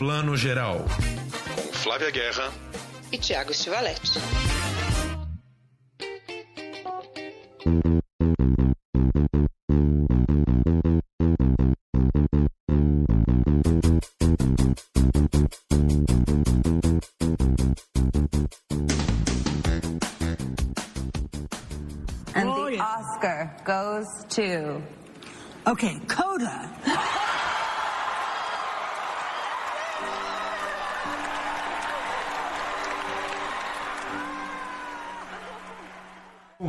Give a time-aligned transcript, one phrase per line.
[0.00, 0.86] Plano Geral.
[1.54, 2.50] Com Flávia Guerra
[3.12, 4.18] e Tiago Stivaletti.
[22.34, 24.80] And the Oscar goes to.
[25.66, 26.00] Okay,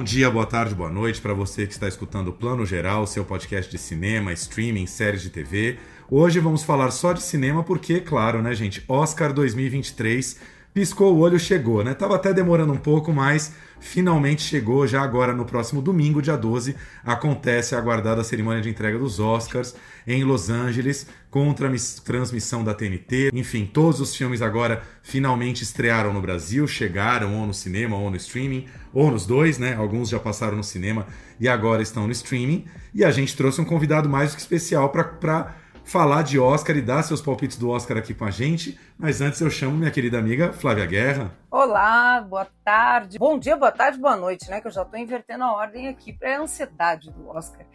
[0.01, 3.23] Bom dia, boa tarde, boa noite para você que está escutando o Plano Geral, seu
[3.23, 5.77] podcast de cinema, streaming, séries de TV.
[6.09, 10.39] Hoje vamos falar só de cinema porque, claro, né, gente, Oscar 2023
[10.73, 11.93] piscou o olho, chegou, né?
[11.93, 14.87] Tava até demorando um pouco, mas finalmente chegou.
[14.87, 19.75] Já agora no próximo domingo, dia 12, acontece a aguardada cerimônia de entrega dos Oscars
[20.07, 23.31] em Los Angeles, com transmissão da TNT.
[23.33, 28.17] Enfim, todos os filmes agora finalmente estrearam no Brasil, chegaram ou no cinema ou no
[28.17, 29.75] streaming, ou nos dois, né?
[29.75, 31.05] Alguns já passaram no cinema
[31.39, 32.65] e agora estão no streaming.
[32.93, 35.55] E a gente trouxe um convidado mais do que especial para
[35.91, 38.79] falar de Oscar e dar seus palpites do Oscar aqui com a gente.
[38.97, 41.35] Mas antes eu chamo minha querida amiga Flávia Guerra.
[41.51, 43.19] Olá, boa tarde.
[43.19, 44.61] Bom dia, boa tarde, boa noite, né?
[44.61, 47.65] Que eu já estou invertendo a ordem aqui para a ansiedade do Oscar.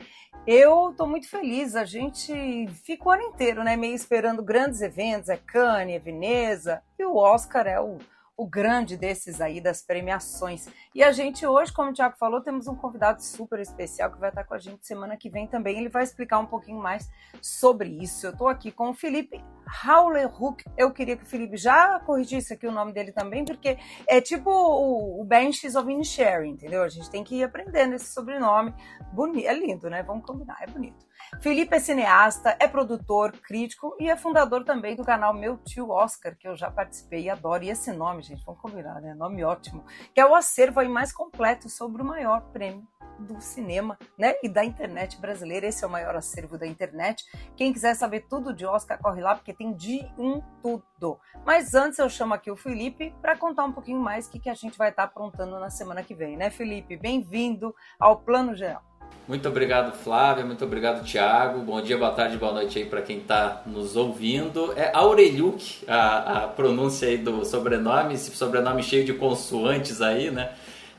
[0.47, 3.77] Eu estou muito feliz, a gente fica o ano inteiro, né?
[3.77, 7.99] Meio esperando grandes eventos, é Cannes, é Veneza, e o Oscar é o
[8.37, 10.69] o grande desses aí das premiações.
[10.95, 14.29] E a gente hoje, como o Thiago falou, temos um convidado super especial que vai
[14.29, 15.79] estar com a gente semana que vem também.
[15.79, 17.09] Ele vai explicar um pouquinho mais
[17.41, 18.27] sobre isso.
[18.27, 19.43] Eu estou aqui com o Felipe
[19.85, 20.65] Haulerhoek.
[20.77, 24.51] Eu queria que o Felipe já corrigisse aqui o nome dele também, porque é tipo
[24.51, 26.83] o, o Benches of Inisherin, entendeu?
[26.83, 28.75] A gente tem que ir aprendendo esse sobrenome.
[29.13, 30.03] Bonito, é lindo, né?
[30.03, 31.06] Vamos combinar, é bonito.
[31.41, 36.37] Felipe é cineasta, é produtor, crítico e é fundador também do canal Meu Tio Oscar,
[36.37, 37.65] que eu já participei e adoro.
[37.65, 39.15] E esse nome, gente, vamos combinar, né?
[39.15, 39.85] Nome ótimo.
[40.15, 42.87] Que é o acervo aí mais completo sobre o maior prêmio
[43.19, 44.35] do cinema, né?
[44.43, 45.67] E da internet brasileira.
[45.67, 47.25] Esse é o maior acervo da internet.
[47.57, 51.19] Quem quiser saber tudo de Oscar, corre lá, porque tem de um tudo.
[51.45, 54.51] Mas antes eu chamo aqui o Felipe para contar um pouquinho mais o que, que
[54.51, 56.97] a gente vai estar aprontando na semana que vem, né, Felipe?
[56.97, 58.96] Bem-vindo ao Plano Geral.
[59.29, 60.45] Muito obrigado, Flávia.
[60.45, 61.61] Muito obrigado, Thiago.
[61.61, 64.73] Bom dia, boa tarde, boa noite aí para quem está nos ouvindo.
[64.77, 70.51] É Aureliuk, a, a pronúncia aí do sobrenome, esse sobrenome cheio de consoantes aí, né?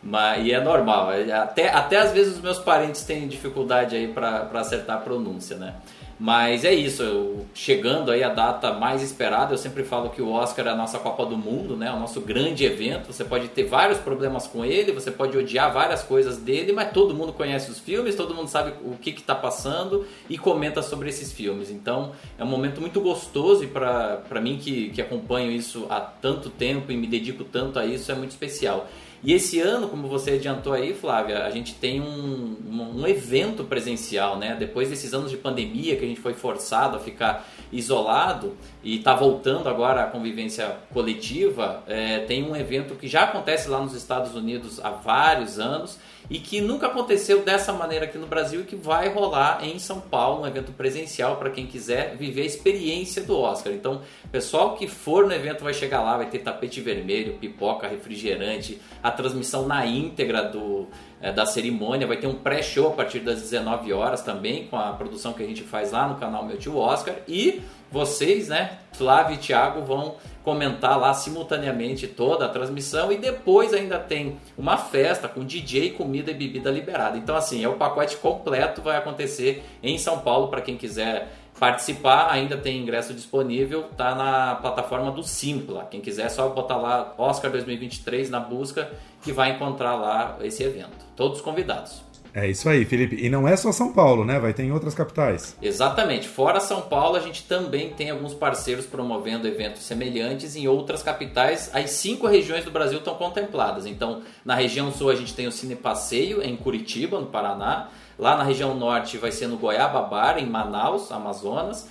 [0.03, 1.12] Mas, e é normal.
[1.13, 5.56] É, até, até às vezes os meus parentes têm dificuldade aí para acertar a pronúncia,
[5.56, 5.75] né?
[6.19, 10.31] Mas é isso, eu, chegando aí a data mais esperada, eu sempre falo que o
[10.31, 11.91] Oscar é a nossa Copa do Mundo, né?
[11.91, 13.13] O nosso grande evento.
[13.13, 17.13] Você pode ter vários problemas com ele, você pode odiar várias coisas dele, mas todo
[17.13, 21.31] mundo conhece os filmes, todo mundo sabe o que está passando e comenta sobre esses
[21.31, 21.69] filmes.
[21.69, 26.49] Então é um momento muito gostoso e para mim que, que acompanho isso há tanto
[26.49, 28.88] tempo e me dedico tanto a isso, é muito especial.
[29.23, 32.55] E esse ano, como você adiantou aí, Flávia, a gente tem um,
[32.95, 34.55] um, evento presencial, né?
[34.57, 39.16] Depois desses anos de pandemia que a gente foi forçado a ficar isolado e está
[39.16, 44.35] voltando agora a convivência coletiva, é, tem um evento que já acontece lá nos Estados
[44.35, 45.97] Unidos há vários anos
[46.29, 49.99] e que nunca aconteceu dessa maneira aqui no Brasil e que vai rolar em São
[50.01, 53.71] Paulo, um evento presencial para quem quiser viver a experiência do Oscar.
[53.73, 54.01] Então,
[54.31, 59.09] pessoal que for no evento vai chegar lá, vai ter tapete vermelho, pipoca, refrigerante, a
[59.09, 60.87] transmissão na íntegra do,
[61.21, 64.91] é, da cerimônia, vai ter um pré-show a partir das 19 horas também, com a
[64.93, 69.35] produção que a gente faz lá no canal Meu Tio Oscar e vocês, né, Flávio
[69.35, 70.17] e Thiago, vão
[70.47, 76.31] comentar lá simultaneamente toda a transmissão e depois ainda tem uma festa com DJ, comida
[76.31, 77.18] e bebida liberada.
[77.18, 81.28] Então, assim, é o pacote completo, vai acontecer em São Paulo para quem quiser
[81.59, 85.85] participar, ainda tem ingresso disponível, tá na plataforma do Simpla.
[85.91, 88.90] Quem quiser é só botar lá Oscar 2023 na busca
[89.22, 91.06] que vai encontrar lá esse evento.
[91.14, 92.06] Todos convidados.
[92.37, 93.15] É isso aí, Felipe.
[93.19, 94.37] E não é só São Paulo, né?
[94.37, 95.57] Vai ter em outras capitais.
[95.59, 96.27] Exatamente.
[96.27, 101.72] Fora São Paulo, a gente também tem alguns parceiros promovendo eventos semelhantes em outras capitais.
[101.73, 103.87] As cinco regiões do Brasil estão contempladas.
[103.87, 107.89] Então, na região sul, a gente tem o Cine Passeio, em Curitiba, no Paraná.
[108.19, 111.90] Lá na região norte, vai ser no Goiababar, em Manaus, Amazonas.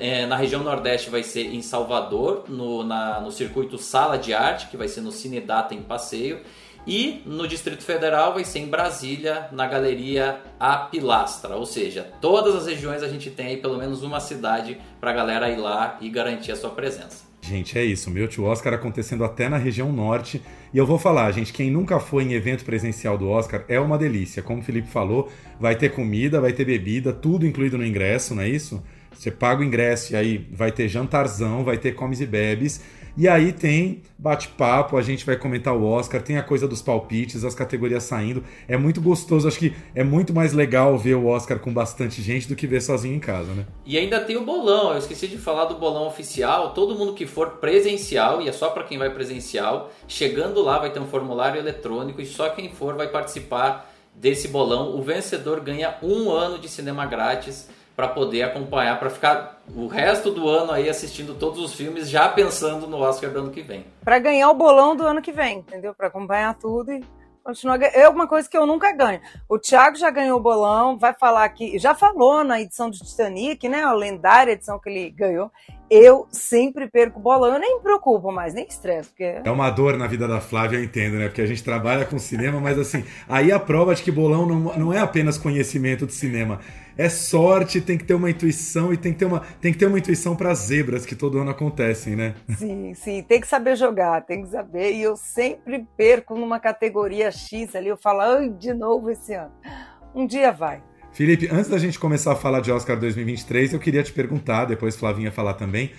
[0.00, 4.68] É, na região nordeste vai ser em Salvador, no, na, no circuito Sala de Arte,
[4.68, 6.42] que vai ser no Cine Data em Passeio.
[6.86, 11.56] E no Distrito Federal vai ser em Brasília, na Galeria A Pilastra.
[11.56, 15.14] Ou seja, todas as regiões a gente tem aí pelo menos uma cidade para a
[15.14, 17.30] galera ir lá e garantir a sua presença.
[17.42, 18.10] Gente, é isso.
[18.10, 20.42] Meu tio Oscar acontecendo até na região norte.
[20.72, 23.98] E eu vou falar, gente, quem nunca foi em evento presencial do Oscar é uma
[23.98, 24.42] delícia.
[24.42, 28.42] Como o Felipe falou, vai ter comida, vai ter bebida, tudo incluído no ingresso, não
[28.42, 28.82] é isso?
[29.12, 32.80] Você paga o ingresso e aí vai ter jantarzão, vai ter comes e bebes.
[33.16, 37.44] E aí tem bate-papo, a gente vai comentar o Oscar, tem a coisa dos palpites,
[37.44, 38.44] as categorias saindo.
[38.68, 42.46] É muito gostoso, acho que é muito mais legal ver o Oscar com bastante gente
[42.46, 43.66] do que ver sozinho em casa, né?
[43.84, 46.74] E ainda tem o bolão, eu esqueci de falar do bolão oficial.
[46.74, 50.92] Todo mundo que for presencial, e é só para quem vai presencial, chegando lá vai
[50.92, 54.96] ter um formulário eletrônico e só quem for vai participar desse bolão.
[54.96, 60.30] O vencedor ganha um ano de cinema grátis para poder acompanhar, para ficar o resto
[60.30, 63.84] do ano aí assistindo todos os filmes, já pensando no Oscar do ano que vem.
[64.02, 65.94] Para ganhar o bolão do ano que vem, entendeu?
[65.94, 67.04] Para acompanhar tudo e
[67.44, 67.80] continuar.
[67.82, 69.20] É uma coisa que eu nunca ganho.
[69.48, 73.68] O Thiago já ganhou o bolão, vai falar aqui, já falou na edição de Titanic,
[73.68, 73.82] né?
[73.82, 75.50] A lendária edição que ele ganhou.
[75.90, 79.08] Eu sempre perco bolão, eu nem me preocupo mais, nem estresse.
[79.08, 79.40] Porque...
[79.44, 81.26] É uma dor na vida da Flávia, eu entendo, né?
[81.26, 84.60] Porque a gente trabalha com cinema, mas assim, aí a prova de que bolão não,
[84.78, 86.60] não é apenas conhecimento de cinema
[87.00, 89.86] é sorte, tem que ter uma intuição e tem que ter uma, tem que ter
[89.86, 92.34] uma intuição para zebras que todo ano acontecem, né?
[92.58, 94.92] Sim, sim, tem que saber jogar, tem que saber.
[94.92, 99.50] E eu sempre perco numa categoria X ali, eu falo, ai, de novo esse ano.
[100.14, 100.82] Um dia vai.
[101.12, 104.96] Felipe, antes da gente começar a falar de Oscar 2023, eu queria te perguntar, depois
[104.96, 105.90] Flavinha falar também,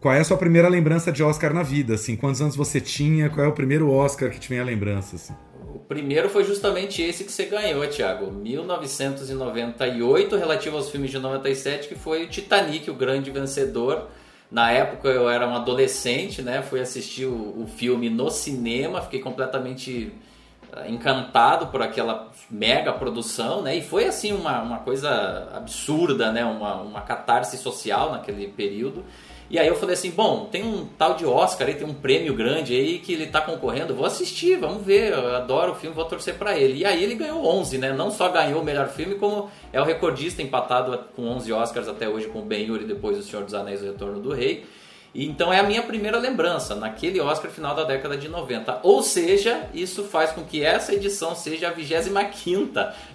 [0.00, 1.94] qual é a sua primeira lembrança de Oscar na vida?
[1.94, 3.28] Assim, quantos anos você tinha?
[3.28, 5.16] Qual é o primeiro Oscar que te vem a lembrança?
[5.16, 5.34] Assim?
[5.90, 8.30] primeiro foi justamente esse que você ganhou, Thiago.
[8.30, 14.06] 1998, relativo aos filmes de 97, que foi o Titanic, o grande vencedor.
[14.48, 16.62] Na época eu era um adolescente, né?
[16.62, 20.12] Fui assistir o, o filme no cinema, fiquei completamente
[20.86, 23.76] encantado por aquela mega produção, né?
[23.76, 26.44] E foi assim uma, uma coisa absurda, né?
[26.44, 29.04] Uma, uma catarse social naquele período.
[29.50, 32.34] E aí eu falei assim, bom, tem um tal de Oscar aí, tem um prêmio
[32.34, 36.04] grande aí que ele tá concorrendo, vou assistir, vamos ver, eu adoro o filme, vou
[36.04, 36.78] torcer para ele.
[36.78, 37.92] E aí ele ganhou 11, né?
[37.92, 42.08] Não só ganhou o melhor filme, como é o recordista empatado com 11 Oscars até
[42.08, 44.64] hoje com Ben-Hur e depois O Senhor dos Anéis e o Retorno do Rei.
[45.14, 48.80] Então é a minha primeira lembrança, naquele Oscar final da década de 90.
[48.82, 52.72] Ou seja, isso faz com que essa edição seja a 25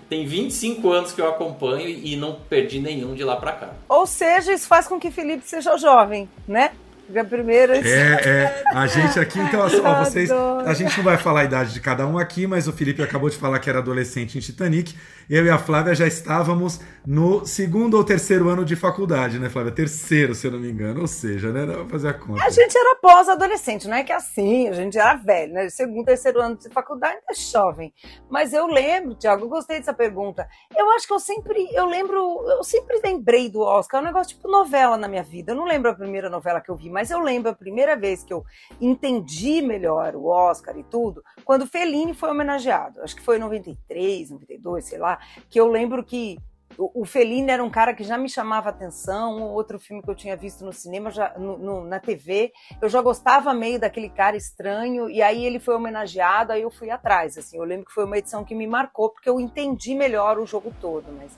[0.09, 3.69] Tem 25 anos que eu acompanho e não perdi nenhum de lá para cá.
[3.87, 6.71] Ou seja, isso faz com que Felipe seja jovem, né?
[7.15, 7.77] A primeira.
[7.77, 7.83] É,
[8.27, 8.63] é.
[8.73, 9.69] A gente aqui, então, ó,
[10.03, 10.31] vocês.
[10.31, 13.29] A gente não vai falar a idade de cada um aqui, mas o Felipe acabou
[13.29, 14.95] de falar que era adolescente em Titanic.
[15.29, 19.71] Eu e a Flávia já estávamos no segundo ou terceiro ano de faculdade, né, Flávia?
[19.71, 21.01] Terceiro, se eu não me engano.
[21.01, 21.65] Ou seja, né?
[21.65, 22.43] Dá pra fazer a conta.
[22.43, 25.69] A gente era pós-adolescente, não é que é assim, a gente era velho, né?
[25.69, 27.93] Segundo, terceiro ano de faculdade, é jovem.
[28.29, 30.47] Mas eu lembro, Tiago, eu gostei dessa pergunta.
[30.75, 32.17] Eu acho que eu sempre, eu lembro,
[32.47, 35.51] eu sempre lembrei do Oscar, é um negócio tipo novela na minha vida.
[35.51, 38.23] Eu não lembro a primeira novela que eu vi, mas eu lembro a primeira vez
[38.23, 38.43] que eu
[38.79, 43.01] entendi melhor o Oscar e tudo, quando Fellini foi homenageado.
[43.01, 45.14] Acho que foi em 93, 92, sei lá,
[45.49, 46.37] que eu lembro que
[46.77, 50.15] o, o Fellini era um cara que já me chamava atenção, outro filme que eu
[50.15, 52.51] tinha visto no cinema, já, no, no, na TV,
[52.81, 56.89] eu já gostava meio daquele cara estranho, e aí ele foi homenageado, aí eu fui
[56.89, 60.37] atrás, assim, eu lembro que foi uma edição que me marcou, porque eu entendi melhor
[60.37, 61.31] o jogo todo, mas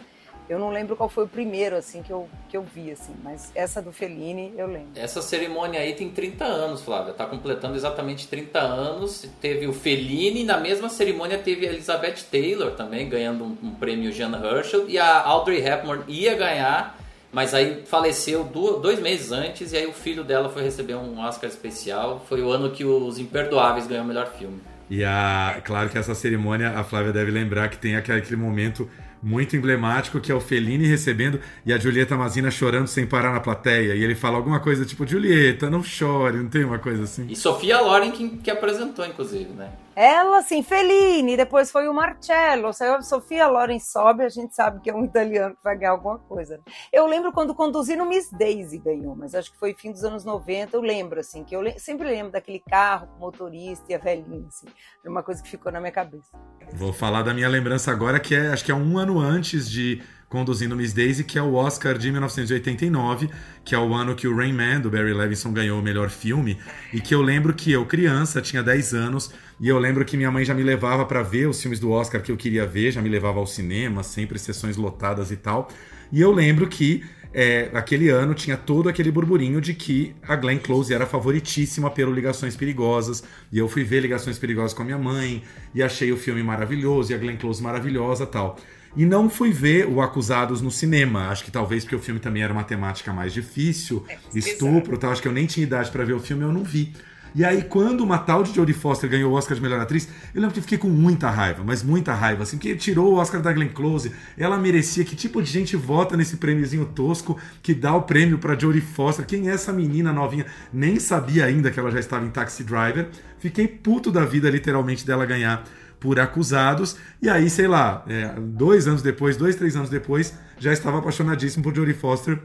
[0.49, 3.51] eu não lembro qual foi o primeiro, assim, que eu, que eu vi, assim, mas
[3.53, 4.89] essa do Fellini eu lembro.
[4.95, 9.27] Essa cerimônia aí tem 30 anos, Flávia, tá completando exatamente 30 anos.
[9.41, 14.11] Teve o Fellini, na mesma cerimônia teve a Elizabeth Taylor também, ganhando um, um prêmio
[14.11, 16.97] Jean Herschel, e a Audrey Hepburn ia ganhar,
[17.31, 21.49] mas aí faleceu dois meses antes, e aí o filho dela foi receber um Oscar
[21.49, 22.25] especial.
[22.27, 24.61] Foi o ano que Os Imperdoáveis ganhou o melhor filme.
[24.89, 28.89] E a, claro que essa cerimônia, a Flávia deve lembrar que tem aquele, aquele momento
[29.21, 33.39] muito emblemático, que é o Fellini recebendo e a Julieta Mazina chorando sem parar na
[33.39, 33.95] plateia.
[33.95, 37.27] E ele fala alguma coisa tipo, Julieta, não chore, não tem uma coisa assim.
[37.29, 39.69] E Sofia Loren que, que apresentou, inclusive, né?
[39.99, 44.79] Ela, assim, Fellini, depois foi o Marcello, saiu a Sofia Loren sobe, a gente sabe
[44.79, 46.59] que é um italiano que vai ganhar alguma coisa.
[46.93, 50.23] Eu lembro quando conduzi no Miss Daisy ganhou, mas acho que foi fim dos anos
[50.23, 54.45] 90, eu lembro, assim, que eu le sempre lembro daquele carro motorista e a velhinha,
[54.47, 54.67] assim,
[55.01, 56.29] era uma coisa que ficou na minha cabeça.
[56.73, 60.03] Vou falar da minha lembrança agora, que é, acho que é um ano antes de
[60.29, 63.29] conduzindo Miss Daisy, que é o Oscar de 1989,
[63.63, 66.57] que é o ano que o Rain Man, do Barry Levinson, ganhou o melhor filme,
[66.93, 70.29] e que eu lembro que eu, criança, tinha 10 anos, e eu lembro que minha
[70.29, 73.01] mãe já me levava para ver os filmes do Oscar que eu queria ver, já
[73.01, 75.69] me levava ao cinema, sempre sessões lotadas e tal.
[76.11, 77.03] E eu lembro que
[77.33, 82.13] é, aquele ano tinha todo aquele burburinho de que a Glenn Close era favoritíssima pelo
[82.13, 83.23] Ligações Perigosas.
[83.51, 85.43] E eu fui ver Ligações Perigosas com a minha mãe
[85.73, 88.57] e achei o filme maravilhoso e a Glenn Close maravilhosa tal.
[88.95, 91.29] E não fui ver o Acusados no cinema.
[91.29, 95.11] Acho que talvez porque o filme também era uma temática mais difícil, é, estupro tal.
[95.11, 96.93] Acho que eu nem tinha idade para ver o filme, eu não vi.
[97.35, 100.41] E aí, quando uma tal de Jodie Foster ganhou o Oscar de melhor atriz, eu
[100.41, 103.41] lembro que eu fiquei com muita raiva, mas muita raiva, assim, porque tirou o Oscar
[103.41, 104.11] da Glenn Close.
[104.35, 105.05] Ela merecia.
[105.05, 109.25] Que tipo de gente vota nesse prêmiozinho tosco que dá o prêmio pra Jodie Foster?
[109.25, 110.47] Quem é essa menina novinha?
[110.73, 113.09] Nem sabia ainda que ela já estava em Taxi Driver.
[113.37, 115.63] Fiquei puto da vida, literalmente, dela ganhar
[115.99, 116.97] por acusados.
[117.21, 121.63] E aí, sei lá, é, dois anos depois, dois, três anos depois, já estava apaixonadíssimo
[121.63, 122.39] por Jodie Foster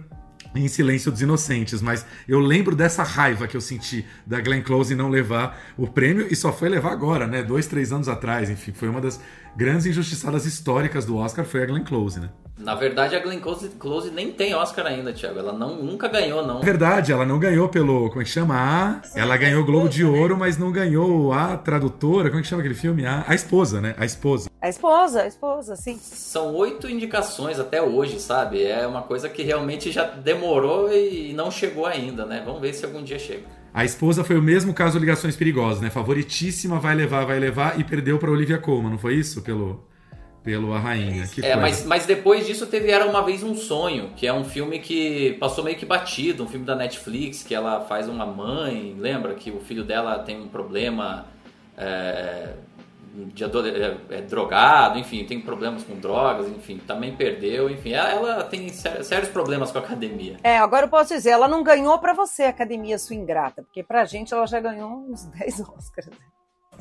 [0.55, 4.95] em Silêncio dos Inocentes, mas eu lembro dessa raiva que eu senti da Glenn Close
[4.95, 7.43] não levar o prêmio e só foi levar agora, né?
[7.43, 9.21] Dois, três anos atrás, enfim, foi uma das
[9.57, 12.31] grandes injustiçadas históricas do Oscar, foi a Glenn Close, né?
[12.59, 15.39] Na verdade, a Glenn Close, Close nem tem Oscar ainda, Thiago.
[15.39, 16.61] Ela não, nunca ganhou, não.
[16.61, 18.09] É verdade, ela não ganhou pelo.
[18.09, 18.55] Como é que chama?
[18.55, 19.01] A.
[19.19, 22.29] Ela ganhou o Globo de Ouro, mas não ganhou a tradutora.
[22.29, 23.05] Como é que chama aquele filme?
[23.05, 23.95] A, a esposa, né?
[23.99, 24.49] A esposa.
[24.61, 25.99] A esposa, a esposa, sim.
[25.99, 28.63] São oito indicações até hoje, sabe?
[28.63, 30.42] É uma coisa que realmente já demorou
[30.93, 32.43] e não chegou ainda, né?
[32.45, 33.45] Vamos ver se algum dia chega.
[33.75, 35.89] A esposa foi o mesmo caso Ligações Perigosas, né?
[35.89, 39.43] Favoritíssima, vai levar, vai levar e perdeu para Olivia Colman, não foi isso?
[39.43, 39.83] Pelo
[40.43, 41.27] pelo A Rainha.
[41.27, 44.45] Que é, mas, mas depois disso teve Era Uma Vez Um Sonho, que é um
[44.45, 48.97] filme que passou meio que batido, um filme da Netflix, que ela faz uma mãe,
[48.99, 51.27] lembra que o filho dela tem um problema
[51.77, 52.55] é,
[53.13, 58.45] de é, é, drogado, enfim, tem problemas com drogas, enfim, também perdeu, enfim, ela, ela
[58.45, 60.39] tem sérios problemas com a academia.
[60.43, 64.07] É, agora eu posso dizer, ela não ganhou para você, Academia Sua Ingrata, porque pra
[64.07, 66.09] gente ela já ganhou uns 10 Oscars.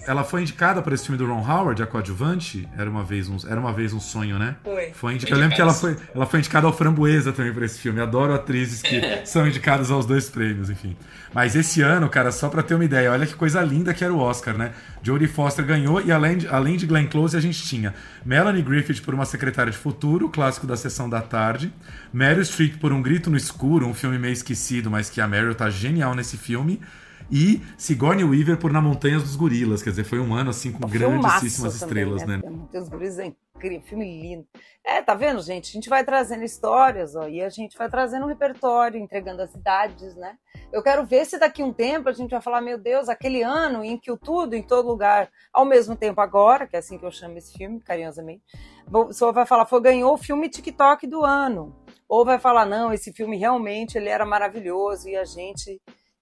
[0.07, 2.67] Ela foi indicada para esse filme do Ron Howard, a coadjuvante.
[2.77, 4.55] Era uma vez um, era uma vez um sonho, né?
[4.63, 4.91] Foi.
[4.93, 5.19] Foi.
[5.27, 8.01] Eu lembro que ela foi, ela foi indicada ao Framboesa também para esse filme.
[8.01, 10.95] Adoro atrizes que são indicadas aos dois prêmios, enfim.
[11.33, 14.13] Mas esse ano, cara, só para ter uma ideia, olha que coisa linda que era
[14.13, 14.71] o Oscar, né?
[15.03, 17.93] Jodie Foster ganhou e além de, além de Glenn Close, a gente tinha
[18.25, 21.71] Melanie Griffith por Uma Secretária de Futuro, clássico da Sessão da Tarde.
[22.11, 25.55] Meryl Streep por Um Grito no Escuro, um filme meio esquecido, mas que a Meryl
[25.55, 26.81] tá genial nesse filme
[27.31, 29.81] e Sigourney Weaver por Na Montanhas dos Gorilas.
[29.81, 32.43] Quer dizer, foi um ano assim com grandíssimas estrelas, também, né?
[32.43, 32.49] né?
[32.49, 34.47] Montanhas dos Gorilas é incrível, filme lindo.
[34.83, 35.69] É, tá vendo, gente?
[35.69, 39.53] A gente vai trazendo histórias, ó, e a gente vai trazendo um repertório, entregando as
[39.53, 40.35] idades, né?
[40.73, 43.43] Eu quero ver se daqui a um tempo a gente vai falar, meu Deus, aquele
[43.43, 46.97] ano em que o tudo, em todo lugar, ao mesmo tempo agora, que é assim
[46.97, 48.43] que eu chamo esse filme, carinhosamente,
[49.11, 51.75] só vai falar, foi ganhou o filme TikTok do ano.
[52.09, 55.81] Ou vai falar, não, esse filme realmente ele era maravilhoso e a gente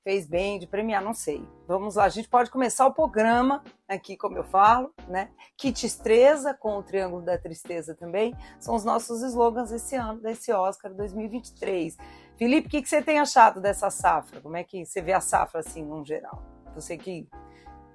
[0.09, 1.39] fez bem de premiar, não sei.
[1.67, 5.29] Vamos lá, a gente pode começar o programa aqui, como eu falo, né?
[5.55, 10.51] Kit Estreza com o Triângulo da Tristeza também, são os nossos slogans esse ano, desse
[10.51, 11.95] Oscar 2023.
[12.39, 14.41] Felipe, o que, que você tem achado dessa safra?
[14.41, 16.41] Como é que você vê a safra assim, no geral?
[16.73, 17.29] Você que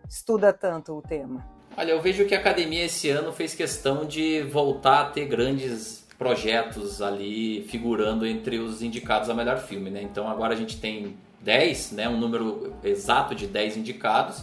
[0.09, 1.44] estuda tanto o tema.
[1.76, 6.06] Olha, eu vejo que a academia esse ano fez questão de voltar a ter grandes
[6.16, 10.00] projetos ali figurando entre os indicados a melhor filme, né?
[10.00, 14.43] Então agora a gente tem 10, né, um número exato de 10 indicados.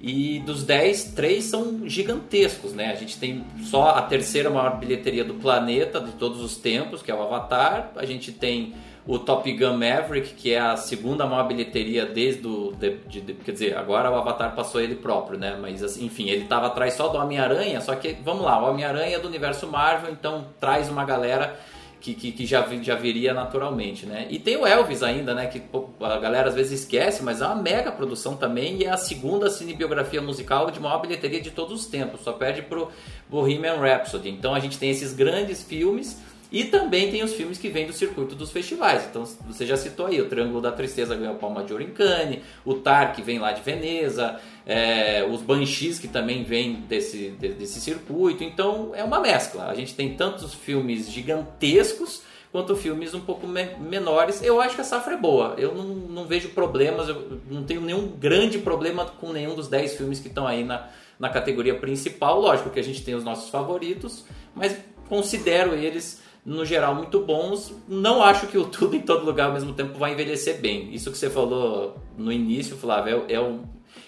[0.00, 2.92] E dos 10, três são gigantescos, né?
[2.92, 7.10] A gente tem só a terceira maior bilheteria do planeta de todos os tempos, que
[7.10, 7.92] é o Avatar.
[7.96, 8.74] A gente tem
[9.06, 12.72] o Top Gun Maverick, que é a segunda maior bilheteria desde o.
[12.72, 15.56] De, de, de, quer dizer, agora o Avatar passou ele próprio, né?
[15.60, 19.16] Mas assim, enfim, ele estava atrás só do Homem-Aranha, só que, vamos lá, o Homem-Aranha
[19.16, 21.58] é do universo Marvel, então traz uma galera
[22.00, 24.26] que, que, que, já, já viria naturalmente, né?
[24.30, 25.46] E tem o Elvis ainda, né?
[25.46, 25.62] Que
[26.00, 29.50] a galera às vezes esquece, mas é uma mega produção também e é a segunda
[29.50, 32.88] cinebiografia musical de maior bilheteria de todos os tempos, só perde pro
[33.28, 34.28] Bohemian Rhapsody.
[34.30, 37.92] Então a gente tem esses grandes filmes e também tem os filmes que vêm do
[37.92, 39.04] circuito dos festivais.
[39.10, 41.90] Então você já citou aí, o Triângulo da Tristeza ganhou a Palma de Ouro em
[41.90, 47.30] Cannes, o Tar que vem lá de Veneza, é, os Banshees que também vêm desse,
[47.30, 48.44] desse circuito.
[48.44, 49.66] Então é uma mescla.
[49.66, 52.22] A gente tem tantos filmes gigantescos
[52.52, 54.42] quanto filmes um pouco me menores.
[54.42, 55.54] Eu acho que a safra é boa.
[55.58, 59.96] Eu não, não vejo problemas, eu não tenho nenhum grande problema com nenhum dos 10
[59.96, 60.88] filmes que estão aí na,
[61.18, 62.40] na categoria principal.
[62.40, 64.24] Lógico que a gente tem os nossos favoritos,
[64.54, 64.76] mas
[65.08, 67.74] considero eles no geral, muito bons.
[67.88, 70.94] Não acho que o tudo em todo lugar ao mesmo tempo vai envelhecer bem.
[70.94, 73.62] Isso que você falou no início, Flávio, é, é, o,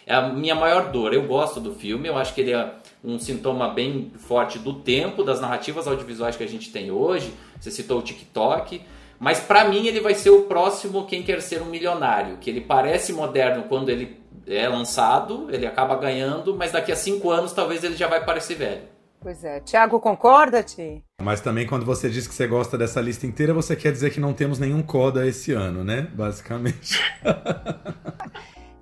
[0.06, 1.12] é a minha maior dor.
[1.12, 5.24] Eu gosto do filme, eu acho que ele é um sintoma bem forte do tempo,
[5.24, 7.34] das narrativas audiovisuais que a gente tem hoje.
[7.58, 8.82] Você citou o TikTok.
[9.18, 12.60] Mas para mim ele vai ser o próximo Quem Quer Ser um Milionário, que ele
[12.60, 14.16] parece moderno quando ele
[14.46, 18.54] é lançado, ele acaba ganhando, mas daqui a cinco anos talvez ele já vai parecer
[18.54, 18.97] velho.
[19.20, 19.60] Pois é.
[19.60, 21.02] Tiago, concorda, Ti?
[21.20, 24.20] Mas também quando você diz que você gosta dessa lista inteira, você quer dizer que
[24.20, 26.08] não temos nenhum Coda esse ano, né?
[26.14, 27.00] Basicamente.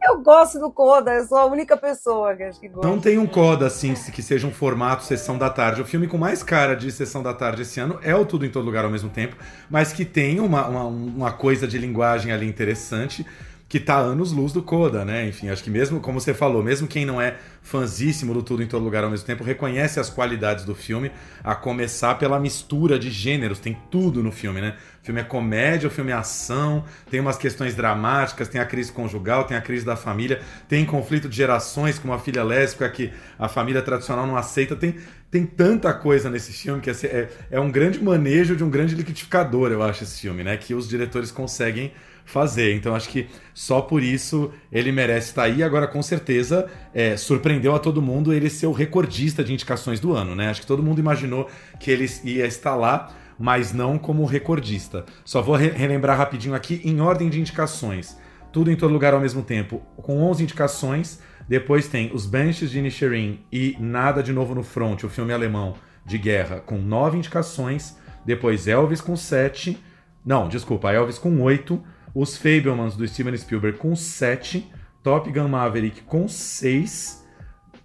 [0.08, 2.88] Eu gosto do Coda, eu sou a única pessoa que acho que gosta.
[2.88, 5.82] Não tem um Coda, assim, que seja um formato Sessão da Tarde.
[5.82, 8.50] O filme com mais cara de Sessão da Tarde esse ano é o Tudo em
[8.50, 9.36] Todo Lugar ao mesmo tempo,
[9.68, 13.26] mas que tem uma, uma, uma coisa de linguagem ali interessante.
[13.68, 15.26] Que tá anos luz do Coda, né?
[15.26, 18.66] Enfim, acho que mesmo, como você falou, mesmo quem não é fãzíssimo do Tudo em
[18.66, 21.10] Todo Lugar ao mesmo tempo, reconhece as qualidades do filme,
[21.42, 24.76] a começar pela mistura de gêneros, tem tudo no filme, né?
[25.02, 28.92] O filme é comédia, o filme é ação, tem umas questões dramáticas, tem a crise
[28.92, 33.12] conjugal, tem a crise da família, tem conflito de gerações com uma filha lésbica que
[33.36, 34.94] a família tradicional não aceita, tem,
[35.28, 38.94] tem tanta coisa nesse filme que é, é, é um grande manejo de um grande
[38.94, 40.56] liquidificador, eu acho, esse filme, né?
[40.56, 41.92] Que os diretores conseguem
[42.26, 42.74] fazer.
[42.74, 45.62] Então acho que só por isso ele merece estar aí.
[45.62, 50.12] Agora, com certeza, é, surpreendeu a todo mundo ele ser o recordista de indicações do
[50.12, 50.50] ano, né?
[50.50, 51.48] Acho que todo mundo imaginou
[51.80, 55.06] que ele ia estar lá, mas não como recordista.
[55.24, 58.18] Só vou re relembrar rapidinho aqui em ordem de indicações.
[58.52, 61.20] Tudo em todo lugar ao mesmo tempo, com 11 indicações.
[61.48, 65.74] Depois tem Os Banshees de Inisherin e Nada de Novo no Front, o filme alemão
[66.04, 67.96] de guerra, com 9 indicações.
[68.24, 69.78] Depois Elvis com 7.
[70.24, 71.80] Não, desculpa, Elvis com 8
[72.16, 74.66] os Fablemans do Steven Spielberg com 7,
[75.02, 77.22] Top Gun Maverick com 6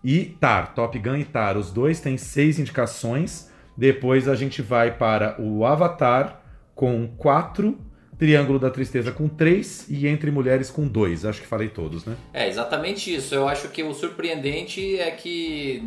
[0.01, 3.51] e Tar, Top Gun e Tar, os dois têm 6 indicações.
[3.75, 6.41] Depois a gente vai para o Avatar
[6.73, 7.77] com 4,
[8.17, 11.25] Triângulo da Tristeza com 3 e Entre Mulheres com 2.
[11.25, 12.15] Acho que falei todos, né?
[12.33, 13.35] É, exatamente isso.
[13.35, 15.83] Eu acho que o surpreendente é que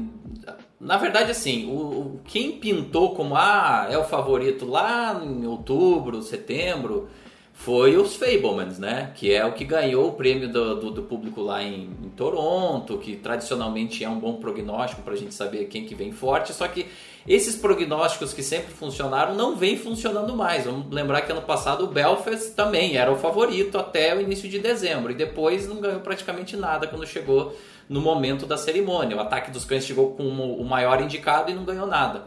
[0.79, 7.09] na verdade, assim, o, quem pintou como ah, é o favorito lá em outubro, setembro,
[7.57, 9.13] foi os Fablemans, né?
[9.15, 12.99] Que é o que ganhou o prêmio do, do, do público lá em, em, Toronto,
[12.99, 16.53] que tradicionalmente é um bom prognóstico para a gente saber quem que vem forte.
[16.53, 16.87] Só que
[17.27, 20.65] esses prognósticos que sempre funcionaram não vêm funcionando mais.
[20.65, 24.59] Vamos lembrar que ano passado o Belfast também era o favorito até o início de
[24.59, 27.57] dezembro e depois não ganhou praticamente nada quando chegou
[27.89, 29.17] no momento da cerimônia.
[29.17, 32.25] O Ataque dos Cães chegou com o maior indicado e não ganhou nada.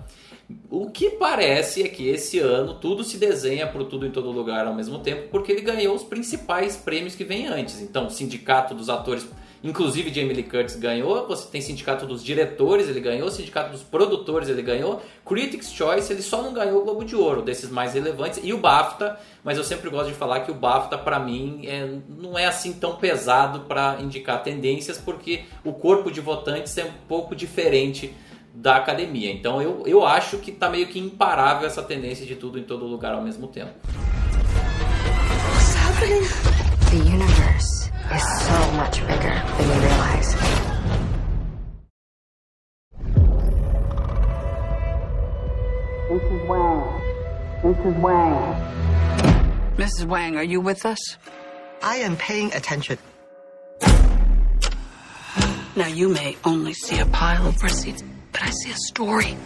[0.69, 4.65] O que parece é que esse ano tudo se desenha para tudo em todo lugar
[4.65, 7.81] ao mesmo tempo, porque ele ganhou os principais prêmios que vem antes.
[7.81, 9.27] Então, Sindicato dos Atores,
[9.61, 14.47] inclusive Jamie Lee Curtis ganhou, você tem Sindicato dos Diretores, ele ganhou, Sindicato dos Produtores,
[14.47, 18.39] ele ganhou, Critics' Choice, ele só não ganhou o Globo de Ouro, desses mais relevantes,
[18.41, 21.89] e o BAFTA, mas eu sempre gosto de falar que o BAFTA, para mim, é,
[22.07, 26.93] não é assim tão pesado para indicar tendências, porque o corpo de votantes é um
[27.05, 28.13] pouco diferente
[28.59, 29.31] da academia.
[29.31, 32.85] Então eu, eu acho que está meio que imparável essa tendência de tudo em todo
[32.85, 33.71] lugar ao mesmo tempo.
[35.53, 36.23] What's happening?
[36.89, 40.35] The universe is so much bigger than we realize.
[46.09, 46.47] Mrs.
[46.47, 47.01] Wang.
[47.63, 48.01] Mrs.
[48.01, 48.55] Wang.
[49.77, 50.05] Mrs.
[50.07, 51.17] Wang, are you with us?
[51.83, 52.97] I am paying attention.
[55.75, 58.01] Now, you may only see a pile of receipts
[58.37, 59.37] but I see a story.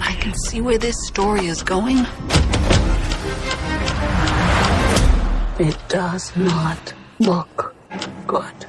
[0.00, 1.98] I can see where this story is going.
[5.58, 7.74] It does not look
[8.26, 8.68] good.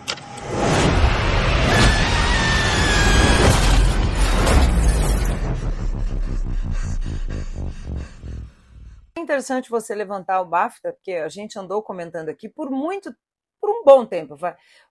[9.16, 13.14] É interessante você levantar o BAFTA, porque a gente andou comentando aqui por muito
[13.64, 14.38] por um bom tempo.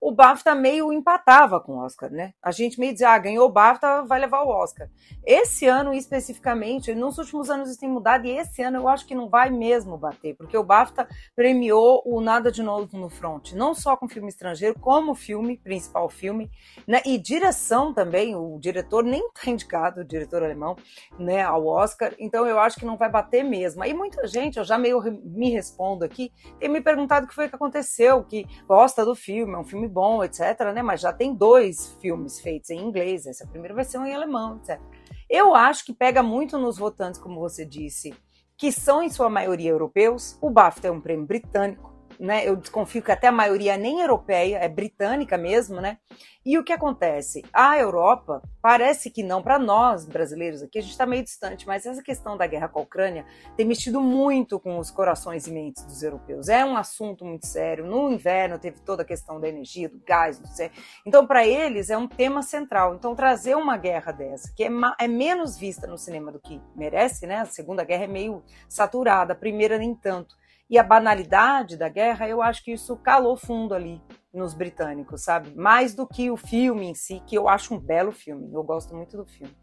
[0.01, 2.33] O BAFTA meio empatava com o Oscar, né?
[2.43, 4.89] A gente meio dizia, ah, ganhou o BAFTA, vai levar o Oscar.
[5.27, 9.15] Esse ano, especificamente, nos últimos anos isso tem mudado, e esse ano eu acho que
[9.15, 11.07] não vai mesmo bater, porque o BAFTA
[11.37, 16.09] premiou o Nada de Novo no Front, não só com filme estrangeiro, como filme, principal
[16.09, 16.51] filme,
[16.87, 17.03] né?
[17.05, 20.77] E direção também, o diretor nem tá indicado, o diretor alemão,
[21.19, 23.83] né, ao Oscar, então eu acho que não vai bater mesmo.
[23.83, 27.51] Aí muita gente, eu já meio me respondo aqui, tem me perguntado o que foi
[27.51, 30.41] que aconteceu, que gosta do filme, é um filme bom, etc,
[30.75, 30.83] né?
[30.83, 34.57] Mas já tem dois filmes feitos em inglês, esse primeiro vai ser um em alemão,
[34.57, 34.81] etc.
[35.29, 38.15] Eu acho que pega muito nos votantes, como você disse,
[38.57, 40.37] que são em sua maioria europeus.
[40.41, 41.92] O BAFTA é um prêmio britânico
[42.23, 42.49] né?
[42.49, 45.99] Eu desconfio que até a maioria nem europeia, é britânica mesmo, né?
[46.47, 47.45] E o que acontece?
[47.53, 51.85] A Europa parece que não para nós brasileiros aqui, a gente está meio distante, mas
[51.85, 55.85] essa questão da guerra com a Ucrânia tem mexido muito com os corações e mentes
[55.85, 56.49] dos europeus.
[56.49, 57.85] É um assunto muito sério.
[57.85, 60.71] No inverno teve toda a questão da energia, do gás, do céu.
[61.05, 62.95] Então, para eles é um tema central.
[62.95, 67.27] Então, trazer uma guerra dessa, que é, é menos vista no cinema do que merece,
[67.27, 67.39] né?
[67.39, 70.41] A Segunda Guerra é meio saturada, a primeira nem tanto
[70.73, 74.01] e a banalidade da guerra, eu acho que isso calou fundo ali
[74.33, 75.53] nos britânicos, sabe?
[75.55, 78.49] Mais do que o filme em si, que eu acho um belo filme.
[78.55, 79.55] Eu gosto muito do filme.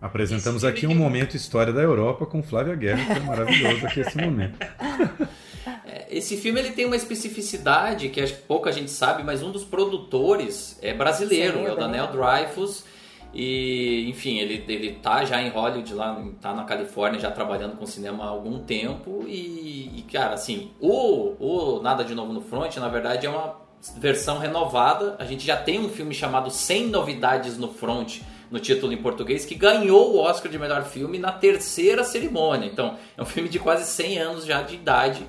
[0.00, 4.16] Apresentamos aqui um momento história da Europa com Flávia Guerra, que é maravilhoso aqui esse
[4.16, 4.58] momento.
[5.84, 9.50] É, esse filme ele tem uma especificidade que acho que pouca gente sabe, mas um
[9.50, 12.84] dos produtores é brasileiro, Sim, é o Daniel Dreyfus
[13.32, 17.86] E, enfim, ele, ele tá já em Hollywood, lá, tá na Califórnia, já trabalhando com
[17.86, 19.24] cinema há algum tempo.
[19.26, 23.56] E, e cara, assim, o, o Nada de Novo no Front, na verdade, é uma
[23.98, 25.16] versão renovada.
[25.18, 29.44] A gente já tem um filme chamado Sem Novidades no Front, no título em português,
[29.44, 32.66] que ganhou o Oscar de melhor filme na terceira cerimônia.
[32.66, 35.22] Então, é um filme de quase 100 anos já de idade.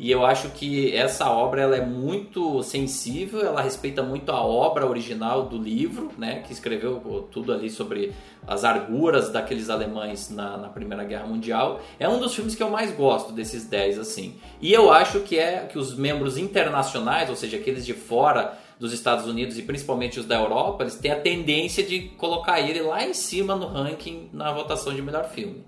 [0.00, 4.86] E eu acho que essa obra ela é muito sensível, ela respeita muito a obra
[4.86, 8.14] original do livro, né, que escreveu tudo ali sobre
[8.48, 11.82] as arguras daqueles alemães na, na, Primeira Guerra Mundial.
[11.98, 14.36] É um dos filmes que eu mais gosto desses 10, assim.
[14.58, 18.94] E eu acho que é que os membros internacionais, ou seja, aqueles de fora dos
[18.94, 23.04] Estados Unidos e principalmente os da Europa, eles têm a tendência de colocar ele lá
[23.04, 25.62] em cima no ranking na votação de melhor filme.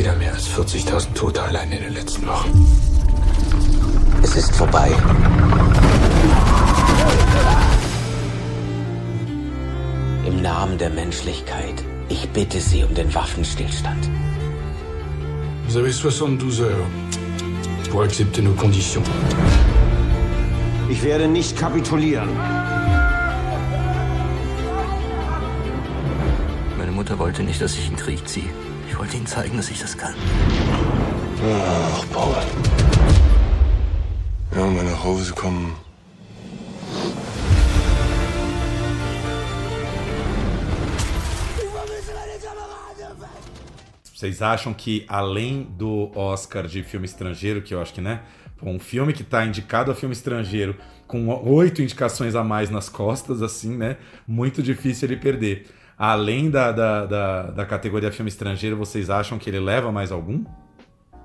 [0.00, 2.66] Wieder mehr als 40.000 Tote allein in den letzten Wochen.
[4.22, 4.90] Es ist vorbei.
[10.26, 14.08] Im Namen der Menschlichkeit, ich bitte Sie um den Waffenstillstand.
[15.68, 16.86] Vous avez 72 heures
[17.90, 19.06] pour accepter nos conditions.
[20.88, 22.30] Ich werde nicht kapitulieren.
[26.78, 28.69] Meine Mutter wollte nicht, dass ich in den Krieg ziehe.
[29.00, 30.14] Wollte Ihnen zeigen, dass ich das kann.
[31.42, 32.34] Ach, Paul.
[34.54, 35.74] Ja, wenn wir nach Hause kommen.
[44.12, 48.20] Vocês acham que além do Oscar de filme estrangeiro, que eu acho que, né?
[48.62, 53.40] Um filme que está indicado a filme estrangeiro com oito indicações a mais nas costas,
[53.40, 53.96] assim, né?
[54.28, 55.79] Muito difícil ele perder.
[56.02, 60.46] Além da, da, da, da categoria filme estrangeiro, vocês acham que ele leva mais algum?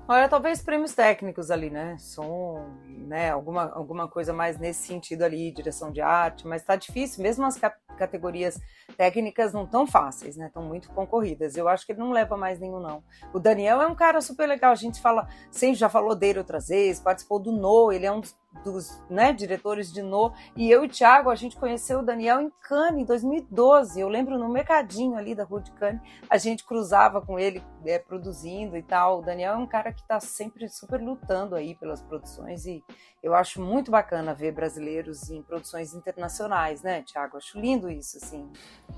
[0.06, 1.96] Olha, talvez prêmios técnicos ali, né?
[1.98, 3.30] Som, né?
[3.30, 7.58] Alguma, alguma coisa mais nesse sentido ali, direção de arte, mas tá difícil, mesmo as
[7.96, 8.60] categorias
[8.96, 10.46] técnicas não tão fáceis, né?
[10.46, 11.56] Estão muito concorridas.
[11.56, 13.02] Eu acho que ele não leva mais nenhum, não.
[13.32, 14.72] O Daniel é um cara super legal.
[14.72, 18.20] A gente fala, sempre já falou dele outras vezes, participou do No, ele é um
[18.20, 20.32] dos dos né, diretores de No.
[20.56, 24.00] E eu e o Thiago, a gente conheceu o Daniel em Cannes, em 2012.
[24.00, 27.98] Eu lembro no mercadinho ali da Rua de Cannes, a gente cruzava com ele é,
[27.98, 29.18] produzindo e tal.
[29.18, 32.82] O Daniel é um cara que está sempre super lutando aí pelas produções e
[33.22, 37.36] eu acho muito bacana ver brasileiros em produções internacionais, né, Thiago?
[37.36, 38.48] Acho lindo isso, assim.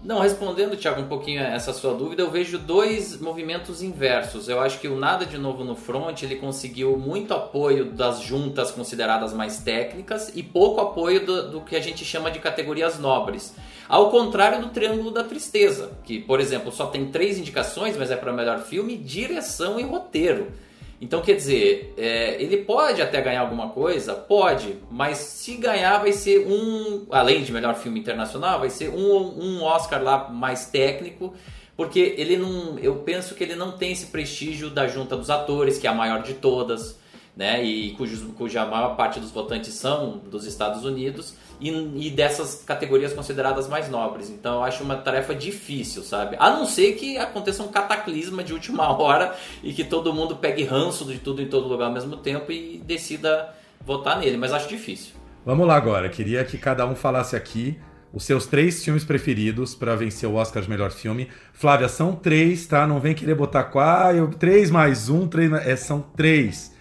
[0.05, 4.49] Não, respondendo, Thiago, um pouquinho essa sua dúvida, eu vejo dois movimentos inversos.
[4.49, 8.71] Eu acho que o Nada de Novo no Front, ele conseguiu muito apoio das juntas
[8.71, 12.99] consideradas mais mais técnicas e pouco apoio do, do que a gente chama de categorias
[12.99, 13.55] nobres.
[13.89, 18.17] Ao contrário do Triângulo da Tristeza, que, por exemplo, só tem três indicações, mas é
[18.17, 20.53] para melhor filme, direção e roteiro.
[21.01, 24.15] Então, quer dizer, é, ele pode até ganhar alguma coisa?
[24.15, 29.17] Pode, mas se ganhar vai ser um, além de melhor filme internacional, vai ser um,
[29.41, 31.35] um Oscar lá mais técnico,
[31.77, 35.79] porque ele não, eu penso que ele não tem esse prestígio da junta dos atores,
[35.79, 36.99] que é a maior de todas
[37.39, 42.65] né, e cujos, cuja maior parte dos votantes são dos Estados Unidos e, e, dessas
[42.67, 44.29] categorias consideradas mais nobres.
[44.29, 46.35] Então eu acho uma tarefa difícil, sabe?
[46.41, 50.65] A não ser que aconteça um cataclisma de última hora e que todo mundo pegue
[50.65, 53.55] ranço de tudo em todo lugar ao mesmo tempo e decida
[53.87, 55.15] votar nele, mas acho difícil.
[55.47, 57.79] Vamos lá agora, queria que cada um falasse aqui
[58.13, 61.29] os seus três filmes preferidos para vencer o Oscar de melhor filme.
[61.53, 62.85] Flávia, são três, tá?
[62.85, 65.65] Não vem querer botar quatro, três mais um, três mais...
[65.65, 66.77] É, são três.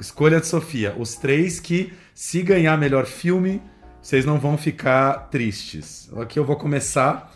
[0.00, 0.94] Escolha de Sofia.
[0.98, 3.62] Os três que, se ganhar melhor filme,
[4.00, 6.10] vocês não vão ficar tristes.
[6.18, 7.32] Aqui eu vou começar.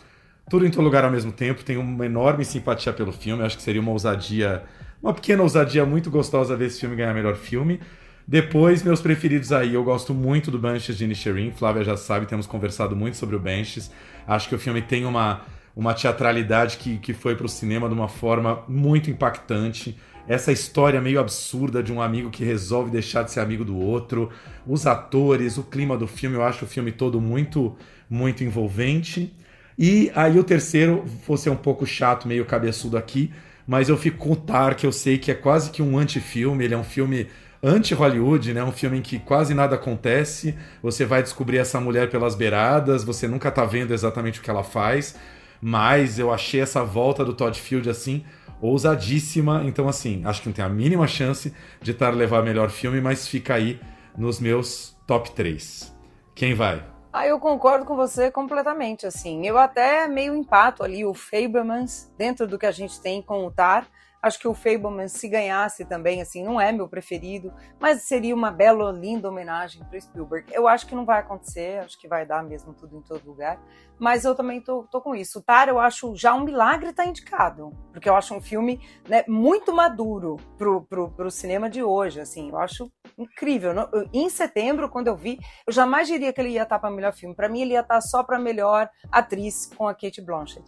[0.49, 1.63] Tudo em todo lugar ao mesmo tempo.
[1.63, 3.43] Tenho uma enorme simpatia pelo filme.
[3.43, 4.63] Acho que seria uma ousadia,
[5.01, 7.79] uma pequena ousadia muito gostosa ver esse filme ganhar melhor filme.
[8.27, 11.51] Depois, meus preferidos aí, eu gosto muito do Banshees de Inisherin.
[11.51, 13.91] Flávia já sabe, temos conversado muito sobre o Banshees.
[14.27, 15.41] Acho que o filme tem uma,
[15.75, 19.97] uma teatralidade que, que foi para o cinema de uma forma muito impactante
[20.31, 24.29] essa história meio absurda de um amigo que resolve deixar de ser amigo do outro,
[24.65, 27.75] os atores, o clima do filme, eu acho o filme todo muito,
[28.09, 29.33] muito envolvente.
[29.77, 33.33] E aí o terceiro, vou ser um pouco chato, meio cabeçudo aqui,
[33.67, 36.63] mas eu fico com o Tar, que eu sei que é quase que um anti-filme,
[36.63, 37.27] ele é um filme
[37.61, 38.63] anti-Hollywood, né?
[38.63, 43.27] Um filme em que quase nada acontece, você vai descobrir essa mulher pelas beiradas, você
[43.27, 45.13] nunca tá vendo exatamente o que ela faz,
[45.61, 48.23] mas eu achei essa volta do Todd Field assim
[48.61, 49.63] ousadíssima.
[49.65, 53.27] Então, assim, acho que não tem a mínima chance de estar levar melhor filme, mas
[53.27, 53.79] fica aí
[54.17, 55.93] nos meus top 3.
[56.35, 56.85] Quem vai?
[57.13, 59.45] Ah, eu concordo com você completamente, assim.
[59.45, 63.51] Eu até meio empato ali o Fabermans dentro do que a gente tem com o
[63.51, 63.85] Tar,
[64.21, 68.51] Acho que o Fableman, se ganhasse também, assim, não é meu preferido, mas seria uma
[68.51, 70.53] bela, linda homenagem para Spielberg.
[70.53, 73.59] Eu acho que não vai acontecer, acho que vai dar mesmo tudo em todo lugar.
[73.97, 75.39] Mas eu também tô, tô com isso.
[75.39, 78.79] O Tar, eu acho já um milagre estar tá indicado, porque eu acho um filme
[79.07, 82.49] né, muito maduro pro, pro, pro cinema de hoje, assim.
[82.49, 83.73] Eu acho incrível.
[84.13, 87.35] Em setembro, quando eu vi, eu jamais diria que ele ia estar para melhor filme.
[87.35, 90.67] Para mim, ele ia estar só para melhor atriz com a Kate Blanchett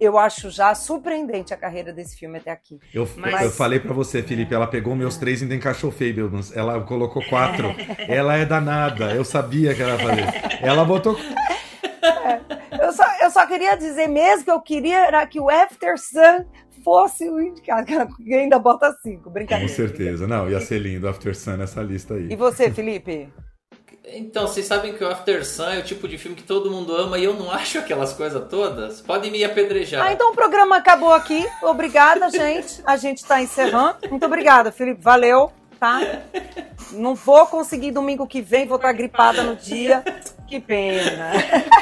[0.00, 2.78] eu acho já surpreendente a carreira desse filme até aqui.
[2.92, 3.42] Eu, Mas...
[3.42, 6.56] eu falei para você, Felipe, ela pegou meus três e ainda encaixou Fablesmans.
[6.56, 7.74] Ela colocou quatro.
[8.08, 9.12] ela é danada.
[9.14, 10.58] Eu sabia que ela ia fazer.
[10.62, 11.16] Ela botou.
[12.02, 15.98] É, eu, só, eu só queria dizer mesmo que eu queria era que o After
[15.98, 16.44] Sun
[16.84, 19.68] fosse o indicado, que ainda bota cinco, brincadeira.
[19.68, 22.28] Com certeza, não, ia ser lindo After Sun nessa lista aí.
[22.30, 23.28] E você, Felipe?
[24.12, 26.94] Então, vocês sabem que o After Sun é o tipo de filme que todo mundo
[26.94, 29.00] ama e eu não acho aquelas coisas todas.
[29.00, 30.06] Podem me apedrejar.
[30.06, 31.46] Ah, então o programa acabou aqui.
[31.62, 32.82] Obrigada, gente.
[32.84, 33.96] A gente está encerrando.
[34.10, 35.00] Muito obrigada, Felipe.
[35.02, 36.00] Valeu, tá?
[36.92, 40.02] Não vou conseguir domingo que vem, vou estar gripada no dia.
[40.46, 41.32] Que pena.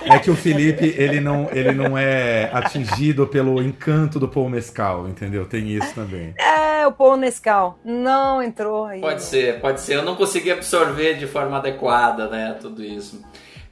[0.05, 5.09] É que o Felipe, ele não, ele não é atingido pelo encanto do Paul Mescal,
[5.09, 5.47] entendeu?
[5.47, 6.35] Tem isso também.
[6.37, 9.01] É, o Paul Mescal não entrou aí.
[9.01, 9.95] Pode ser, pode ser.
[9.95, 13.23] Eu não consegui absorver de forma adequada, né, tudo isso.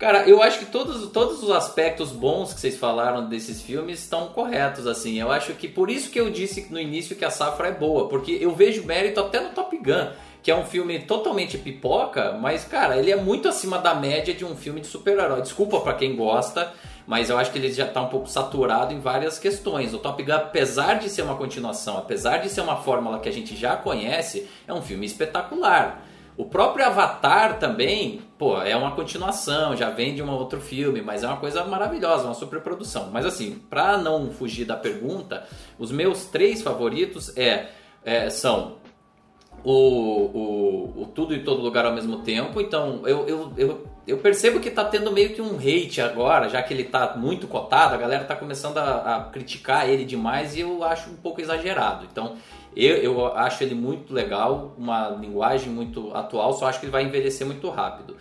[0.05, 4.27] Cara, eu acho que todos, todos os aspectos bons que vocês falaram desses filmes estão
[4.27, 5.19] corretos, assim.
[5.19, 8.07] Eu acho que por isso que eu disse no início que a safra é boa,
[8.07, 10.09] porque eu vejo mérito até no Top Gun
[10.43, 14.45] que é um filme totalmente pipoca, mas, cara, ele é muito acima da média de
[14.45, 15.41] um filme de super-herói.
[15.41, 16.71] Desculpa para quem gosta,
[17.07, 19.95] mas eu acho que ele já tá um pouco saturado em várias questões.
[19.95, 23.33] O Top Gun, apesar de ser uma continuação, apesar de ser uma fórmula que a
[23.33, 26.05] gente já conhece, é um filme espetacular.
[26.37, 31.23] O próprio Avatar também, pô, é uma continuação, já vem de um outro filme, mas
[31.23, 33.09] é uma coisa maravilhosa, uma superprodução.
[33.13, 35.47] Mas assim, para não fugir da pergunta,
[35.79, 37.69] os meus três favoritos é,
[38.05, 38.79] é são
[39.63, 42.61] o, o, o, tudo e todo lugar ao mesmo tempo.
[42.61, 46.63] Então eu, eu, eu, eu, percebo que tá tendo meio que um hate agora, já
[46.63, 50.61] que ele tá muito cotado, a galera tá começando a, a criticar ele demais e
[50.61, 52.07] eu acho um pouco exagerado.
[52.11, 52.37] Então
[52.77, 57.05] eu, eu acho ele muito legal, uma linguagem muito atual, só acho que ele vai
[57.05, 58.17] envelhecer muito rápido.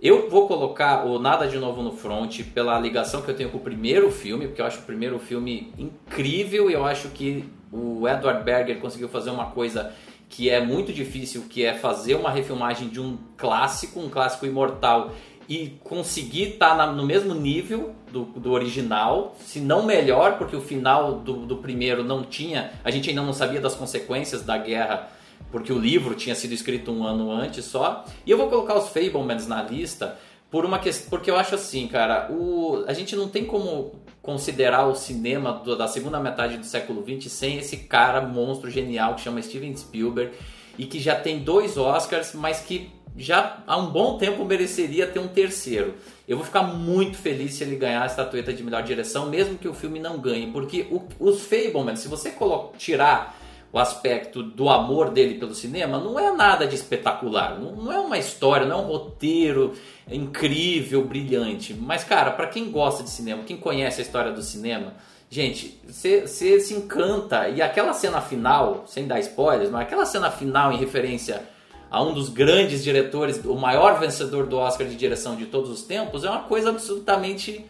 [0.00, 3.56] Eu vou colocar o Nada de Novo no Front pela ligação que eu tenho com
[3.56, 8.06] o primeiro filme, porque eu acho o primeiro filme incrível e eu acho que o
[8.06, 9.92] Edward Berger conseguiu fazer uma coisa
[10.28, 15.12] que é muito difícil, que é fazer uma refilmagem de um clássico, um clássico imortal,
[15.48, 20.60] e conseguir estar tá no mesmo nível do, do, original, se não melhor, porque o
[20.60, 25.08] final do, do primeiro não tinha, a gente ainda não sabia das consequências da guerra,
[25.50, 28.04] porque o livro tinha sido escrito um ano antes só.
[28.24, 30.18] E eu vou colocar os Fablemans na lista
[30.50, 34.86] por uma questão, porque eu acho assim, cara, o, a gente não tem como considerar
[34.86, 39.20] o cinema do, da segunda metade do século XX sem esse cara monstro genial que
[39.20, 40.32] chama Steven Spielberg
[40.76, 45.18] e que já tem dois Oscars, mas que já há um bom tempo mereceria ter
[45.18, 45.94] um terceiro.
[46.28, 49.68] Eu vou ficar muito feliz se ele ganhar a estatueta de melhor direção, mesmo que
[49.68, 52.34] o filme não ganhe, porque o, os Fableman, se você
[52.76, 53.38] tirar
[53.72, 57.58] o aspecto do amor dele pelo cinema, não é nada de espetacular.
[57.58, 59.74] Não, não é uma história, não é um roteiro
[60.10, 61.74] incrível, brilhante.
[61.74, 64.94] Mas, cara, para quem gosta de cinema, quem conhece a história do cinema,
[65.28, 67.48] gente, você se encanta.
[67.48, 71.42] E aquela cena final, sem dar spoilers, mas aquela cena final em referência
[71.90, 75.82] a um dos grandes diretores, o maior vencedor do Oscar de direção de todos os
[75.82, 77.64] tempos, é uma coisa absolutamente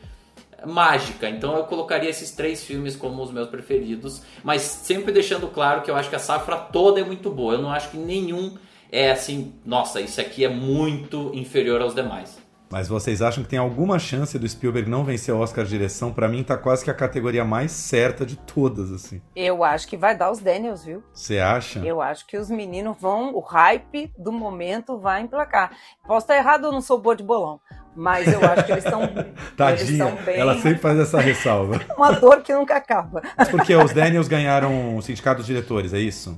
[0.65, 1.29] mágica.
[1.29, 5.91] Então eu colocaria esses três filmes como os meus preferidos, mas sempre deixando claro que
[5.91, 7.55] eu acho que a safra toda é muito boa.
[7.55, 8.57] Eu não acho que nenhum
[8.91, 12.39] é assim, nossa, isso aqui é muito inferior aos demais.
[12.71, 16.13] Mas vocês acham que tem alguma chance do Spielberg não vencer o Oscar de direção?
[16.13, 19.23] Para mim tá quase que a categoria mais certa de todas, assim.
[19.37, 21.03] Eu acho que vai dar os Daniels, viu?
[21.13, 21.79] Você acha?
[21.81, 25.71] Eu acho que os meninos vão, o hype do momento vai emplacar.
[26.05, 27.61] Posso estar errado, eu não sou boa de bolão,
[27.95, 29.03] mas eu acho que eles estão
[29.57, 30.37] Tadinha, bem...
[30.37, 31.81] ela sempre faz essa ressalva.
[31.97, 33.23] Uma dor que nunca acaba.
[33.49, 36.37] Porque os Daniels ganharam o sindicato dos diretores, é isso?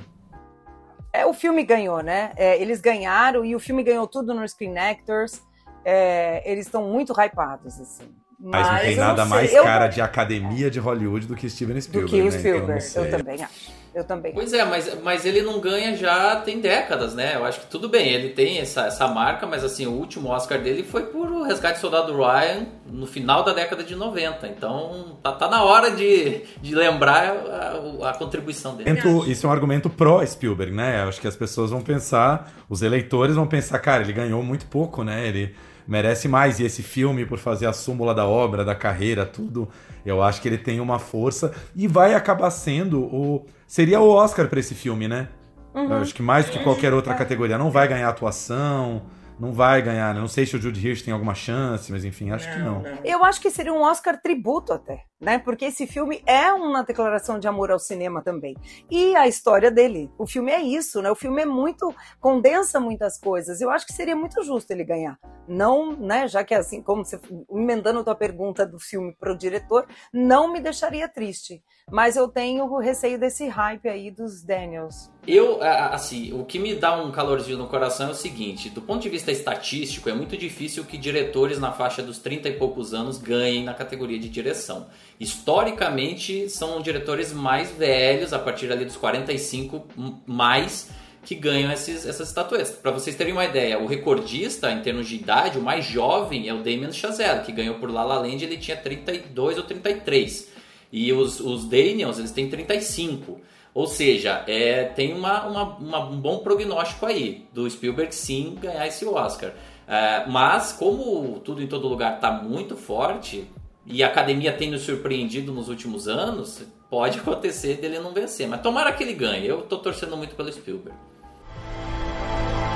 [1.10, 2.32] É, o filme ganhou, né?
[2.36, 5.40] É, eles ganharam e o filme ganhou tudo no Screen Actors.
[5.84, 8.08] É, eles estão muito hypados, assim.
[8.40, 9.90] Mas, Mas não tem nada não mais cara eu...
[9.90, 12.10] de academia de Hollywood do que Steven Spielberg.
[12.10, 12.38] Do que o né?
[12.38, 13.78] Spielberg, então, eu, eu também acho.
[13.94, 14.32] Eu também.
[14.32, 17.34] Pois é, mas, mas ele não ganha já tem décadas, né?
[17.34, 20.60] Eu acho que tudo bem, ele tem essa, essa marca, mas assim, o último Oscar
[20.60, 24.46] dele foi por O Resgate do Soldado Ryan no final da década de 90.
[24.46, 29.00] Então tá, tá na hora de, de lembrar a, a contribuição dele.
[29.26, 31.02] Isso é um argumento pró-Spielberg, né?
[31.02, 34.66] Eu acho que as pessoas vão pensar, os eleitores vão pensar, cara, ele ganhou muito
[34.66, 35.26] pouco, né?
[35.26, 35.56] Ele
[35.88, 36.60] merece mais.
[36.60, 39.68] E esse filme, por fazer a súmula da obra, da carreira, tudo,
[40.04, 43.46] eu acho que ele tem uma força e vai acabar sendo o.
[43.66, 45.28] Seria o Oscar para esse filme, né?
[45.74, 45.90] Uhum.
[45.90, 47.56] Eu acho que mais do que qualquer outra categoria.
[47.56, 49.02] Não vai ganhar atuação
[49.38, 50.20] não vai ganhar, né?
[50.20, 52.80] Não sei se o Jude Hirsch tem alguma chance, mas enfim, acho não, que não.
[52.80, 53.04] não.
[53.04, 55.38] Eu acho que seria um Oscar tributo até, né?
[55.38, 58.56] Porque esse filme é uma declaração de amor ao cinema também.
[58.90, 60.10] E a história dele.
[60.18, 61.10] O filme é isso, né?
[61.10, 61.94] O filme é muito.
[62.20, 63.60] condensa muitas coisas.
[63.60, 65.18] Eu acho que seria muito justo ele ganhar.
[65.46, 66.26] Não, né?
[66.26, 67.20] Já que é assim, como você.
[67.50, 71.62] emendando a tua pergunta do filme para o diretor, não me deixaria triste.
[71.90, 75.10] Mas eu tenho receio desse hype aí dos Daniels.
[75.26, 79.02] Eu, assim, o que me dá um calorzinho no coração é o seguinte: do ponto
[79.02, 83.18] de vista estatístico, é muito difícil que diretores na faixa dos 30 e poucos anos
[83.18, 84.86] ganhem na categoria de direção.
[85.18, 89.84] Historicamente, são diretores mais velhos, a partir ali dos 45
[90.26, 90.90] mais,
[91.24, 92.70] que ganham esses, essas estatuetas.
[92.70, 96.54] Para vocês terem uma ideia, o recordista em termos de idade, o mais jovem é
[96.54, 100.57] o Damien Chazelle, que ganhou por La La Land, ele tinha 32 ou 33.
[100.90, 103.40] E os, os Daniels, eles têm 35.
[103.74, 108.86] Ou seja, é, tem uma, uma, uma, um bom prognóstico aí do Spielberg sim ganhar
[108.86, 109.52] esse Oscar.
[109.86, 113.46] É, mas, como tudo em todo lugar está muito forte,
[113.86, 118.46] e a academia tem nos surpreendido nos últimos anos, pode acontecer dele não vencer.
[118.48, 119.46] Mas tomara que ele ganhe.
[119.46, 120.96] Eu estou torcendo muito pelo Spielberg.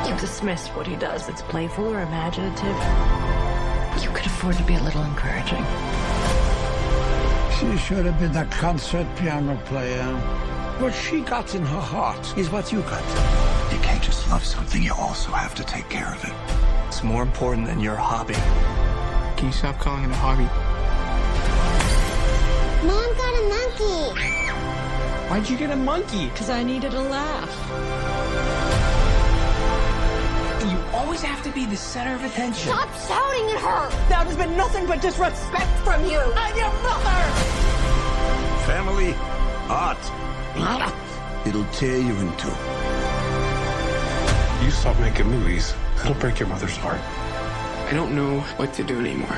[0.08, 2.76] You dismiss what he does that's playful or imaginative.
[4.02, 5.64] You could afford to be a little encouraging.
[7.62, 10.02] She should have been a concert piano player.
[10.80, 13.04] What she got in her heart is what you got.
[13.72, 16.32] You can't just love something, you also have to take care of it.
[16.88, 18.34] It's more important than your hobby.
[19.36, 20.48] Can you stop calling it a hobby?
[22.84, 24.10] Mom got a monkey.
[25.30, 26.30] Why'd you get a monkey?
[26.30, 29.01] Because I needed a laugh.
[31.12, 32.72] You always have to be the center of attention.
[32.72, 33.90] Stop shouting at her!
[34.08, 36.18] That has been nothing but disrespect from you.
[36.18, 37.20] I'm your mother!
[38.64, 39.12] Family,
[39.68, 39.98] art.
[41.46, 42.48] It'll tear you in two.
[44.64, 47.02] You stop making movies, it'll break your mother's heart.
[47.88, 49.36] I don't know what to do anymore.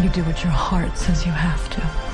[0.00, 2.13] You do what your heart says you have to.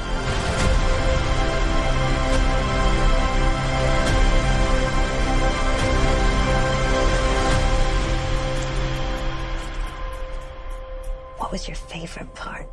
[11.51, 12.69] What was your favorite part?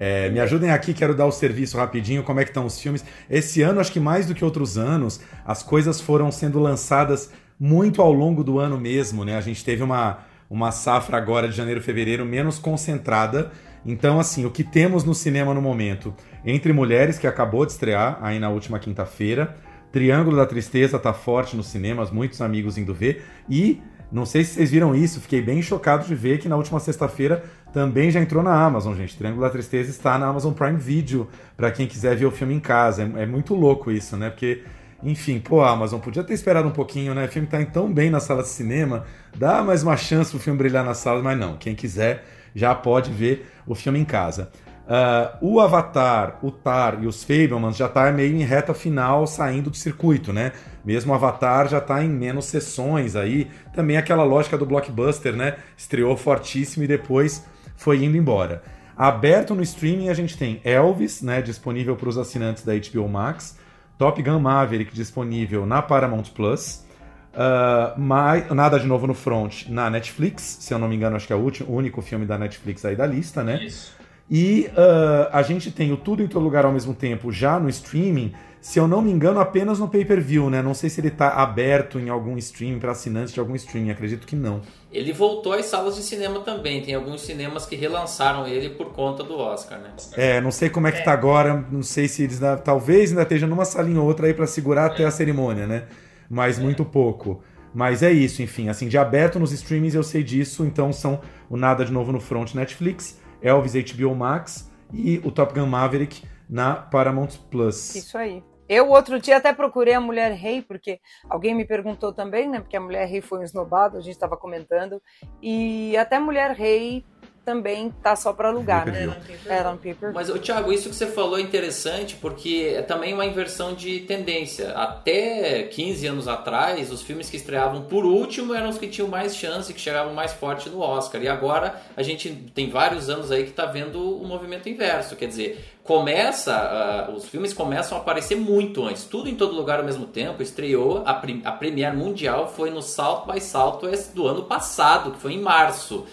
[0.00, 3.04] É, me ajudem aqui, quero dar o serviço rapidinho, como é que estão os filmes.
[3.28, 7.30] Esse ano, acho que mais do que outros anos, as coisas foram sendo lançadas
[7.60, 9.36] muito ao longo do ano mesmo, né?
[9.36, 13.52] A gente teve uma, uma safra agora de janeiro, fevereiro menos concentrada.
[13.84, 16.14] Então, assim, o que temos no cinema no momento?
[16.42, 19.54] Entre Mulheres, que acabou de estrear aí na última quinta-feira.
[19.94, 23.24] Triângulo da Tristeza tá forte nos cinemas, muitos amigos indo ver.
[23.48, 23.80] E
[24.10, 27.44] não sei se vocês viram isso, fiquei bem chocado de ver que na última sexta-feira
[27.72, 29.16] também já entrou na Amazon, gente.
[29.16, 32.58] Triângulo da Tristeza está na Amazon Prime Video para quem quiser ver o filme em
[32.58, 33.08] casa.
[33.16, 34.30] É, é, muito louco isso, né?
[34.30, 34.64] Porque,
[35.00, 37.26] enfim, pô, Amazon podia ter esperado um pouquinho, né?
[37.26, 39.04] O filme tá tão bem na sala de cinema,
[39.36, 41.56] dá mais uma chance pro filme brilhar na sala, mas não.
[41.56, 44.50] Quem quiser já pode ver o filme em casa.
[44.84, 49.70] Uh, o Avatar, o Tar e os Fablemans já tá meio em reta final saindo
[49.70, 50.52] do circuito, né?
[50.84, 53.50] Mesmo o Avatar já tá em menos sessões aí.
[53.74, 55.56] Também aquela lógica do blockbuster, né?
[55.74, 58.62] Estreou fortíssimo e depois foi indo embora.
[58.96, 63.58] Aberto no streaming a gente tem Elvis, né, disponível para os assinantes da HBO Max,
[63.98, 66.84] Top Gun Maverick disponível na Paramount Plus,
[67.32, 71.26] uh, mais, Nada de Novo no Front na Netflix, se eu não me engano acho
[71.26, 73.64] que é o, último, o único filme da Netflix aí da lista, né?
[73.64, 74.03] Isso.
[74.30, 77.68] E uh, a gente tem o Tudo em Todo Lugar ao mesmo tempo já no
[77.68, 80.62] streaming, se eu não me engano, apenas no pay-per-view, né?
[80.62, 84.26] Não sei se ele está aberto em algum stream, para assinantes de algum streaming, acredito
[84.26, 84.62] que não.
[84.90, 89.22] Ele voltou às salas de cinema também, tem alguns cinemas que relançaram ele por conta
[89.22, 89.90] do Oscar, né?
[90.16, 93.46] É, não sei como é que tá agora, não sei se eles talvez ainda esteja
[93.46, 95.84] numa salinha ou outra aí para segurar até a cerimônia, né?
[96.30, 97.42] Mas muito pouco.
[97.74, 101.56] Mas é isso, enfim, assim, de aberto nos streamings eu sei disso, então são o
[101.56, 106.74] Nada de Novo no Front Netflix, Elvis HBO Max e o Top Gun Maverick na
[106.74, 107.94] Paramount Plus.
[107.94, 108.42] Isso aí.
[108.66, 112.60] Eu, outro dia, até procurei a Mulher Rei, porque alguém me perguntou também, né?
[112.60, 115.02] Porque a Mulher Rei foi um esnobado, a gente estava comentando.
[115.42, 117.04] E até Mulher Rei
[117.44, 119.14] também tá só para alugar, né?
[119.46, 120.12] Era um paper.
[120.14, 124.00] Mas, o Thiago, isso que você falou é interessante porque é também uma inversão de
[124.00, 124.70] tendência.
[124.70, 129.36] Até 15 anos atrás, os filmes que estreavam por último eram os que tinham mais
[129.36, 131.22] chance, que chegavam mais forte no Oscar.
[131.22, 135.14] E agora a gente tem vários anos aí que tá vendo o movimento inverso.
[135.14, 139.04] Quer dizer, começa, uh, os filmes começam a aparecer muito antes.
[139.04, 140.42] Tudo em todo lugar ao mesmo tempo.
[140.42, 145.18] Estreou, a, prim a Premiere Mundial foi no South by Southwest do ano passado, que
[145.18, 146.06] foi em março.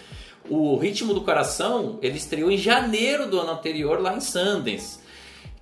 [0.48, 5.00] O Ritmo do Coração, ele estreou em janeiro do ano anterior lá em Sundance.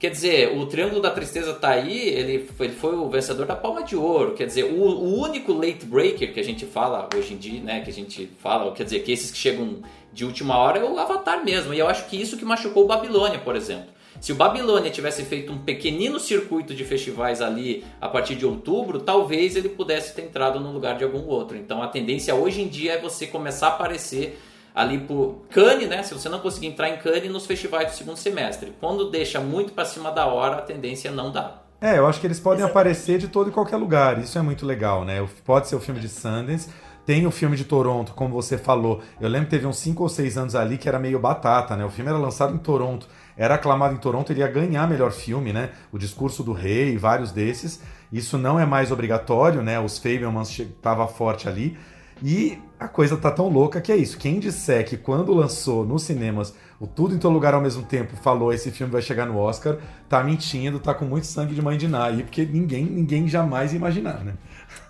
[0.00, 3.54] Quer dizer, o Triângulo da Tristeza tá aí, ele foi, ele foi o vencedor da
[3.54, 4.32] Palma de Ouro.
[4.32, 7.82] Quer dizer, o, o, único late breaker que a gente fala hoje em dia, né?
[7.82, 10.98] Que a gente fala, quer dizer, que esses que chegam de última hora é o
[10.98, 11.74] Avatar mesmo.
[11.74, 13.90] E eu acho que isso que machucou o Babilônia, por exemplo.
[14.20, 19.00] Se o Babilônia tivesse feito um pequenino circuito de festivais ali a partir de outubro,
[19.00, 21.58] talvez ele pudesse ter entrado no lugar de algum outro.
[21.58, 24.38] Então a tendência hoje em dia é você começar a aparecer
[24.74, 26.02] ali por Cannes, né?
[26.02, 28.72] Se você não conseguir entrar em Cannes nos festivais do segundo semestre.
[28.80, 31.62] Quando deixa muito para cima da hora, a tendência é não dá.
[31.80, 34.18] É, eu acho que eles podem aparecer de todo e qualquer lugar.
[34.18, 35.26] Isso é muito legal, né?
[35.44, 36.68] Pode ser o filme de Sundance,
[37.06, 39.00] tem o filme de Toronto, como você falou.
[39.18, 41.84] Eu lembro que teve uns 5 ou 6 anos ali que era meio batata, né?
[41.84, 45.54] O filme era lançado em Toronto, era aclamado em Toronto, ele ia ganhar melhor filme,
[45.54, 45.70] né?
[45.90, 47.80] O Discurso do Rei, vários desses.
[48.12, 49.80] Isso não é mais obrigatório, né?
[49.80, 51.78] Os Fablemans estavam forte ali.
[52.22, 54.18] E a coisa tá tão louca que é isso.
[54.18, 58.16] Quem disser que quando lançou nos cinemas o Tudo em Todo Lugar ao mesmo tempo
[58.16, 59.76] falou esse filme vai chegar no Oscar,
[60.08, 63.72] tá mentindo, tá com muito sangue de mãe de Ná aí, porque ninguém, ninguém jamais
[63.72, 64.32] ia imaginar, né?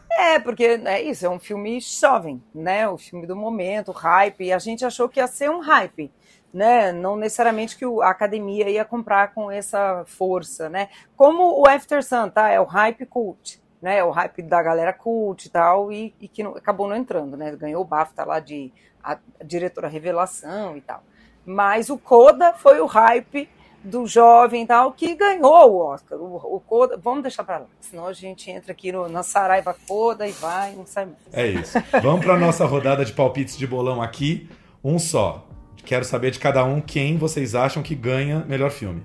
[0.08, 2.88] É, porque é isso, é um filme jovem, né?
[2.88, 6.12] O filme do momento, hype, a gente achou que ia ser um hype,
[6.54, 6.92] né?
[6.92, 10.90] Não necessariamente que a academia ia comprar com essa força, né?
[11.16, 12.50] Como o After Sun, tá?
[12.50, 16.42] É o hype cult né, o hype da galera cult e tal, e, e que
[16.42, 17.54] não, acabou não entrando, né?
[17.56, 18.72] Ganhou o BAFTA lá de
[19.02, 21.02] a, a diretora revelação e tal.
[21.44, 23.48] Mas o Coda foi o hype
[23.82, 26.18] do jovem e tal, que ganhou o Oscar.
[26.18, 29.74] O, o Coda, vamos deixar para lá, senão a gente entra aqui no, na Saraiva
[29.88, 31.18] Coda e vai, não sai mais.
[31.32, 31.78] É isso.
[32.02, 34.48] Vamos para nossa rodada de palpites de bolão aqui.
[34.84, 35.46] Um só.
[35.84, 39.02] Quero saber de cada um quem vocês acham que ganha melhor filme.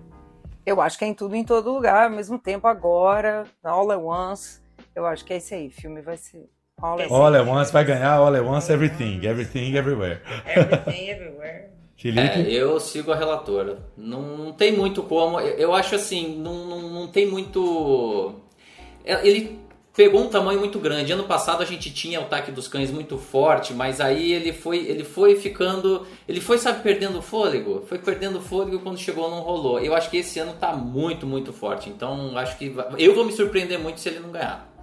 [0.65, 3.99] Eu acho que é em tudo em todo lugar, ao mesmo tempo agora, All at
[3.99, 4.64] Once.
[4.95, 5.67] Eu acho que é isso aí.
[5.67, 6.49] O filme vai ser.
[6.81, 9.25] All at, all at Once vai ganhar All at Once Everything.
[9.25, 10.21] Everything Everywhere.
[10.45, 11.75] Everything Everywhere.
[12.03, 13.79] É, eu sigo a relatora.
[13.97, 15.39] Não, não tem muito como.
[15.39, 18.35] Eu, eu acho assim, não, não, não tem muito.
[19.03, 19.59] É, ele
[19.95, 21.13] pegou um tamanho muito grande.
[21.13, 24.85] Ano passado a gente tinha o ataque dos cães muito forte, mas aí ele foi,
[24.85, 29.79] ele foi ficando, ele foi sabe perdendo fôlego, foi perdendo fôlego quando chegou não rolou.
[29.79, 31.89] Eu acho que esse ano tá muito, muito forte.
[31.89, 34.74] Então acho que eu vou me surpreender muito se ele não ganhar.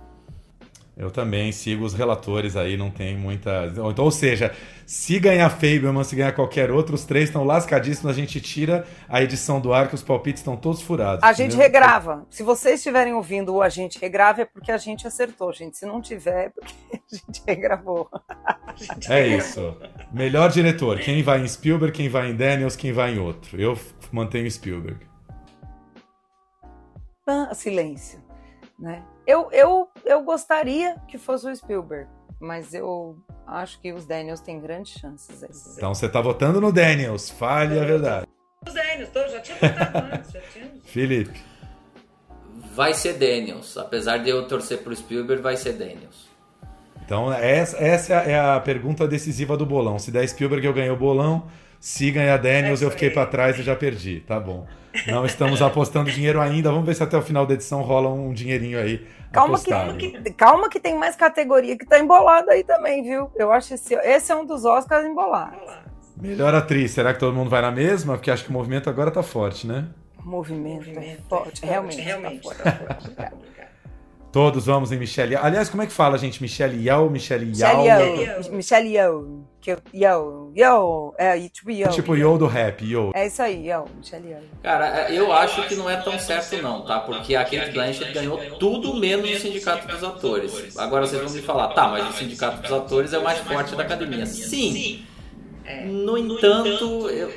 [0.94, 3.66] Eu também sigo os relatores aí, não tem muita.
[3.66, 8.14] Então, ou seja, se ganhar Fableman, se ganhar qualquer outro, os três estão lascadíssimos, a
[8.14, 11.24] gente tira a edição do ar, que os palpites estão todos furados.
[11.24, 12.26] A gente regrava.
[12.28, 15.78] Se vocês estiverem ouvindo o A gente regrava, é porque a gente acertou, gente.
[15.78, 18.10] Se não tiver, é porque a gente regravou.
[19.08, 19.74] É isso.
[20.12, 20.98] Melhor diretor.
[20.98, 23.58] Quem vai em Spielberg, quem vai em Daniels, quem vai em outro.
[23.58, 23.78] Eu
[24.10, 25.06] mantenho Spielberg.
[27.26, 28.20] Ah, silêncio.
[28.78, 29.02] Né?
[29.26, 32.08] Eu, eu, eu gostaria que fosse o Spielberg,
[32.40, 33.16] mas eu
[33.46, 35.76] acho que os Daniels têm grandes chances.
[35.76, 38.26] Então você tá votando no Daniels, fale a verdade.
[38.66, 40.72] Os Daniels, tô, já tinha votado antes, já tinha.
[40.84, 41.40] Felipe.
[42.74, 43.76] Vai ser Daniels.
[43.76, 46.30] Apesar de eu torcer pro Spielberg, vai ser Daniels.
[47.04, 49.98] Então essa, essa é a pergunta decisiva do bolão.
[49.98, 51.48] Se der Spielberg, eu ganhei o bolão.
[51.82, 54.20] Se ganhar Daniels, eu fiquei para trás e já perdi.
[54.20, 54.64] Tá bom.
[55.04, 56.70] Não estamos apostando dinheiro ainda.
[56.70, 59.04] Vamos ver se até o final da edição rola um dinheirinho aí.
[59.32, 63.32] Calma que, que, calma que tem mais categoria que tá embolada aí também, viu?
[63.34, 65.58] Eu acho esse, esse é um dos Oscars embolados.
[66.16, 68.14] Melhor atriz, será que todo mundo vai na mesma?
[68.14, 69.88] Porque acho que o movimento agora tá forte, né?
[70.24, 72.00] O movimento, movimento é forte, realmente.
[72.00, 72.48] realmente.
[72.48, 73.52] Tá forte, tá forte.
[74.30, 76.40] Todos vamos em Michelle Aliás, como é que fala, gente?
[76.40, 77.82] Michelle Yao, Michelle Yao?
[78.52, 79.51] Michelle Yao.
[79.64, 81.88] Yo, yo, é tipo yo.
[81.90, 83.12] Tipo yo do rap, yo.
[83.14, 84.42] É isso aí, yo, Michelle Yao.
[84.62, 86.98] Cara, é, eu acho que não é tão certo não, tá?
[87.00, 90.76] Porque a Kate Blanchett ganhou tudo menos o Sindicato dos Atores.
[90.76, 93.76] Agora vocês vão me falar, tá, mas o Sindicato dos Atores é o mais forte
[93.76, 94.26] da academia.
[94.26, 95.06] Sim.
[95.86, 97.30] No entanto, eu,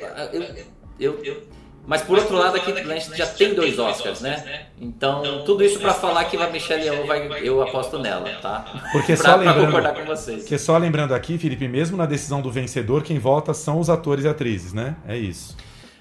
[0.98, 1.42] eu, eu
[1.86, 4.66] mas por outro lado, a Kate Blanchett já tem dois Oscars, né?
[4.80, 8.64] Então, tudo isso para falar que a Michelle Yeoh vai, eu aposto nela, tá?
[8.92, 10.42] Porque pra, só lembrando, concordar com vocês.
[10.42, 14.24] Porque só lembrando aqui, Felipe, mesmo na decisão do vencedor, quem vota são os atores
[14.24, 14.96] e atrizes, né?
[15.06, 15.56] É isso.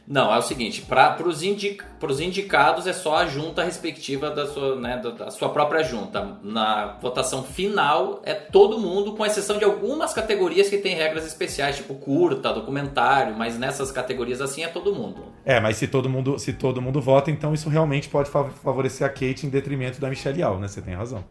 [0.08, 1.84] Não, é o seguinte, para os indic,
[2.20, 6.38] indicados é só a junta respectiva da sua, né, da, da, sua própria junta.
[6.44, 11.78] Na votação final é todo mundo, com exceção de algumas categorias que tem regras especiais,
[11.78, 15.26] tipo curta, documentário, mas nessas categorias assim é todo mundo.
[15.44, 19.10] É, mas se todo mundo, se todo mundo vota, então isso realmente pode favorecer a
[19.10, 20.68] Kate em detrimento da Michelle Yeoh, né?
[20.68, 21.24] Você tem razão.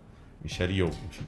[0.43, 1.27] Michelle Yeoh, enfim.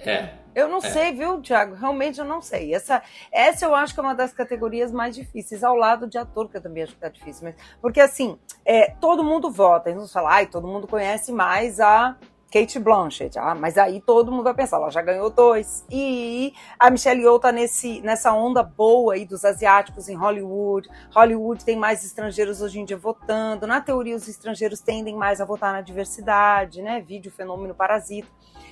[0.00, 0.44] É.
[0.54, 0.80] Eu não é.
[0.82, 1.74] sei, viu, Thiago?
[1.74, 2.72] Realmente eu não sei.
[2.72, 6.48] Essa, essa eu acho que é uma das categorias mais difíceis, ao lado de ator,
[6.48, 7.44] que eu também acho que tá difícil.
[7.44, 9.90] Mas, porque assim, é, todo mundo vota.
[9.90, 12.16] Eles vão falar, ai, todo mundo conhece mais a
[12.54, 13.36] Kate Blanchett.
[13.36, 15.84] Ah, mas aí todo mundo vai pensar, ela já ganhou dois.
[15.90, 20.88] E a Michelle Yeoh tá nesse, nessa onda boa aí dos asiáticos em Hollywood.
[21.12, 23.66] Hollywood tem mais estrangeiros hoje em dia votando.
[23.66, 27.00] Na teoria, os estrangeiros tendem mais a votar na diversidade, né?
[27.00, 28.28] Vídeo fenômeno parasita.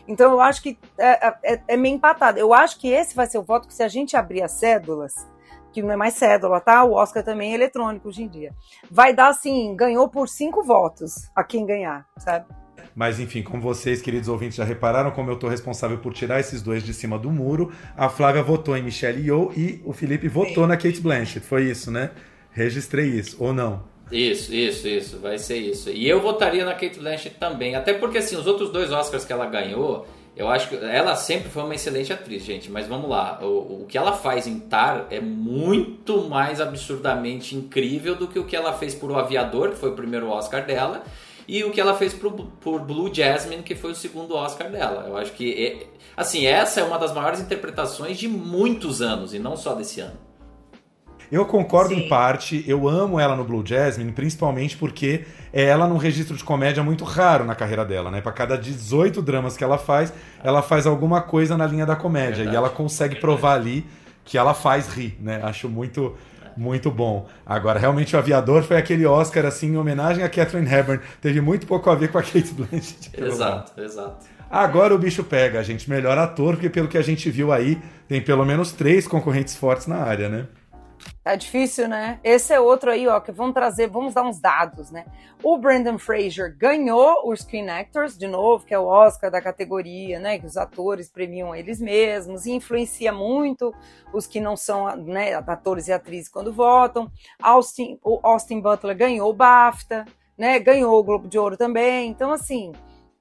[0.07, 2.39] Então eu acho que é, é, é, é meio empatado.
[2.39, 5.28] Eu acho que esse vai ser o voto que se a gente abrir as cédulas,
[5.72, 6.85] que não é mais cédula, tá?
[6.85, 8.55] O Oscar também é eletrônico hoje em dia.
[8.89, 12.61] Vai dar assim, ganhou por cinco votos a quem ganhar, sabe?
[12.95, 16.62] Mas enfim, como vocês, queridos ouvintes, já repararam, como eu tô responsável por tirar esses
[16.62, 20.64] dois de cima do muro, a Flávia votou em Michelle Yeoh e o Felipe votou
[20.64, 20.68] Sim.
[20.68, 21.47] na Kate Blanchett.
[21.47, 22.11] Foi isso, né?
[22.53, 23.83] Registrei isso, ou não?
[24.11, 25.89] Isso, isso, isso, vai ser isso.
[25.89, 29.33] E eu votaria na Kate Blanchett também, até porque assim, os outros dois Oscars que
[29.33, 30.07] ela ganhou,
[30.37, 33.87] eu acho que ela sempre foi uma excelente atriz, gente, mas vamos lá, o, o
[33.87, 38.72] que ela faz em Tar é muito mais absurdamente incrível do que o que ela
[38.72, 41.05] fez por O Aviador, que foi o primeiro Oscar dela,
[41.53, 45.05] e o que ela fez por, por Blue Jasmine, que foi o segundo Oscar dela.
[45.07, 45.86] Eu acho que, é,
[46.16, 50.14] assim, essa é uma das maiores interpretações de muitos anos, e não só desse ano.
[51.30, 52.07] Eu concordo Sim.
[52.07, 56.42] em parte, eu amo ela no Blue Jasmine, principalmente porque é ela num registro de
[56.42, 58.22] comédia muito raro na carreira dela, né?
[58.22, 60.11] Para cada 18 dramas que ela faz,
[60.42, 62.55] ela faz alguma coisa na linha da comédia Verdade.
[62.55, 63.84] e ela consegue provar ali
[64.24, 65.40] que ela faz rir, né?
[65.42, 66.16] Acho muito
[66.57, 67.28] muito bom.
[67.44, 71.03] Agora, realmente, o Aviador foi aquele Oscar, assim, em homenagem a Catherine Hepburn.
[71.20, 73.11] Teve muito pouco a ver com a Kate Blanchett.
[73.16, 74.26] Exato, exato.
[74.50, 75.88] Agora o bicho pega, gente.
[75.88, 79.86] Melhor ator, porque pelo que a gente viu aí, tem pelo menos três concorrentes fortes
[79.86, 80.46] na área, né?
[81.22, 82.18] Tá difícil, né?
[82.24, 85.05] Esse é outro aí, ó, que vamos trazer, vamos dar uns dados, né?
[85.42, 90.18] O Brandon Fraser ganhou o Screen Actors, de novo, que é o Oscar da categoria,
[90.18, 90.38] né?
[90.38, 93.72] Que os atores premiam eles mesmos, e influencia muito
[94.12, 97.11] os que não são né, atores e atrizes quando votam.
[97.40, 100.05] Austin, o Austin Butler ganhou o BAFTA,
[100.36, 100.59] né?
[100.59, 102.11] Ganhou o Globo de Ouro também.
[102.11, 102.72] Então, assim,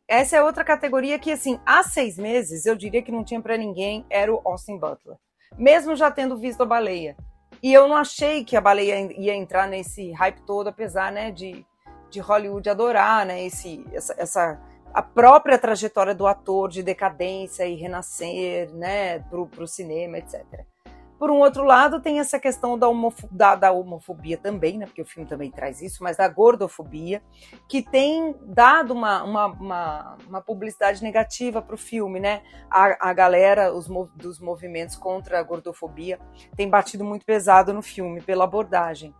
[0.07, 3.57] essa é outra categoria que, assim, há seis meses, eu diria que não tinha para
[3.57, 5.17] ninguém, era o Austin Butler.
[5.55, 7.15] Mesmo já tendo visto a baleia.
[7.63, 11.65] E eu não achei que a baleia ia entrar nesse hype todo, apesar né, de,
[12.09, 14.61] de Hollywood adorar né, esse, essa, essa
[14.93, 20.43] a própria trajetória do ator de decadência e renascer né, para o cinema, etc.
[21.21, 22.87] Por um outro lado, tem essa questão da,
[23.29, 24.87] da, da, homofobia também, né?
[24.87, 27.21] Porque o filme também traz isso, mas da gordofobia,
[27.69, 32.41] que tem dado uma, uma, uma, uma publicidade negativa para o filme, né?
[32.71, 36.19] A, a galera os, dos movimentos contra a gordofobia
[36.55, 39.13] tem batido muito pesado no filme pela abordagem.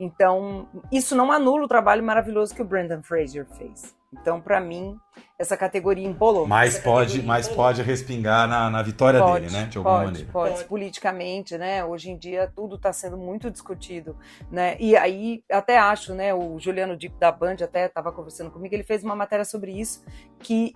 [0.00, 3.94] Então, isso não anula o trabalho maravilhoso que o Brandon Fraser fez.
[4.12, 4.98] Então, para mim,
[5.38, 6.46] essa categoria embolou.
[6.46, 9.64] Mas pode, mas pode respingar na, na vitória pode, dele, né?
[9.64, 10.32] De alguma pode, maneira.
[10.32, 10.64] Pode, pode.
[10.66, 11.84] Politicamente, né?
[11.84, 14.16] Hoje em dia tudo está sendo muito discutido,
[14.50, 14.76] né?
[14.78, 16.34] E aí até acho, né?
[16.34, 18.74] O Juliano Dipp da Band até estava conversando comigo.
[18.74, 20.04] Ele fez uma matéria sobre isso
[20.38, 20.74] que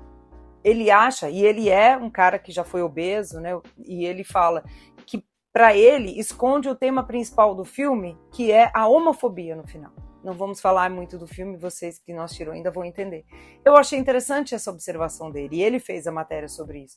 [0.64, 3.50] ele acha e ele é um cara que já foi obeso, né?
[3.78, 4.64] E ele fala
[5.06, 5.22] que
[5.52, 9.92] para ele esconde o tema principal do filme, que é a homofobia no final.
[10.26, 13.24] Não vamos falar muito do filme, vocês que não assistiram ainda vão entender.
[13.64, 16.96] Eu achei interessante essa observação dele, e ele fez a matéria sobre isso.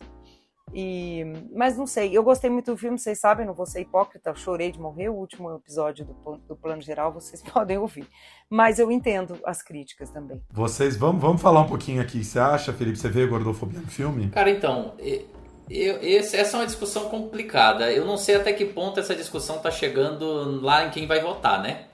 [0.73, 1.23] E,
[1.53, 4.71] mas não sei, eu gostei muito do filme, vocês sabem, não vou ser hipócrita, chorei
[4.71, 8.07] de morrer o último episódio do, do Plano Geral, vocês podem ouvir.
[8.49, 10.41] Mas eu entendo as críticas também.
[10.51, 12.23] Vocês, vamos, vamos falar um pouquinho aqui.
[12.23, 14.30] Você acha, Felipe, você vê gordofobia no filme?
[14.30, 14.95] Cara, então,
[15.69, 17.91] eu, essa é uma discussão complicada.
[17.91, 21.61] Eu não sei até que ponto essa discussão está chegando lá em quem vai votar,
[21.61, 21.86] né?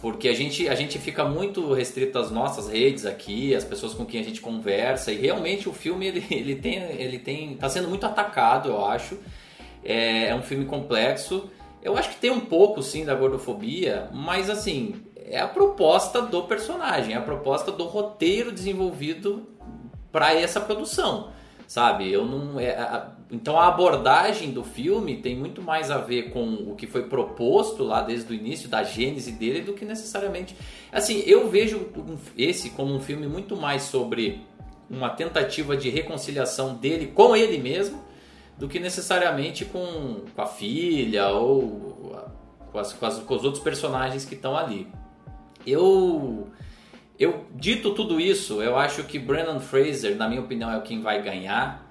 [0.00, 4.04] Porque a gente, a gente fica muito restrito às nossas redes aqui, às pessoas com
[4.04, 7.88] quem a gente conversa, e realmente o filme ele, ele tem ele tem tá sendo
[7.88, 9.18] muito atacado, eu acho.
[9.84, 11.48] É, é um filme complexo.
[11.82, 16.42] Eu acho que tem um pouco sim da gordofobia, mas assim, é a proposta do
[16.42, 19.48] personagem, é a proposta do roteiro desenvolvido
[20.10, 21.30] para essa produção
[21.68, 22.10] sabe?
[22.10, 22.70] Eu não é,
[23.30, 27.84] então a abordagem do filme tem muito mais a ver com o que foi proposto
[27.84, 30.56] lá desde o início da gênese dele do que necessariamente
[30.90, 31.88] assim eu vejo
[32.36, 34.40] esse como um filme muito mais sobre
[34.88, 38.02] uma tentativa de reconciliação dele com ele mesmo
[38.58, 42.08] do que necessariamente com, com a filha ou
[42.72, 44.88] com, as, com, as, com os outros personagens que estão ali.
[45.66, 46.48] Eu,
[47.18, 51.22] eu dito tudo isso, eu acho que Brandon Fraser, na minha opinião, é quem vai
[51.22, 51.87] ganhar,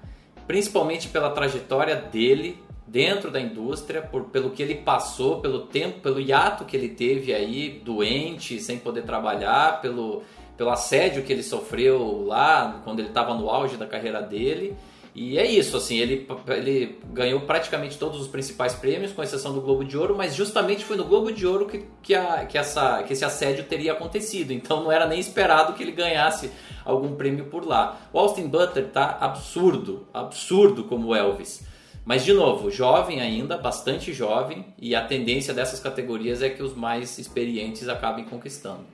[0.48, 6.18] principalmente pela trajetória dele dentro da indústria, por, pelo que ele passou, pelo tempo, pelo
[6.18, 10.22] hiato que ele teve aí, doente, sem poder trabalhar, pelo,
[10.56, 14.74] pelo assédio que ele sofreu lá quando ele estava no auge da carreira dele.
[15.20, 19.60] E é isso, assim, ele, ele ganhou praticamente todos os principais prêmios, com exceção do
[19.60, 23.02] Globo de Ouro, mas justamente foi no Globo de Ouro que, que, a, que, essa,
[23.02, 24.52] que esse assédio teria acontecido.
[24.52, 26.52] Então não era nem esperado que ele ganhasse
[26.84, 27.98] algum prêmio por lá.
[28.12, 31.66] O Austin Butler tá absurdo, absurdo como Elvis.
[32.04, 36.76] Mas, de novo, jovem ainda, bastante jovem, e a tendência dessas categorias é que os
[36.76, 38.86] mais experientes acabem conquistando.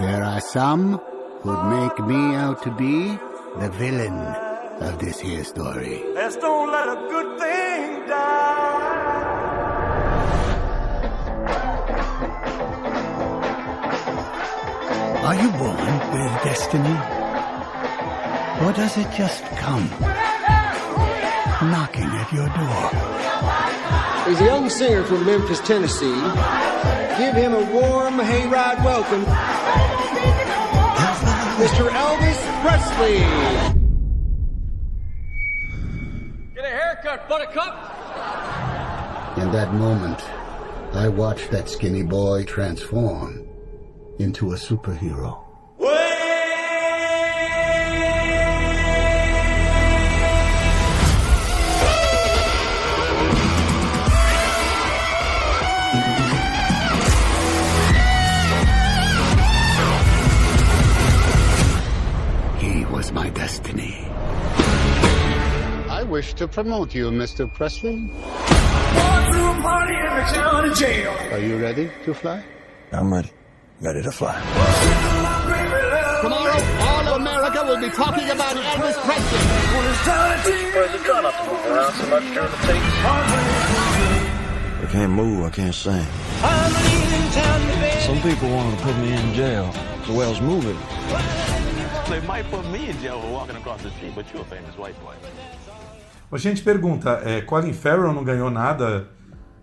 [0.00, 1.00] There are some
[1.42, 3.18] who'd make me out to be
[3.58, 4.16] the villain
[4.80, 6.04] of this here story.
[6.14, 9.08] Let's don't let a good thing die.
[15.26, 16.96] Are you born with destiny?
[18.64, 19.90] Or does it just come
[21.62, 22.90] knocking at your door?
[24.28, 26.20] He's a young singer from Memphis, Tennessee.
[27.18, 29.24] Give him a warm hayride welcome.
[31.58, 31.88] Mr.
[31.88, 33.18] Elvis Presley.
[36.54, 37.74] Get a haircut, buttercup.
[39.38, 40.20] In that moment,
[40.94, 43.48] I watched that skinny boy transform
[44.18, 45.47] into a superhero.
[66.08, 67.52] Wish to promote you, Mr.
[67.52, 68.10] Presley.
[71.30, 72.42] Are you ready to fly?
[72.92, 73.30] I'm ready.
[73.80, 74.34] Ready to fly.
[76.22, 79.38] Tomorrow, all of America will be talking about Elvis Presley.
[80.74, 82.92] Where's the gun to move around so much during the takes?
[84.80, 85.44] I can't move.
[85.44, 86.06] I can't sing.
[88.00, 89.70] Some people wanted to put me in jail.
[90.06, 90.78] The well's moving.
[92.08, 94.76] They might put me in jail for walking across the street, but you're a famous
[94.78, 95.14] white boy.
[96.30, 99.08] A gente pergunta, é, Colin Farrell não ganhou nada,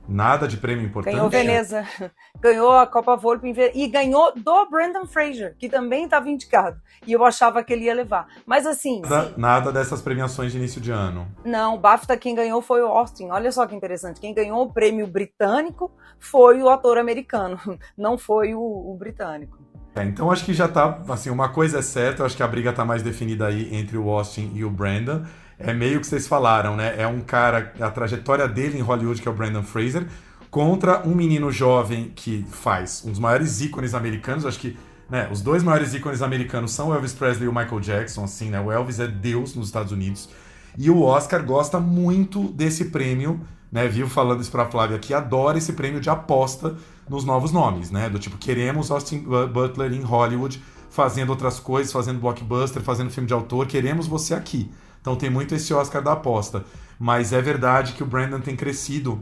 [0.09, 1.13] nada de prêmio importante?
[1.13, 1.86] Ganhou Veneza,
[2.41, 6.82] ganhou a Copa Volpe e ganhou do Brandon Fraser, que também estava indicado.
[7.05, 8.28] E eu achava que ele ia levar.
[8.47, 9.01] Mas assim.
[9.01, 11.28] Nada, nada, dessas premiações de início de ano.
[11.45, 13.30] Não, o BAFTA quem ganhou foi o Austin.
[13.30, 14.20] Olha só que interessante.
[14.20, 17.59] Quem ganhou o prêmio britânico foi o ator americano,
[17.95, 19.59] não foi o, o britânico.
[19.95, 22.74] É, então acho que já tá, assim, uma coisa é certa, acho que a briga
[22.74, 25.24] tá mais definida aí entre o Austin e o Brandon.
[25.58, 26.95] É meio que vocês falaram, né?
[26.97, 30.06] É um cara, a trajetória dele em Hollywood, que é o Brandon Fraser,
[30.51, 34.78] contra um menino jovem que faz um dos maiores ícones americanos, acho que
[35.10, 38.49] né, os dois maiores ícones americanos são o Elvis Presley e o Michael Jackson, assim,
[38.49, 38.60] né?
[38.60, 40.30] O Elvis é Deus nos Estados Unidos.
[40.78, 43.39] E o Oscar gosta muito desse prêmio,
[43.72, 43.88] né?
[43.88, 46.76] Viu falando isso pra Flávia aqui, adora esse prêmio de aposta
[47.08, 48.10] nos novos nomes, né?
[48.10, 49.20] Do tipo, queremos Austin
[49.51, 54.72] Butler em Hollywood fazendo outras coisas, fazendo blockbuster, fazendo filme de autor, queremos você aqui.
[55.06, 56.66] Então tem muito esse Oscar da aposta.
[56.97, 59.22] Mas é verdade que o Brandon tem crescido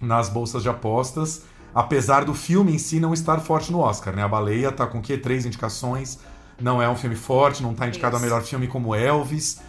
[0.00, 4.24] nas bolsas de apostas, apesar do filme em si não estar forte no Oscar, né?
[4.24, 5.16] A Baleia tá com o quê?
[5.16, 6.18] Três indicações.
[6.60, 8.24] Não é um filme forte, não tá indicado Isso.
[8.24, 9.60] a melhor filme como Elvis.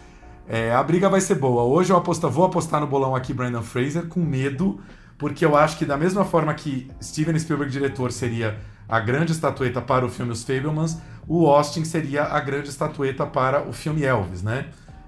[0.48, 1.62] É, a briga vai ser boa.
[1.62, 4.82] Hoje eu aposto, vou apostar no bolão aqui Brandon Fraser com medo,
[5.20, 9.80] porque eu acho que da mesma forma que Steven Spielberg diretor seria a grande estatueta
[9.80, 10.98] para o filme Os Fablemans,
[11.28, 14.66] o Austin seria a grande estatueta para o filme Elvis, né?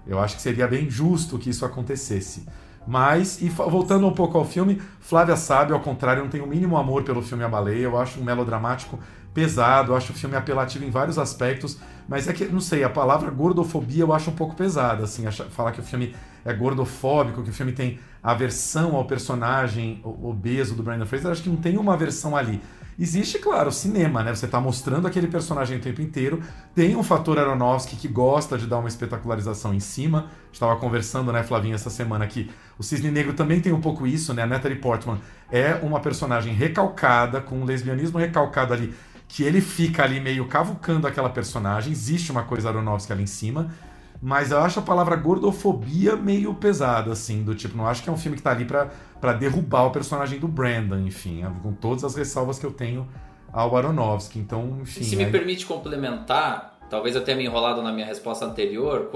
[0.07, 2.45] Eu acho que seria bem justo que isso acontecesse.
[2.87, 6.77] Mas, e voltando um pouco ao filme, Flávia sabe, ao contrário, não tem o mínimo
[6.77, 7.83] amor pelo filme A Baleia.
[7.83, 8.99] Eu acho um melodramático
[9.33, 11.77] pesado, eu acho o filme apelativo em vários aspectos,
[12.07, 15.73] mas é que, não sei, a palavra gordofobia eu acho um pouco pesada, assim, falar
[15.73, 21.05] que o filme é gordofóbico, que o filme tem aversão ao personagem obeso do Brandon
[21.05, 22.61] Fraser, acho que não tem uma aversão ali.
[22.97, 24.33] Existe, claro, o cinema, né?
[24.33, 26.41] Você está mostrando aquele personagem o tempo inteiro.
[26.73, 30.27] Tem um fator Aronofsky que gosta de dar uma espetacularização em cima.
[30.51, 34.33] Estava conversando, né, Flavinha, essa semana que o Cisne Negro também tem um pouco isso,
[34.33, 34.43] né?
[34.43, 35.19] A Natalie Portman
[35.51, 38.93] é uma personagem recalcada, com um lesbianismo recalcado ali,
[39.27, 41.91] que ele fica ali meio cavucando aquela personagem.
[41.91, 43.71] Existe uma coisa Aronofsky ali em cima.
[44.21, 48.11] Mas eu acho a palavra gordofobia meio pesada, assim, do tipo, não acho que é
[48.11, 48.89] um filme que tá ali pra,
[49.19, 53.07] pra derrubar o personagem do Brandon, enfim, com todas as ressalvas que eu tenho
[53.51, 54.39] ao Aronofsky.
[54.39, 55.03] Então, enfim.
[55.03, 55.25] Se aí...
[55.25, 59.09] me permite complementar, talvez eu tenha me enrolado na minha resposta anterior,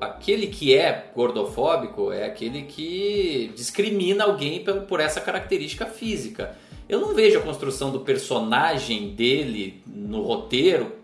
[0.00, 6.54] aquele que é gordofóbico é aquele que discrimina alguém por essa característica física.
[6.88, 10.97] Eu não vejo a construção do personagem dele no roteiro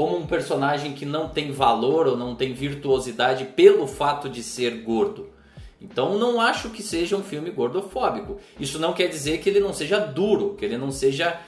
[0.00, 4.80] como um personagem que não tem valor ou não tem virtuosidade pelo fato de ser
[4.80, 5.28] gordo.
[5.78, 8.38] Então não acho que seja um filme gordofóbico.
[8.58, 11.38] Isso não quer dizer que ele não seja duro, que ele não seja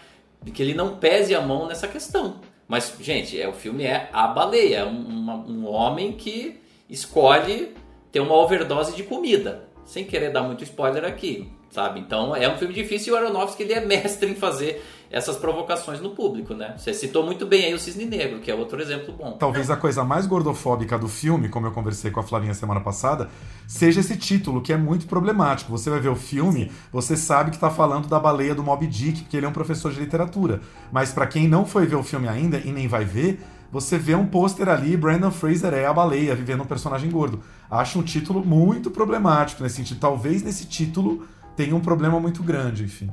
[0.52, 2.40] que ele não pese a mão nessa questão.
[2.68, 7.72] Mas, gente, é, o filme é A Baleia, é um, um homem que escolhe
[8.10, 9.66] ter uma overdose de comida.
[9.86, 12.00] Sem querer dar muito spoiler aqui, sabe?
[12.00, 16.00] Então é um filme difícil e o Aronofsky ele é mestre em fazer essas provocações
[16.00, 16.74] no público, né?
[16.78, 19.32] Você citou muito bem aí o Cisne Negro, que é outro exemplo bom.
[19.32, 23.28] Talvez a coisa mais gordofóbica do filme, como eu conversei com a Flavinha semana passada,
[23.68, 25.70] seja esse título, que é muito problemático.
[25.70, 29.20] Você vai ver o filme, você sabe que está falando da baleia do Moby Dick,
[29.20, 30.62] porque ele é um professor de literatura.
[30.90, 33.38] Mas para quem não foi ver o filme ainda e nem vai ver,
[33.70, 37.40] você vê um pôster ali, Brandon Fraser é a baleia, vivendo um personagem gordo.
[37.70, 40.00] Acho um título muito problemático nesse sentido.
[40.00, 43.10] Talvez nesse título tenha um problema muito grande, enfim.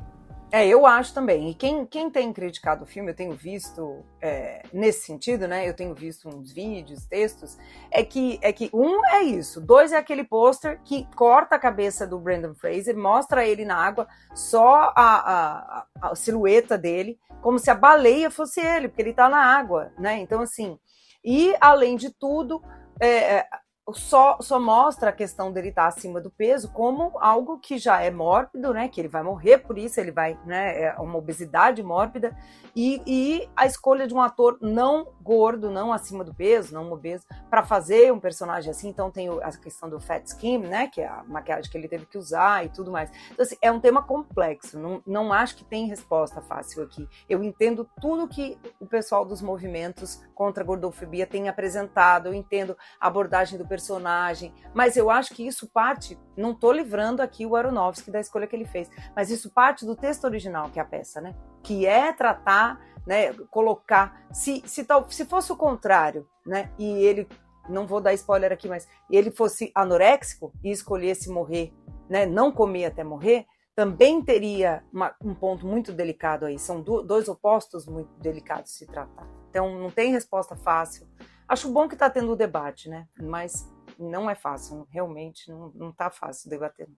[0.52, 1.50] É, eu acho também.
[1.50, 5.68] E quem, quem tem criticado o filme, eu tenho visto é, nesse sentido, né?
[5.68, 7.56] Eu tenho visto uns vídeos, textos,
[7.90, 12.04] é que, é que um é isso, dois é aquele pôster que corta a cabeça
[12.04, 17.70] do Brandon Fraser, mostra ele na água, só a, a, a silhueta dele, como se
[17.70, 20.18] a baleia fosse ele, porque ele tá na água, né?
[20.18, 20.76] Então, assim,
[21.24, 22.60] e além de tudo,
[22.98, 23.46] é, é
[23.92, 28.10] só, só mostra a questão dele estar acima do peso como algo que já é
[28.10, 28.88] mórbido, né?
[28.88, 30.82] Que ele vai morrer por isso, ele vai, né?
[30.82, 32.36] É uma obesidade mórbida.
[32.74, 37.26] E, e a escolha de um ator não gordo, não acima do peso, não obeso,
[37.48, 38.88] para fazer um personagem assim.
[38.88, 40.86] Então tem a questão do fat skin, né?
[40.86, 43.10] Que é a maquiagem que ele teve que usar e tudo mais.
[43.32, 44.78] Então, assim, é um tema complexo.
[44.78, 47.08] Não, não acho que tem resposta fácil aqui.
[47.28, 52.28] Eu entendo tudo que o pessoal dos movimentos contra a gordofobia tem apresentado.
[52.28, 56.18] Eu entendo a abordagem do personagem, mas eu acho que isso parte.
[56.36, 59.94] Não estou livrando aqui o Aronofsky da escolha que ele fez, mas isso parte do
[59.94, 61.34] texto original, que é a peça, né?
[61.62, 64.26] Que é tratar né, colocar.
[64.32, 67.28] Se, se, tal, se fosse o contrário, né, e ele,
[67.68, 71.72] não vou dar spoiler aqui, mas ele fosse anoréxico e escolhesse morrer,
[72.08, 76.58] né, não comer até morrer, também teria uma, um ponto muito delicado aí.
[76.58, 79.26] São do, dois opostos muito delicados de se tratar.
[79.48, 81.08] Então, não tem resposta fácil.
[81.50, 83.08] Acho bom que está tendo o debate, né?
[83.20, 86.88] Mas não é fácil, realmente não está fácil debater.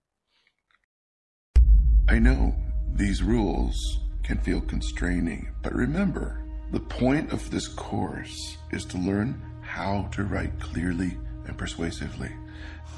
[2.10, 2.54] I know
[2.94, 3.74] these rules
[4.22, 5.48] can feel constraining.
[5.62, 11.56] But remember, the point of this course is to learn how to write clearly and
[11.56, 12.30] persuasively.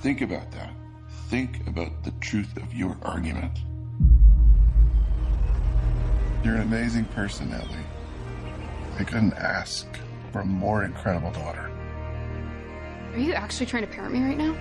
[0.03, 0.73] Think about that.
[1.31, 3.61] Think about the truth of your argument.
[6.43, 7.87] You're an amazing person, Ellie.
[8.99, 9.87] I couldn't ask
[10.35, 11.70] for a more incredible daughter.
[13.12, 14.53] Are you actually trying to parent me right now?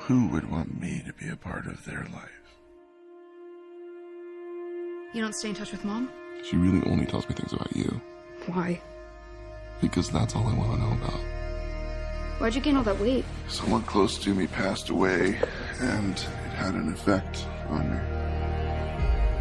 [0.00, 2.58] Who would want me to be a part of their life?
[5.14, 6.10] You don't stay in touch with mom?
[6.42, 8.00] She really only tells me things about you.
[8.46, 8.82] Why?
[9.80, 11.20] Because that's all I want to know about.
[12.40, 13.24] Why'd you gain all that weight?
[13.46, 15.38] Someone close to me passed away,
[15.78, 18.13] and it had an effect on me.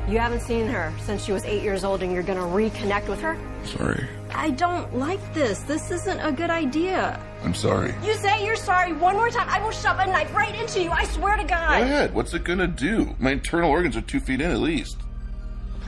[0.08, 3.22] You haven't seen her since she was eight years old, and you're gonna reconnect with
[3.22, 3.38] her?
[3.64, 4.06] Sorry.
[4.34, 5.60] I don't like this.
[5.62, 7.20] This isn't a good idea.
[7.44, 7.96] I'm sorry.
[8.04, 10.92] You say you're sorry one more time, I will shove a knife right into you.
[10.92, 11.78] I swear to God.
[11.78, 12.14] Go ahead.
[12.14, 13.16] What's it gonna do?
[13.20, 14.98] My internal organs are two feet in at least.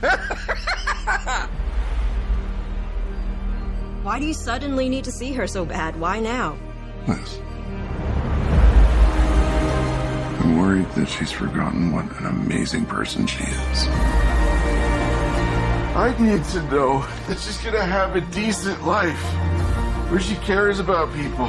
[4.02, 5.98] Why do you suddenly need to see her so bad?
[5.98, 6.56] Why now?
[7.06, 7.38] Liz.
[10.66, 13.86] Worried that she's forgotten what an amazing person she is.
[15.94, 19.24] I need to know that she's gonna have a decent life
[20.10, 21.46] where she cares about people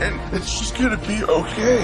[0.00, 1.82] and that she's gonna be okay.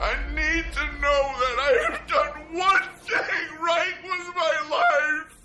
[0.00, 5.36] I need to know that I have done one thing right with my life.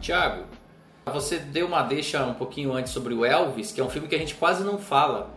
[0.00, 0.51] Tiago,
[1.10, 4.14] você deu uma deixa um pouquinho antes sobre o Elvis, que é um filme que
[4.14, 5.34] a gente quase não fala.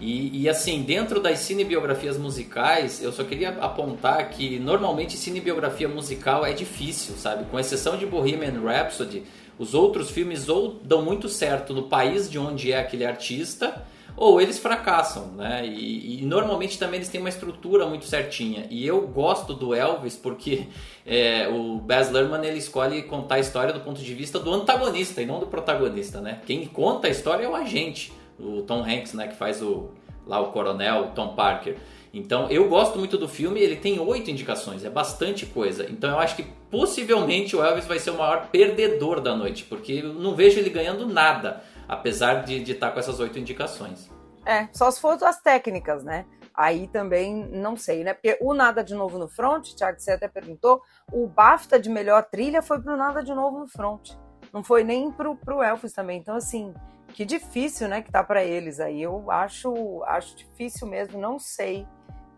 [0.00, 6.44] E, e, assim, dentro das cinebiografias musicais, eu só queria apontar que normalmente cinebiografia musical
[6.44, 7.44] é difícil, sabe?
[7.44, 9.22] Com exceção de Bohemian Rhapsody,
[9.56, 13.84] os outros filmes ou dão muito certo no país de onde é aquele artista,
[14.16, 15.66] ou eles fracassam, né?
[15.66, 18.66] E, e, normalmente também eles têm uma estrutura muito certinha.
[18.70, 20.68] E eu gosto do Elvis porque
[21.04, 25.20] é, o Baz Luhrmann ele escolhe contar a história do ponto de vista do antagonista
[25.20, 26.40] e não do protagonista, né?
[26.46, 29.28] Quem conta a história é o agente, o Tom Hanks, né?
[29.28, 29.90] Que faz o
[30.26, 31.76] lá o coronel Tom Parker.
[32.12, 35.84] Então eu gosto muito do filme, ele tem oito indicações, é bastante coisa.
[35.90, 39.94] Então eu acho que possivelmente o Elvis vai ser o maior perdedor da noite, porque
[39.94, 41.62] eu não vejo ele ganhando nada,
[41.94, 44.10] apesar de estar com essas oito indicações.
[44.46, 46.26] É, só se for as técnicas, né?
[46.54, 48.14] Aí também não sei, né?
[48.14, 50.82] Porque o Nada de Novo no Front, Thiago, você até perguntou,
[51.12, 54.10] o BAFTA de melhor trilha foi pro Nada de Novo no Front.
[54.52, 56.20] Não foi nem pro, pro Elvis também.
[56.20, 56.72] Então, assim,
[57.08, 59.02] que difícil, né, que tá para eles aí.
[59.02, 61.86] Eu acho, acho difícil mesmo, não sei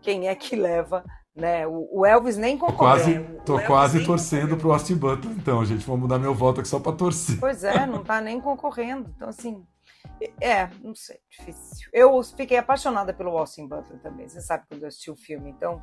[0.01, 1.03] quem é que leva,
[1.37, 1.67] né?
[1.67, 2.77] O, Elvis nem concorreu.
[2.77, 5.85] Quase, tô quase torcendo pro Austin Butler, então, gente.
[5.85, 7.39] Vou mudar meu voto aqui só para torcer.
[7.39, 9.13] Pois é, não tá nem concorrendo.
[9.15, 9.63] Então, assim,
[10.41, 11.87] é, não sei, difícil.
[11.93, 14.27] Eu fiquei apaixonada pelo Austin Butler também.
[14.27, 15.81] Você sabe quando eu assisti o filme, então,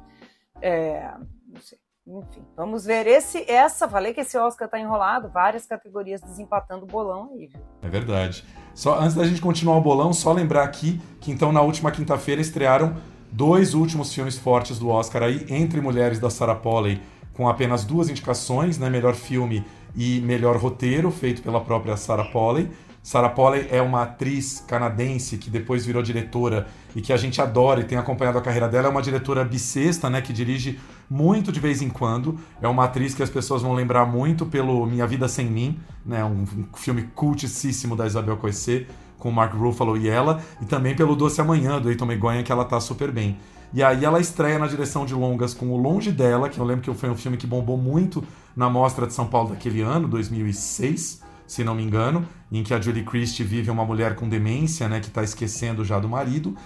[0.61, 1.09] é,
[1.49, 1.79] não sei.
[2.07, 3.89] Enfim, vamos ver esse, essa.
[3.89, 7.63] Falei que esse Oscar tá enrolado, várias categorias desempatando o bolão aí, viu?
[7.81, 8.45] É verdade.
[8.75, 12.43] Só antes da gente continuar o bolão, só lembrar aqui que então na última quinta-feira
[12.43, 12.95] estrearam
[13.35, 17.01] dois últimos filmes fortes do Oscar aí, Entre Mulheres da Sarah Polley,
[17.33, 19.65] com apenas duas indicações, né, melhor filme
[19.97, 22.71] e melhor roteiro, feito pela própria Sarah Polley.
[23.03, 27.81] Sarah Polley é uma atriz canadense que depois virou diretora e que a gente adora
[27.81, 28.87] e tem acompanhado a carreira dela.
[28.87, 30.79] É uma diretora bissexta, né, que dirige
[31.11, 32.39] muito de vez em quando.
[32.63, 36.25] É uma atriz que as pessoas vão lembrar muito pelo Minha Vida Sem Mim, né,
[36.25, 38.87] um, filme cultíssimo da Isabel Coissé
[39.25, 42.53] com o Mark Ruffalo e ela, e também pelo Doce Amanhã, do Eiton Megonha, que
[42.53, 43.39] ela tá super bem.
[43.73, 46.83] E aí ela estreia na direção de longas com O Longe Dela, que eu lembro
[46.83, 48.23] que foi um filme que bombou muito
[48.55, 52.81] na Mostra de São Paulo daquele ano, 2006 se não me engano, em que a
[52.81, 56.57] Julie Christie vive uma mulher com demência, né, que está esquecendo já do marido.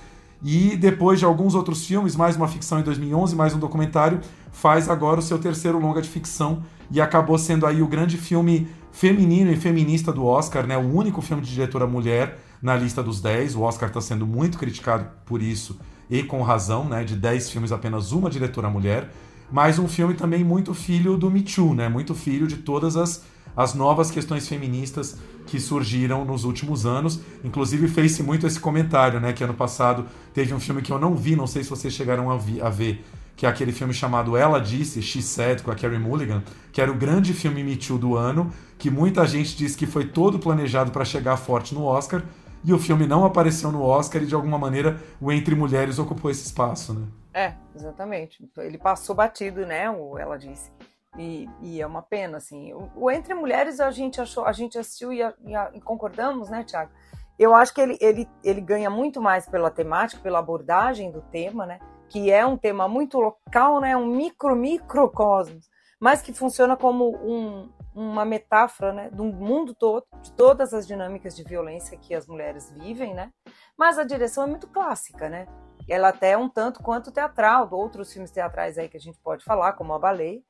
[0.42, 4.20] E depois de alguns outros filmes, mais uma ficção em 2011, mais um documentário,
[4.52, 8.68] faz agora o seu terceiro longa de ficção e acabou sendo aí o grande filme
[8.92, 10.76] feminino e feminista do Oscar, né?
[10.76, 13.54] O único filme de diretora mulher na lista dos 10.
[13.54, 15.78] O Oscar está sendo muito criticado por isso
[16.10, 17.04] e com razão, né?
[17.04, 19.10] De 10 filmes, apenas uma diretora mulher.
[19.50, 21.88] Mas um filme também muito filho do Me Too, né?
[21.88, 23.24] Muito filho de todas as
[23.58, 27.20] as novas questões feministas que surgiram nos últimos anos.
[27.42, 29.32] Inclusive fez-se muito esse comentário, né?
[29.32, 32.30] Que ano passado teve um filme que eu não vi, não sei se vocês chegaram
[32.30, 33.04] a, vi, a ver,
[33.36, 36.88] que é aquele filme chamado Ela Disse, She Said, com a Carrie Mulligan, que era
[36.88, 40.92] o grande filme Me Too do ano, que muita gente diz que foi todo planejado
[40.92, 42.22] para chegar forte no Oscar,
[42.64, 46.30] e o filme não apareceu no Oscar e de alguma maneira o Entre Mulheres ocupou
[46.30, 47.06] esse espaço, né?
[47.32, 48.48] É, exatamente.
[48.58, 49.90] Ele passou batido, né?
[49.90, 50.70] O Ela Disse.
[51.16, 52.72] E, e, é uma pena, assim.
[52.72, 56.64] O, o, Entre Mulheres a gente achou, a gente assistiu e, e, e, concordamos, né,
[56.64, 56.90] Tiago?
[57.38, 61.64] Eu acho que ele, ele, ele ganha muito mais pela temática, pela abordagem do tema,
[61.64, 61.78] né?
[62.08, 63.96] Que é um tema muito local, né?
[63.96, 65.68] Um micro, microcosmos,
[66.00, 69.10] mas que funciona como um, uma metáfora, né?
[69.10, 73.32] Do mundo todo, de todas as dinâmicas de violência que as mulheres vivem, né?
[73.76, 75.46] Mas a direção é muito clássica, né?
[75.88, 79.44] Ela até é um tanto quanto teatral, outros filmes teatrais aí que a gente pode
[79.44, 80.42] falar, como A Baleia,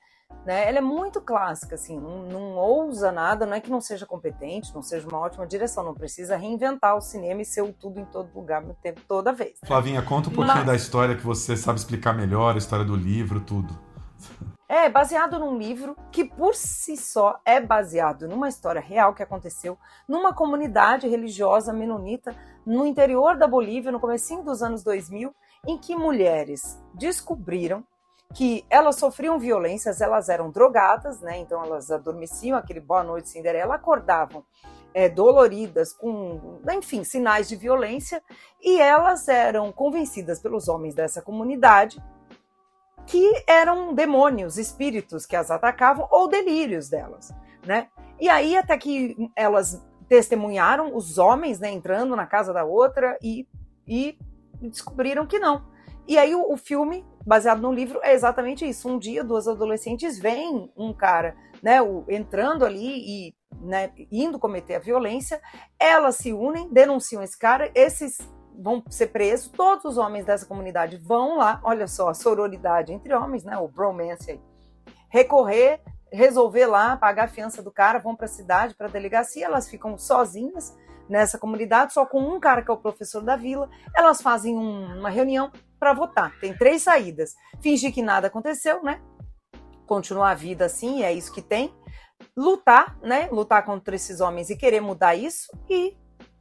[0.44, 0.68] né?
[0.68, 4.74] Ela é muito clássica, assim, não, não, ousa nada, não é que não seja competente,
[4.74, 8.04] não seja uma ótima direção, não precisa reinventar o cinema e ser o tudo em
[8.04, 9.58] todo lugar, no tempo, toda vez.
[9.64, 10.66] Flavinha, conta um pouquinho Mas...
[10.66, 13.78] da história que você sabe explicar melhor, a história do livro, tudo.
[14.68, 19.78] É, baseado num livro que por si só é baseado numa história real que aconteceu
[20.06, 25.34] numa comunidade religiosa menonita no interior da Bolívia, no comecinho dos anos 2000,
[25.66, 27.82] em que mulheres descobriram
[28.34, 31.38] que elas sofriam violências, elas eram drogadas, né?
[31.38, 34.44] Então elas adormeciam, aquele boa noite Cinderela, acordavam
[34.92, 38.22] é, doloridas, com, enfim, sinais de violência,
[38.60, 42.02] e elas eram convencidas pelos homens dessa comunidade
[43.08, 47.32] que eram demônios, espíritos que as atacavam ou delírios delas,
[47.66, 47.88] né?
[48.20, 53.46] E aí até que elas testemunharam os homens, né, entrando na casa da outra e,
[53.86, 54.18] e
[54.60, 55.64] descobriram que não.
[56.06, 58.88] E aí o, o filme baseado no livro, é exatamente isso.
[58.88, 64.76] Um dia, duas adolescentes veem um cara, né, o, entrando ali e né, indo cometer
[64.76, 65.40] a violência,
[65.78, 68.18] elas se unem, denunciam esse cara, esses
[68.58, 73.14] vão ser presos, todos os homens dessa comunidade vão lá, olha só, a sororidade entre
[73.14, 74.40] homens, né, o bromance aí,
[75.08, 75.80] recorrer,
[76.12, 79.68] resolver lá, pagar a fiança do cara, vão para a cidade, para a delegacia, elas
[79.68, 80.76] ficam sozinhas
[81.08, 84.98] nessa comunidade, só com um cara que é o professor da vila, elas fazem um,
[84.98, 86.38] uma reunião para votar.
[86.40, 89.00] Tem três saídas: fingir que nada aconteceu, né?
[89.86, 91.74] Continuar a vida assim, é isso que tem.
[92.36, 93.28] Lutar, né?
[93.30, 95.96] Lutar contra esses homens e querer mudar isso e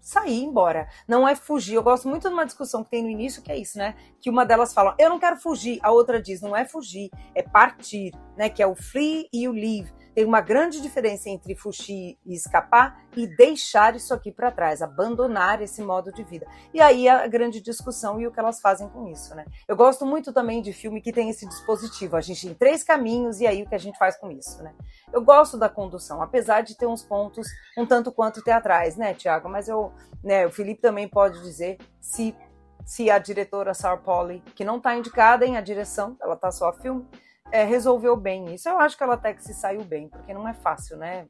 [0.08, 0.88] sair embora.
[1.06, 1.76] Não é fugir.
[1.76, 3.94] Eu gosto muito de uma discussão que tem no início, que é isso, né?
[4.22, 5.80] Que uma delas fala, eu não quero fugir.
[5.84, 8.50] A outra diz, não é fugir, é partir, né?
[8.50, 9.92] Que é o flee e o leave.
[10.18, 15.62] Tem uma grande diferença entre fugir e escapar e deixar isso aqui para trás, abandonar
[15.62, 16.48] esse modo de vida.
[16.74, 19.46] E aí a grande discussão e o que elas fazem com isso, né?
[19.68, 22.16] Eu gosto muito também de filme que tem esse dispositivo.
[22.16, 24.74] A gente tem três caminhos e aí o que a gente faz com isso, né?
[25.14, 27.48] Eu gosto da condução, apesar de ter uns pontos
[27.78, 29.48] um tanto quanto teatrais, né, Tiago?
[29.48, 29.94] Mas eu,
[30.24, 32.36] né, o Felipe também pode dizer se
[32.84, 36.70] se a diretora Sarah Polly, que não está indicada em a direção, ela está só
[36.70, 37.06] a filme,
[37.52, 38.68] é, resolveu bem isso.
[38.68, 41.26] Eu acho que ela até que se saiu bem, porque não é fácil, né?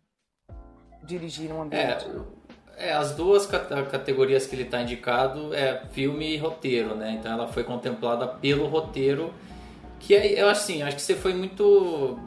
[1.03, 2.05] Dirigir um ambiente.
[2.78, 7.11] É, é as duas categorias que ele está indicado é filme e roteiro, né?
[7.11, 9.34] Então ela foi contemplada pelo roteiro,
[9.99, 12.20] que é, eu assim, acho que você foi muito,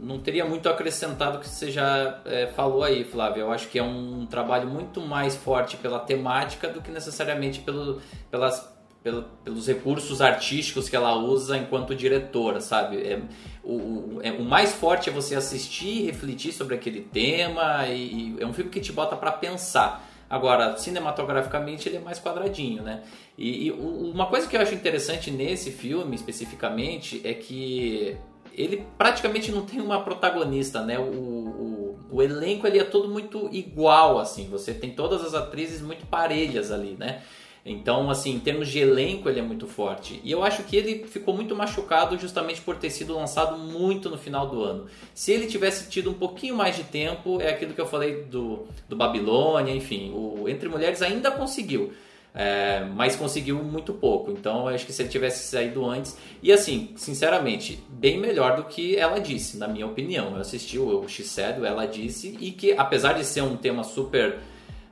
[0.00, 3.42] não teria muito acrescentado que você já é, falou aí, Flávio.
[3.42, 8.00] Eu acho que é um trabalho muito mais forte pela temática do que necessariamente pelo,
[8.30, 8.75] pelas
[9.06, 12.96] pelo, pelos recursos artísticos que ela usa enquanto diretora, sabe?
[12.96, 13.22] É,
[13.62, 18.44] o, é, o, mais forte é você assistir refletir sobre aquele tema, e, e é
[18.44, 20.04] um filme que te bota para pensar.
[20.28, 23.04] Agora, cinematograficamente, ele é mais quadradinho, né?
[23.38, 28.16] E, e uma coisa que eu acho interessante nesse filme, especificamente, é que
[28.52, 30.98] ele praticamente não tem uma protagonista, né?
[30.98, 34.48] O, o, o, elenco ele é todo muito igual, assim.
[34.48, 37.22] Você tem todas as atrizes muito parelhas ali, né?
[37.68, 40.20] Então, assim, em termos de elenco, ele é muito forte.
[40.22, 44.16] E eu acho que ele ficou muito machucado justamente por ter sido lançado muito no
[44.16, 44.86] final do ano.
[45.12, 48.68] Se ele tivesse tido um pouquinho mais de tempo, é aquilo que eu falei do,
[48.88, 51.92] do Babilônia, enfim, o Entre Mulheres ainda conseguiu.
[52.32, 54.30] É, mas conseguiu muito pouco.
[54.30, 56.16] Então, eu acho que se ele tivesse saído antes.
[56.40, 60.34] E assim, sinceramente, bem melhor do que ela disse, na minha opinião.
[60.34, 64.38] Eu assisti o, Said, ela disse, e que apesar de ser um tema super.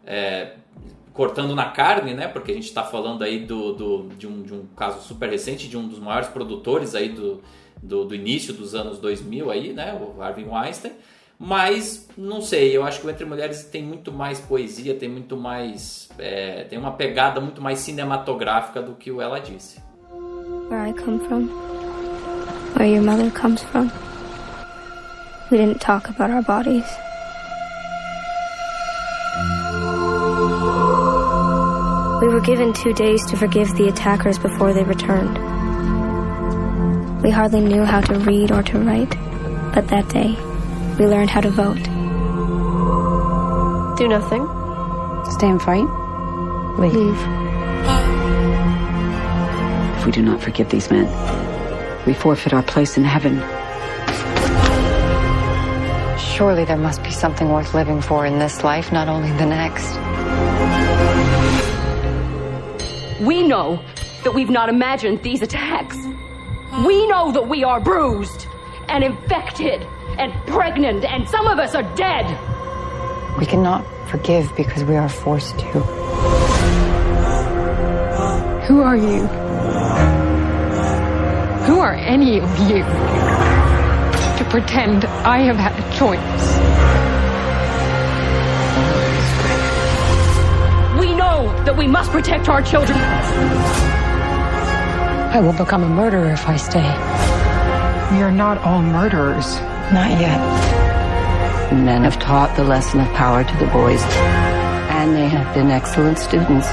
[0.06, 0.54] É,
[1.14, 2.26] cortando na carne, né?
[2.26, 5.68] Porque a gente está falando aí do, do, de, um, de um caso super recente
[5.68, 7.40] de um dos maiores produtores aí do,
[7.80, 9.94] do, do, início dos anos 2000 aí, né?
[9.94, 10.92] O Harvey Weinstein.
[11.38, 15.36] Mas não sei, eu acho que o Entre Mulheres tem muito mais poesia, tem muito
[15.36, 19.80] mais, é, tem uma pegada muito mais cinematográfica do que o ela disse.
[20.70, 21.48] Where I come from,
[22.76, 23.90] where your mother comes from,
[25.50, 26.86] we didn't talk about our bodies.
[32.20, 35.36] We were given two days to forgive the attackers before they returned.
[37.22, 39.10] We hardly knew how to read or to write,
[39.74, 40.36] but that day,
[40.98, 41.82] we learned how to vote.
[43.98, 44.46] Do nothing.
[45.32, 45.86] Stay and fight.
[46.78, 46.94] Leave.
[46.94, 47.20] Leave.
[49.98, 51.06] If we do not forgive these men,
[52.06, 53.40] we forfeit our place in heaven.
[56.18, 60.13] Surely there must be something worth living for in this life, not only the next.
[63.24, 63.82] We know
[64.22, 65.96] that we've not imagined these attacks.
[66.86, 68.46] We know that we are bruised
[68.88, 69.80] and infected
[70.18, 72.26] and pregnant, and some of us are dead.
[73.38, 75.80] We cannot forgive because we are forced to.
[78.66, 79.26] Who are you?
[81.64, 82.84] Who are any of you
[84.38, 86.63] to pretend I have had a choice?
[91.64, 92.98] That we must protect our children.
[95.32, 96.88] I will become a murderer if I stay.
[98.14, 99.56] We are not all murderers.
[99.92, 100.38] Not yet.
[101.72, 104.02] Men have taught the lesson of power to the boys,
[104.90, 106.68] and they have been excellent students.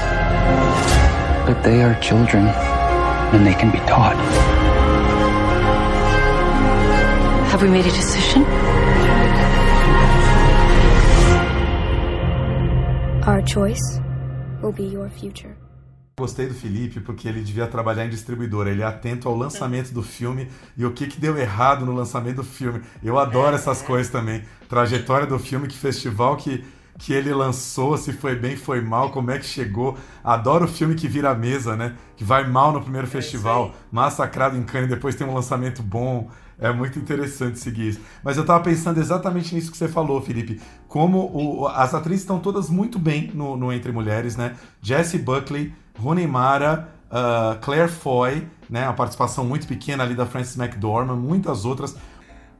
[1.46, 4.16] But they are children, and they can be taught.
[7.50, 8.44] Have we made a decision?
[13.24, 14.01] Our choice
[14.62, 15.54] will be your future.
[16.18, 18.70] Gostei do Felipe porque ele devia trabalhar em distribuidora.
[18.70, 22.36] Ele é atento ao lançamento do filme e o que, que deu errado no lançamento
[22.36, 22.82] do filme.
[23.02, 24.42] Eu adoro essas coisas também.
[24.68, 26.64] Trajetória do filme, que festival que,
[26.98, 29.96] que ele lançou, se foi bem, foi mal, como é que chegou.
[30.22, 31.96] Adoro o filme que vira a mesa, né?
[32.14, 36.30] Que vai mal no primeiro é festival, massacrado em Cannes, depois tem um lançamento bom.
[36.62, 38.00] É muito interessante seguir isso.
[38.22, 40.60] Mas eu tava pensando exatamente nisso que você falou, Felipe.
[40.86, 44.54] Como o, as atrizes estão todas muito bem no, no Entre Mulheres, né?
[44.80, 48.84] Jessie Buckley, Rooney Mara, uh, Claire Foy, né?
[48.84, 51.96] Uma participação muito pequena ali da Frances McDormand, muitas outras.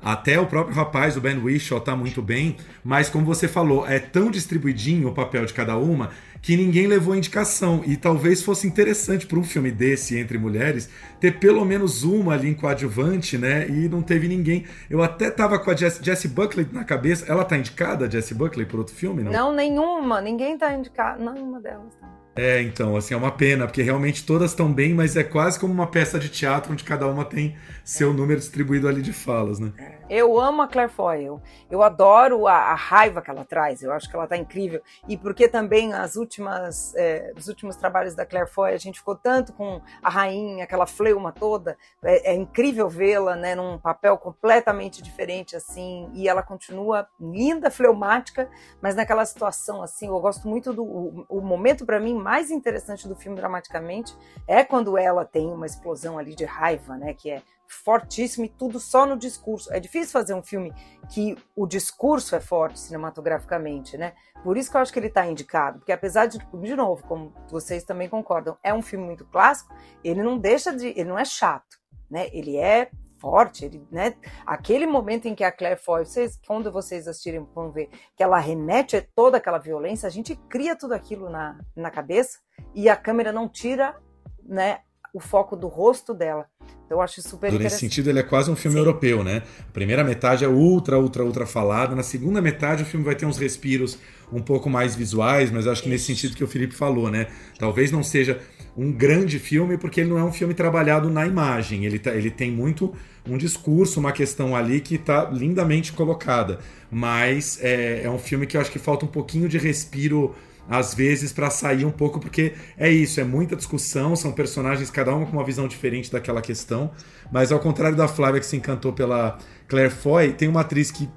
[0.05, 4.01] Até o próprio rapaz, o Ben Whishaw, tá muito bem, mas como você falou, é
[4.01, 6.11] tão distribuidinho o papel de cada uma
[6.43, 7.83] que ninguém levou indicação.
[7.87, 10.91] E talvez fosse interessante para um filme desse, Entre Mulheres,
[11.21, 13.69] ter pelo menos uma ali em coadjuvante, né?
[13.69, 14.65] E não teve ninguém.
[14.91, 17.25] Eu até tava com a Jessie, Jessie Buckley na cabeça.
[17.31, 19.31] Ela tá indicada, Jessie Buckley, por outro filme, não?
[19.31, 20.21] Não, nenhuma.
[20.21, 21.25] Ninguém tá indicado.
[21.25, 22.13] Nenhuma delas tá.
[22.35, 25.73] É, então, assim, é uma pena, porque realmente todas estão bem, mas é quase como
[25.73, 29.71] uma peça de teatro onde cada uma tem seu número distribuído ali de falas, né?
[30.15, 31.41] Eu amo a Claire Foy, eu,
[31.71, 34.83] eu adoro a, a, raiva que ela traz, eu acho que ela tá incrível.
[35.09, 39.17] E porque também as últimas, é, os últimos trabalhos da Claire Foy, a gente ficou
[39.17, 45.01] tanto com a rainha, aquela fleuma toda, é, é incrível vê-la, né, num papel completamente
[45.01, 48.51] diferente, assim, e ela continua linda, fleumática,
[48.83, 53.09] mas naquela situação, assim, eu gosto muito do, o, o momento para mim mais interessante
[53.09, 54.15] do filme dramaticamente
[54.47, 57.41] é quando ela tem uma explosão ali de raiva, né, que é
[57.73, 59.73] fortíssimo e tudo só no discurso.
[59.73, 60.73] É difícil fazer um filme
[61.11, 64.15] que o discurso é forte cinematograficamente, né?
[64.43, 67.33] Por isso que eu acho que ele está indicado, porque apesar de, de novo, como
[67.49, 71.25] vocês também concordam, é um filme muito clássico, ele não deixa de, ele não é
[71.25, 71.79] chato,
[72.11, 72.29] né?
[72.33, 72.91] Ele é
[73.23, 74.17] forte, ele, né?
[74.45, 78.39] Aquele momento em que a Claire Foy, vocês, quando vocês assistirem, vão ver que ela
[78.39, 82.41] remete toda aquela violência, a gente cria tudo aquilo na, na cabeça
[82.75, 83.97] e a câmera não tira,
[84.43, 84.81] né?
[85.13, 86.47] O foco do rosto dela.
[86.85, 88.81] Então, eu acho super Nesse sentido, ele é quase um filme Sim.
[88.81, 89.43] europeu, né?
[89.69, 91.95] A primeira metade é ultra, ultra, ultra falada.
[91.95, 93.99] Na segunda metade, o filme vai ter uns respiros
[94.33, 97.29] um pouco mais visuais, mas acho que nesse sentido que o Felipe falou, né?
[97.59, 98.41] Talvez não seja
[98.77, 101.85] um grande filme, porque ele não é um filme trabalhado na imagem.
[101.85, 102.95] Ele, tá, ele tem muito
[103.29, 106.59] um discurso, uma questão ali que está lindamente colocada.
[106.91, 110.35] Mas é, é um filme que eu acho que falta um pouquinho de respiro
[110.69, 115.15] às vezes para sair um pouco, porque é isso, é muita discussão, são personagens, cada
[115.15, 116.91] uma com uma visão diferente daquela questão.
[117.31, 121.09] Mas ao contrário da Flávia que se encantou pela Claire Foy, tem uma atriz que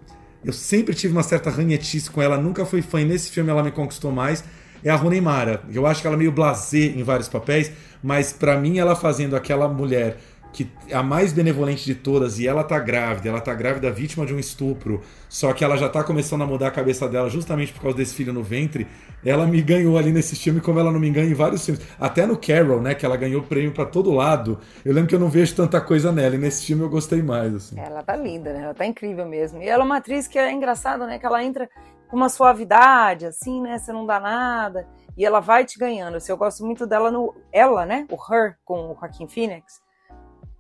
[0.43, 3.63] eu sempre tive uma certa ranhetice com ela, nunca fui fã, e nesse filme ela
[3.63, 4.43] me conquistou mais.
[4.85, 5.63] É a Rooney Mara.
[5.73, 7.71] Eu acho que ela é meio blasé em vários papéis,
[8.03, 10.17] mas para mim ela fazendo aquela mulher
[10.53, 14.25] que é a mais benevolente de todas, e ela tá grávida, ela tá grávida vítima
[14.25, 17.73] de um estupro, só que ela já tá começando a mudar a cabeça dela justamente
[17.73, 18.87] por causa desse filho no ventre,
[19.25, 21.83] ela me ganhou ali nesse filme como ela não me ganha em vários filmes.
[21.99, 24.57] Até no Carol, né, que ela ganhou prêmio para todo lado.
[24.85, 27.53] Eu lembro que eu não vejo tanta coisa nela, e nesse filme eu gostei mais,
[27.53, 27.77] assim.
[27.77, 28.63] Ela tá linda, né?
[28.63, 29.61] Ela tá incrível mesmo.
[29.61, 31.69] E ela é uma atriz que é engraçada, né, que ela entra
[32.09, 34.87] com uma suavidade, assim, né, você não dá nada,
[35.17, 36.17] e ela vai te ganhando.
[36.17, 37.35] Assim, eu gosto muito dela no...
[37.51, 39.83] Ela, né, o Her, com o Joaquim Phoenix,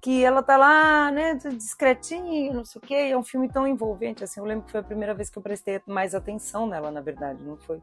[0.01, 4.23] que ela tá lá, né, discretinho, não sei o quê, é um filme tão envolvente,
[4.23, 7.01] assim, eu lembro que foi a primeira vez que eu prestei mais atenção nela, na
[7.01, 7.81] verdade, não foi?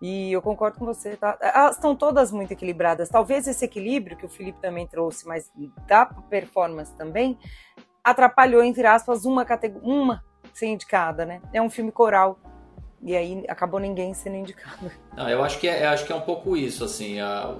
[0.00, 1.36] E eu concordo com você, tá?
[1.40, 5.50] Elas estão todas muito equilibradas, talvez esse equilíbrio que o Felipe também trouxe, mas
[5.88, 7.36] da performance também,
[8.04, 11.42] atrapalhou, entre aspas, uma categoria, uma ser indicada, né?
[11.52, 12.38] É um filme coral,
[13.02, 14.90] e aí acabou ninguém sendo indicado.
[15.16, 17.54] Não, eu acho que é, acho que é um pouco isso, assim, a,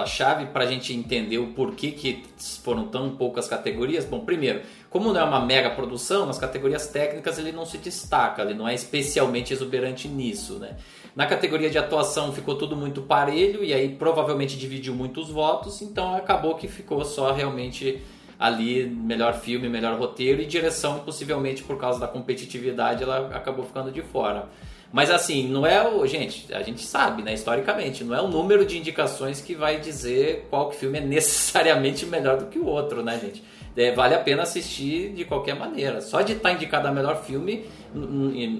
[0.00, 2.22] a chave para a gente entender o porquê que
[2.62, 4.04] foram tão poucas categorias.
[4.04, 8.42] Bom, primeiro, como não é uma mega produção, nas categorias técnicas ele não se destaca,
[8.42, 10.76] ele não é especialmente exuberante nisso, né?
[11.14, 16.14] Na categoria de atuação ficou tudo muito parelho e aí provavelmente dividiu muitos votos, então
[16.14, 18.00] acabou que ficou só realmente
[18.38, 23.92] ali melhor filme, melhor roteiro e direção, possivelmente por causa da competitividade, ela acabou ficando
[23.92, 24.48] de fora.
[24.92, 26.04] Mas assim, não é o.
[26.06, 30.46] Gente, a gente sabe, né, historicamente, não é o número de indicações que vai dizer
[30.50, 33.42] qual filme é necessariamente melhor do que o outro, né, gente?
[33.76, 36.00] É, vale a pena assistir de qualquer maneira.
[36.00, 37.64] Só de estar indicado a melhor filme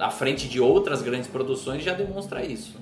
[0.00, 2.74] à frente de outras grandes produções já demonstra isso.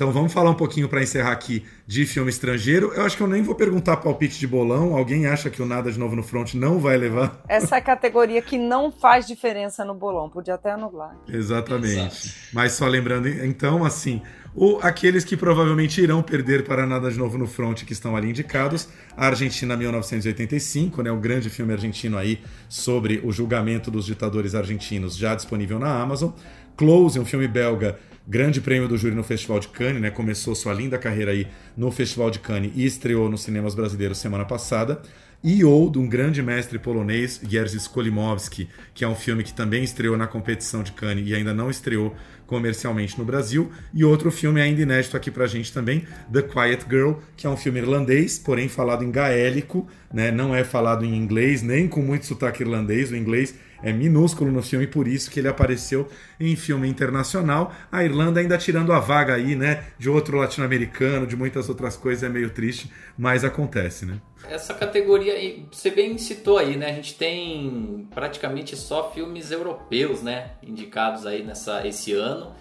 [0.00, 2.90] Então vamos falar um pouquinho para encerrar aqui de filme estrangeiro.
[2.94, 4.96] Eu acho que eu nem vou perguntar palpite de bolão.
[4.96, 7.42] Alguém acha que o Nada de Novo no Front não vai levar?
[7.46, 10.30] Essa é a categoria que não faz diferença no bolão.
[10.30, 11.14] Podia até anular.
[11.28, 11.98] Exatamente.
[11.98, 12.34] Exato.
[12.50, 14.22] Mas só lembrando, então, assim,
[14.54, 18.30] o, aqueles que provavelmente irão perder para Nada de Novo no Front, que estão ali
[18.30, 22.40] indicados, a Argentina 1985, né, o grande filme argentino aí
[22.70, 26.30] sobre o julgamento dos ditadores argentinos, já disponível na Amazon.
[26.74, 27.98] Close, um filme belga
[28.30, 30.08] grande prêmio do júri no Festival de Cannes, né?
[30.08, 34.44] Começou sua linda carreira aí no Festival de Cannes e estreou nos cinemas brasileiros semana
[34.44, 35.02] passada.
[35.42, 39.82] E ou de um grande mestre polonês, Jerzy Skolimowski, que é um filme que também
[39.82, 42.14] estreou na competição de Cannes e ainda não estreou
[42.46, 43.72] comercialmente no Brasil.
[43.94, 47.56] E outro filme ainda inédito aqui pra gente também, The Quiet Girl, que é um
[47.56, 50.30] filme irlandês, porém falado em gaélico, né?
[50.30, 53.10] Não é falado em inglês, nem com muito sotaque irlandês.
[53.10, 56.06] O inglês é minúsculo no filme, por isso que ele apareceu
[56.38, 57.74] em filme internacional.
[57.90, 62.22] A Irlanda ainda tirando a vaga aí, né, de outro latino-americano, de muitas outras coisas,
[62.22, 64.20] é meio triste, mas acontece, né?
[64.48, 65.34] Essa categoria,
[65.70, 66.90] você bem citou aí, né?
[66.90, 72.52] A gente tem praticamente só filmes europeus, né, indicados aí nessa esse ano.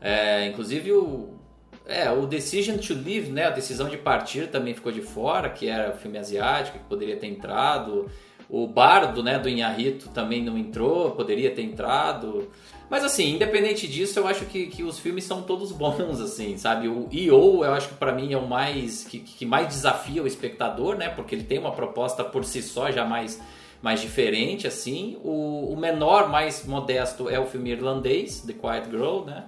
[0.00, 1.34] É, inclusive o
[1.86, 5.68] é, o Decision to Live, né, a decisão de partir também ficou de fora, que
[5.68, 8.10] era o filme asiático que poderia ter entrado.
[8.48, 12.50] O Bardo, né, do Inharito também não entrou, poderia ter entrado.
[12.88, 16.88] Mas assim, independente disso, eu acho que, que os filmes são todos bons, assim, sabe?
[16.88, 19.04] O E.O., eu acho que para mim é o mais.
[19.04, 21.08] Que, que mais desafia o espectador, né?
[21.08, 23.40] Porque ele tem uma proposta por si só já mais,
[23.82, 25.18] mais diferente, assim.
[25.24, 29.44] O, o menor, mais modesto, é o filme irlandês, The Quiet Girl, né?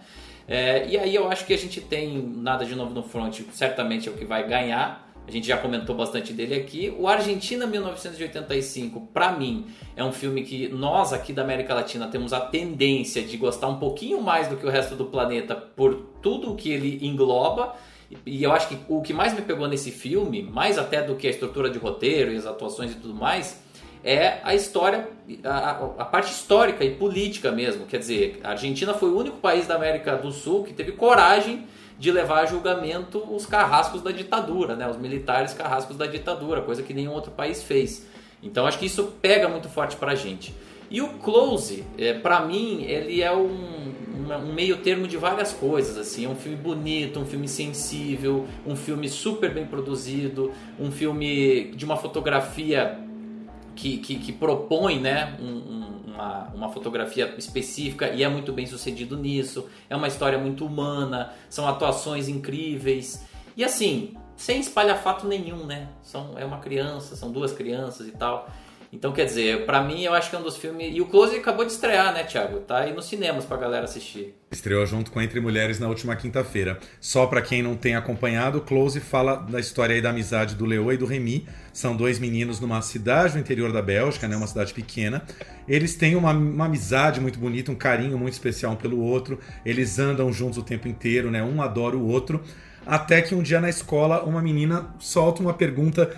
[0.49, 4.09] É, e aí eu acho que a gente tem Nada de Novo no Front, certamente
[4.09, 6.95] é o que vai ganhar a gente já comentou bastante dele aqui.
[6.97, 9.67] O Argentina 1985, para mim,
[9.97, 13.79] é um filme que nós aqui da América Latina temos a tendência de gostar um
[13.79, 17.75] pouquinho mais do que o resto do planeta por tudo que ele engloba.
[18.25, 21.27] E eu acho que o que mais me pegou nesse filme, mais até do que
[21.27, 23.61] a estrutura de roteiro e as atuações e tudo mais,
[24.05, 25.09] é a história,
[25.43, 27.85] a, a, parte histórica e política mesmo.
[27.87, 31.67] Quer dizer, a Argentina foi o único país da América do Sul que teve coragem
[31.99, 34.89] de levar a julgamento os carrascos da ditadura, né?
[34.89, 38.07] os militares carrascos da ditadura, coisa que nenhum outro país fez.
[38.43, 40.55] Então acho que isso pega muito forte para a gente.
[40.91, 45.97] E o Close, é, para mim, ele é um, um, meio termo de várias coisas.
[45.99, 51.73] assim É um filme bonito, um filme sensível, um filme super bem produzido, um filme
[51.75, 52.99] de uma fotografia
[53.75, 59.17] que, que, que propõe né, um, uma, uma fotografia específica e é muito bem sucedido
[59.17, 59.69] nisso.
[59.89, 63.25] É uma história muito humana, são atuações incríveis.
[63.57, 65.89] E assim, sem espalhafato nenhum, né?
[66.03, 68.51] São, é uma criança, são duas crianças e tal.
[68.97, 70.97] Então, quer dizer, para mim eu acho que é um dos filmes.
[70.97, 72.61] E o Close acabou de estrear, né, Thiago?
[72.61, 74.35] Tá aí nos cinemas pra galera assistir.
[74.51, 76.79] Estreou junto com Entre Mulheres na última quinta-feira.
[76.99, 80.65] Só para quem não tem acompanhado, o Close fala da história aí da amizade do
[80.65, 81.47] Leo e do Remy.
[81.75, 85.23] São dois meninos numa cidade no interior da Bélgica, né, uma cidade pequena.
[85.69, 89.39] Eles têm uma, uma amizade muito bonita, um carinho muito especial um pelo outro.
[89.63, 91.43] Eles andam juntos o tempo inteiro, né?
[91.43, 92.43] Um adora o outro.
[92.87, 96.15] Até que um dia na escola uma menina solta uma pergunta.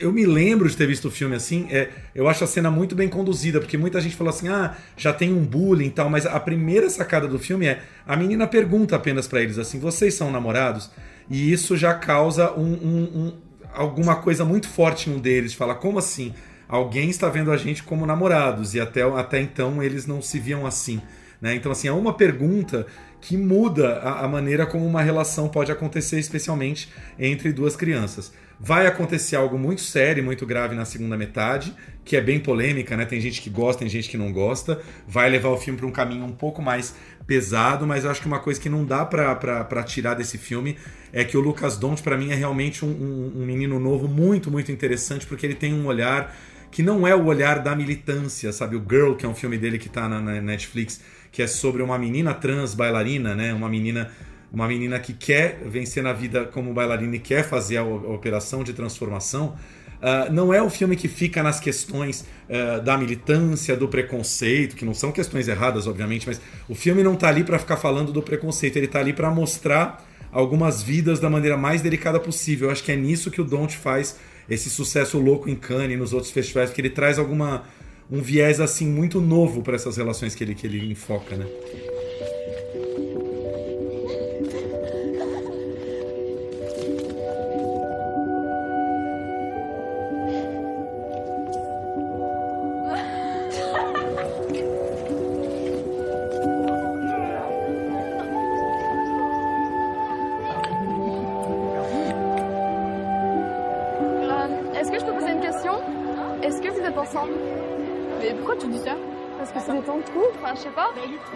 [0.00, 1.66] Eu me lembro de ter visto o filme assim.
[1.70, 5.12] É, eu acho a cena muito bem conduzida, porque muita gente falou assim: ah, já
[5.12, 6.08] tem um bullying e tal.
[6.08, 10.14] Mas a primeira sacada do filme é: a menina pergunta apenas para eles assim: vocês
[10.14, 10.90] são namorados?
[11.28, 13.32] E isso já causa um, um, um,
[13.74, 15.52] alguma coisa muito forte em um deles.
[15.52, 16.32] Fala, como assim?
[16.66, 18.74] Alguém está vendo a gente como namorados.
[18.74, 21.02] E até, até então eles não se viam assim.
[21.40, 21.54] Né?
[21.54, 22.86] Então, assim, é uma pergunta
[23.20, 26.88] que muda a, a, maneira como uma relação pode acontecer, especialmente
[27.18, 28.32] entre duas crianças.
[28.60, 31.74] Vai acontecer algo muito sério, muito grave na segunda metade,
[32.04, 33.04] que é bem polêmica, né?
[33.04, 34.80] Tem gente que gosta, tem gente que não gosta.
[35.06, 38.26] Vai levar o filme para um caminho um pouco mais pesado, mas eu acho que
[38.26, 40.76] uma coisa que não dá para tirar desse filme
[41.12, 44.50] é que o Lucas Dont, para mim, é realmente um, um, um menino novo muito,
[44.50, 46.34] muito interessante, porque ele tem um olhar
[46.70, 48.76] que não é o olhar da militância, sabe?
[48.76, 51.82] O Girl, que é um filme dele que está na, na Netflix que é sobre
[51.82, 53.52] uma menina trans bailarina, né?
[53.52, 54.10] Uma menina
[54.50, 58.64] uma menina que quer vencer na vida como bailarina e quer fazer a, a operação
[58.64, 59.54] de transformação.
[59.98, 64.84] Uh, não é o filme que fica nas questões uh, da militância, do preconceito, que
[64.84, 68.22] não são questões erradas, obviamente, mas o filme não está ali para ficar falando do
[68.22, 72.68] preconceito, ele está ali para mostrar algumas vidas da maneira mais delicada possível.
[72.68, 74.16] Eu acho que é nisso que o Don't faz
[74.48, 77.64] esse sucesso louco em Cannes e nos outros festivais, porque ele traz alguma
[78.10, 81.46] um viés assim muito novo para essas relações que ele, que ele enfoca, né?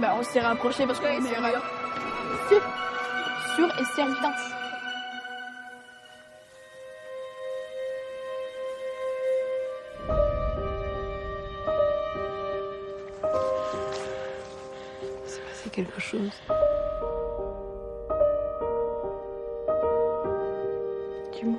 [0.01, 1.63] Bah, on s'est rapproché parce qu'on est meilleur.
[2.49, 2.63] Sûr,
[3.57, 4.33] sûr et certain.
[15.27, 16.31] C'est passé quelque chose.
[21.45, 21.59] um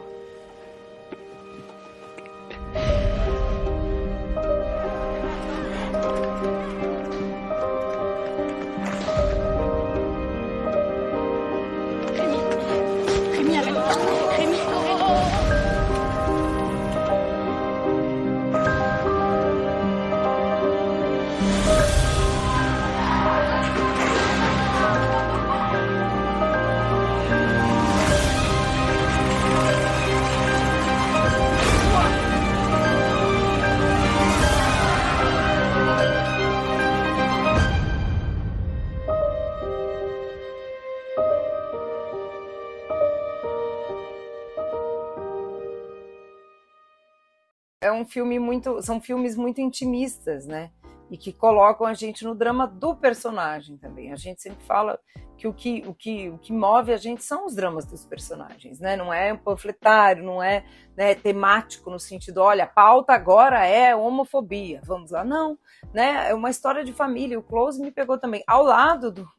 [48.13, 48.81] filme muito.
[48.81, 50.71] São filmes muito intimistas, né?
[51.13, 54.11] e que colocam a gente no drama do personagem também.
[54.11, 54.99] A gente sempre fala
[55.37, 58.79] que o que, o que, o que move a gente são os dramas dos personagens,
[58.79, 58.95] né?
[58.95, 60.65] Não é um panfletário, não é
[60.97, 65.23] né, temático no sentido, olha, a pauta agora é homofobia, vamos lá.
[65.23, 65.55] Não,
[65.93, 66.31] né?
[66.31, 67.37] É uma história de família.
[67.37, 68.43] O Close me pegou também.
[68.47, 69.29] Ao lado do,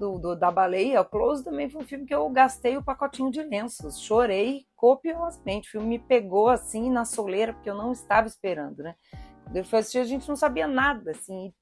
[0.00, 3.30] do, do, da baleia, o Close também foi um filme que eu gastei o pacotinho
[3.30, 5.68] de lenços, chorei copiosamente.
[5.68, 8.94] O filme me pegou assim na soleira, porque eu não estava esperando, né?
[9.54, 11.52] Eu fui assistir, a gente não sabia nada, assim.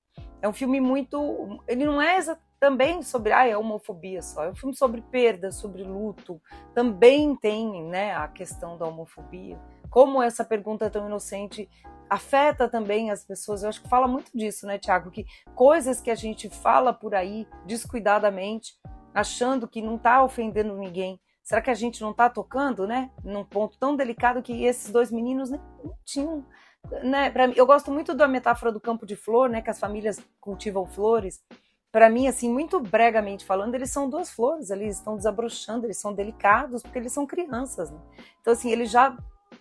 [0.40, 1.60] É um filme muito.
[1.66, 2.20] Ele não é
[2.60, 6.40] também sobre ah, é homofobia só, é um filme sobre perda, sobre luto.
[6.74, 9.58] Também tem né, a questão da homofobia.
[9.90, 11.68] Como essa pergunta tão inocente
[12.08, 13.62] afeta também as pessoas.
[13.62, 15.10] Eu acho que fala muito disso, né, Tiago?
[15.10, 18.74] Que coisas que a gente fala por aí descuidadamente,
[19.14, 21.20] achando que não está ofendendo ninguém.
[21.42, 23.10] Será que a gente não está tocando, né?
[23.24, 25.60] Num ponto tão delicado que esses dois meninos nem
[26.04, 26.44] tinham
[27.02, 30.20] né, mim, eu gosto muito da metáfora do campo de flor, né, que as famílias
[30.40, 31.42] cultivam flores.
[31.90, 36.12] Para mim, assim, muito bregamente falando, eles são duas flores, eles estão desabrochando, eles são
[36.12, 37.90] delicados, porque eles são crianças.
[37.90, 37.98] Né?
[38.40, 39.16] Então, assim, eles já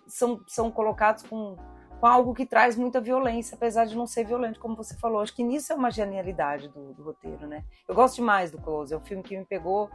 [0.08, 1.58] são, são colocados com,
[2.00, 5.22] com algo que traz muita violência, apesar de não ser violento, como você falou.
[5.22, 7.64] Acho que nisso é uma genialidade do, do roteiro, né?
[7.88, 9.90] Eu gosto demais do Close, é um filme que me pegou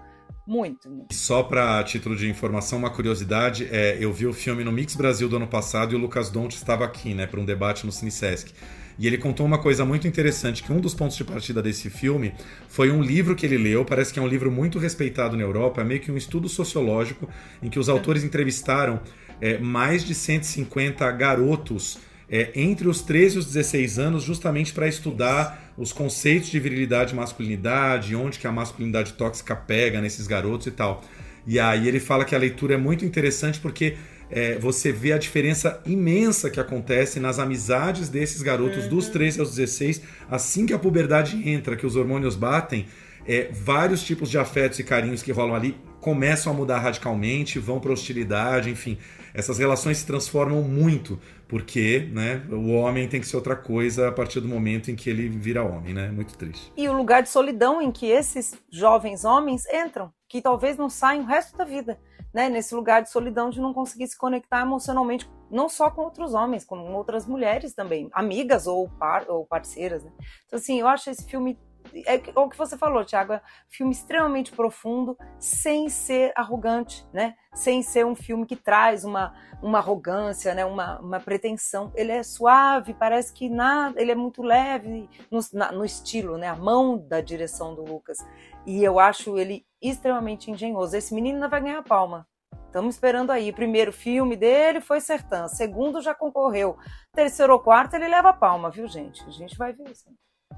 [0.47, 1.07] muito.
[1.13, 5.29] Só para título de informação, uma curiosidade, é, eu vi o filme no Mix Brasil
[5.29, 8.53] do ano passado e o Lucas Donte estava aqui, né, para um debate no CineSesc.
[8.99, 12.35] E ele contou uma coisa muito interessante, que um dos pontos de partida desse filme
[12.69, 15.81] foi um livro que ele leu, parece que é um livro muito respeitado na Europa,
[15.81, 17.29] é meio que um estudo sociológico
[17.63, 19.01] em que os autores entrevistaram
[19.43, 21.99] é, mais de 150 garotos
[22.31, 27.13] é, entre os 13 e os 16 anos, justamente para estudar os conceitos de virilidade
[27.13, 31.03] e masculinidade, onde que a masculinidade tóxica pega nesses garotos e tal.
[31.45, 33.97] E aí ele fala que a leitura é muito interessante porque
[34.31, 38.91] é, você vê a diferença imensa que acontece nas amizades desses garotos uhum.
[38.91, 42.87] dos 13 aos 16, assim que a puberdade entra, que os hormônios batem,
[43.27, 47.81] é, vários tipos de afetos e carinhos que rolam ali começam a mudar radicalmente, vão
[47.81, 48.97] para hostilidade, enfim.
[49.35, 51.19] Essas relações se transformam muito
[51.53, 55.11] porque né, o homem tem que ser outra coisa a partir do momento em que
[55.11, 56.09] ele vira homem, né?
[56.09, 56.73] Muito triste.
[56.75, 61.25] E o lugar de solidão em que esses jovens homens entram, que talvez não saiam
[61.25, 62.01] o resto da vida,
[62.33, 62.49] né?
[62.49, 66.65] Nesse lugar de solidão de não conseguir se conectar emocionalmente, não só com outros homens,
[66.65, 70.11] com outras mulheres também, amigas ou, par, ou parceiras, né?
[70.47, 71.59] Então, assim, eu acho esse filme
[72.07, 73.41] é o que você falou, Thiago, é um
[73.71, 77.35] filme extremamente profundo, sem ser arrogante, né?
[77.55, 80.65] Sem ser um filme que traz uma, uma arrogância, né?
[80.65, 81.93] Uma, uma pretensão.
[81.95, 86.49] Ele é suave, parece que nada, ele é muito leve no, na, no estilo, né?
[86.49, 88.19] A mão da direção do Lucas.
[88.67, 90.97] E eu acho ele extremamente engenhoso.
[90.97, 92.27] Esse menino ainda vai ganhar palma.
[92.67, 93.53] Estamos esperando aí.
[93.53, 95.47] Primeiro filme dele foi Sertã.
[95.47, 96.79] Segundo já concorreu.
[97.13, 99.23] Terceiro ou quarto ele leva palma, viu, gente?
[99.27, 100.09] A gente vai ver isso.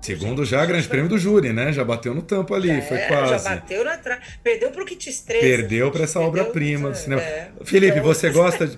[0.00, 1.72] Segundo já, grande prêmio do júri, né?
[1.72, 3.44] Já bateu no tampo ali, foi quase.
[3.44, 4.18] Já bateu na tra...
[4.42, 5.44] Perdeu pro que te estressa.
[5.44, 7.22] Perdeu para essa obra-prima do cinema.
[7.22, 7.50] É.
[7.64, 8.76] Felipe, você gosta de...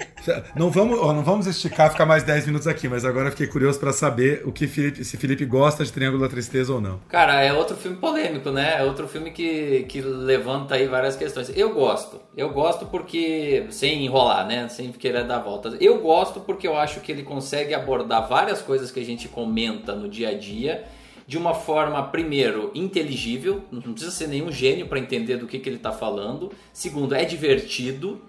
[0.55, 3.79] Não vamos, ó, não vamos esticar, ficar mais 10 minutos aqui, mas agora fiquei curioso
[3.79, 7.01] para saber o que Felipe, se Felipe gosta de Triângulo da Tristeza ou não.
[7.09, 8.77] Cara, é outro filme polêmico, né?
[8.79, 11.51] É outro filme que, que levanta aí várias questões.
[11.57, 12.21] Eu gosto.
[12.37, 14.69] Eu gosto porque, sem enrolar, né?
[14.69, 15.77] Sem querer dar voltas.
[15.81, 19.95] Eu gosto porque eu acho que ele consegue abordar várias coisas que a gente comenta
[19.95, 20.85] no dia a dia
[21.27, 25.69] de uma forma, primeiro, inteligível, não precisa ser nenhum gênio para entender do que, que
[25.69, 26.53] ele está falando.
[26.73, 28.23] Segundo, é divertido.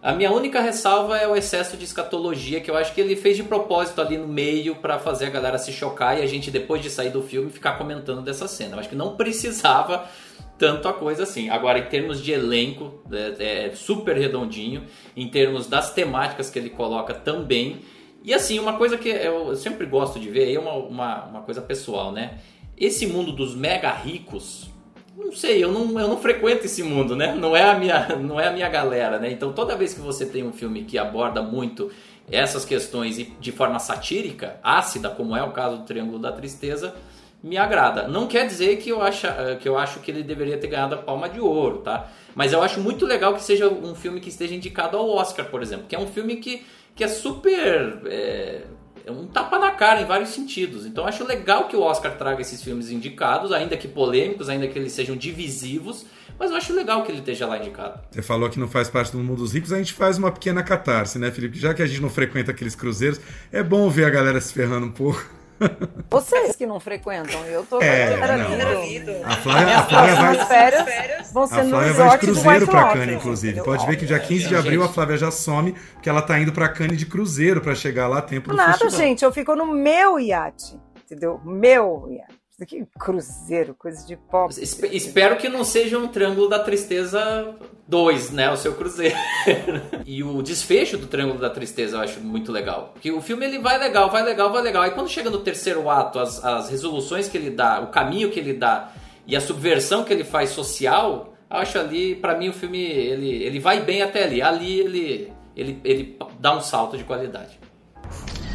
[0.00, 3.36] A minha única ressalva é o excesso de escatologia, que eu acho que ele fez
[3.36, 6.80] de propósito ali no meio para fazer a galera se chocar e a gente, depois
[6.80, 8.76] de sair do filme, ficar comentando dessa cena.
[8.76, 10.08] Eu acho que não precisava
[10.56, 11.50] tanto a coisa assim.
[11.50, 14.84] Agora, em termos de elenco, é, é super redondinho.
[15.16, 17.80] Em termos das temáticas que ele coloca também.
[18.22, 21.62] E assim, uma coisa que eu sempre gosto de ver, é uma, uma, uma coisa
[21.62, 22.38] pessoal, né?
[22.76, 24.68] Esse mundo dos mega ricos,
[25.16, 27.34] não sei, eu não, eu não frequento esse mundo, né?
[27.34, 29.30] Não é, a minha, não é a minha galera, né?
[29.30, 31.90] Então toda vez que você tem um filme que aborda muito
[32.30, 36.94] essas questões de forma satírica, ácida, como é o caso do Triângulo da Tristeza,
[37.42, 38.06] me agrada.
[38.08, 39.26] Não quer dizer que eu, acho,
[39.60, 42.10] que eu acho que ele deveria ter ganhado a palma de ouro, tá?
[42.34, 45.62] Mas eu acho muito legal que seja um filme que esteja indicado ao Oscar, por
[45.62, 46.66] exemplo, que é um filme que
[46.98, 48.00] que é super.
[48.06, 48.62] É,
[49.06, 50.84] é um tapa na cara em vários sentidos.
[50.84, 54.76] Então acho legal que o Oscar traga esses filmes indicados, ainda que polêmicos, ainda que
[54.76, 56.04] eles sejam divisivos,
[56.36, 58.00] mas eu acho legal que ele esteja lá indicado.
[58.10, 60.62] Você falou que não faz parte do mundo dos ricos, a gente faz uma pequena
[60.62, 61.58] catarse, né, Felipe?
[61.58, 63.20] Já que a gente não frequenta aqueles cruzeiros,
[63.52, 65.37] é bom ver a galera se ferrando um pouco.
[66.10, 69.24] Vocês que não frequentam, eu tô é, não.
[69.24, 70.46] A Flávia, a Flávia vai.
[70.46, 73.60] Férias vão ser a Flávia vai de cruzeiro pra Cannes, inclusive.
[73.62, 76.52] Pode ver que dia 15 de abril a Flávia já some, porque ela tá indo
[76.52, 78.98] pra Cannes de cruzeiro pra chegar lá a tempo do Nada, festival.
[79.00, 80.78] gente, eu fico no meu iate.
[81.04, 81.40] entendeu?
[81.44, 82.32] Meu, yeah.
[82.60, 84.60] Aqui é cruzeiro, coisa de pobre.
[84.60, 87.54] Espe- Espero que não seja um Triângulo da Tristeza
[87.86, 88.50] 2, né?
[88.50, 89.14] O seu cruzeiro.
[90.04, 92.90] e o desfecho do Triângulo da Tristeza eu acho muito legal.
[92.94, 94.82] Porque o filme ele vai legal, vai legal, vai legal.
[94.82, 98.40] Aí quando chega no terceiro ato, as, as resoluções que ele dá, o caminho que
[98.40, 98.92] ele dá
[99.24, 103.60] e a subversão que ele faz social, acho ali, pra mim o filme ele, ele
[103.60, 104.42] vai bem até ali.
[104.42, 107.60] Ali ele, ele, ele dá um salto de qualidade.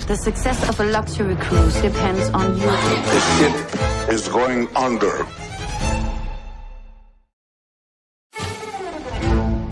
[0.07, 2.65] The success of a luxury cruise depends on you.
[2.65, 5.25] The ship is going under.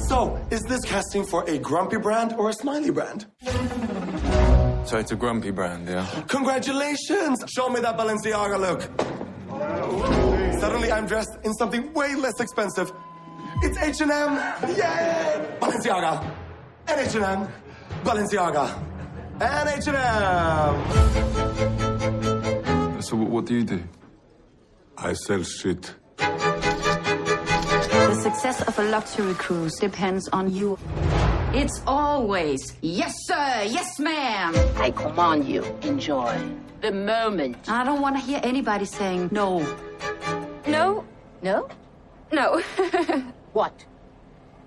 [0.07, 3.25] So, is this casting for a grumpy brand or a smiley brand?
[4.85, 6.05] So it's a grumpy brand, yeah?
[6.29, 7.43] Congratulations!
[7.53, 8.81] Show me that Balenciaga look.
[10.61, 12.93] Suddenly I'm dressed in something way less expensive.
[13.63, 14.09] It's H&M!
[14.77, 15.57] Yay!
[15.59, 16.25] Balenciaga!
[16.87, 17.47] And H&M!
[18.05, 18.90] Balenciaga!
[19.43, 19.95] And H&M!
[23.01, 23.83] So what, what do you do?
[24.97, 25.95] I sell shit.
[26.17, 30.77] The success of a luxury cruise depends on you.
[31.53, 34.53] It's always yes, sir, yes, ma'am.
[34.75, 35.63] I command you.
[35.81, 36.39] Enjoy
[36.81, 37.67] the moment.
[37.67, 39.61] I don't want to hear anybody saying no.
[40.67, 41.03] No.
[41.41, 41.67] No?
[42.31, 42.61] No.
[43.53, 43.85] What?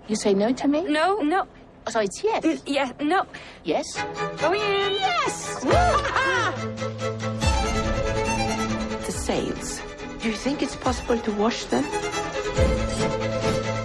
[0.07, 0.81] You say no to me?
[0.83, 1.47] no, no.
[1.89, 2.61] So it's yes.
[2.65, 3.25] Yeah, no.
[3.63, 3.85] Yes?
[4.37, 4.93] Go in.
[4.93, 5.63] Yes!
[9.05, 9.81] the sails.
[10.19, 11.85] Do you think it's possible to wash them?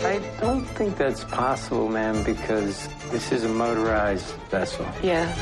[0.02, 4.86] I don't think that's possible, ma'am, because this is a motorized vessel.
[5.02, 5.32] Yeah.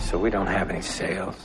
[0.00, 1.36] So we don't have any sails.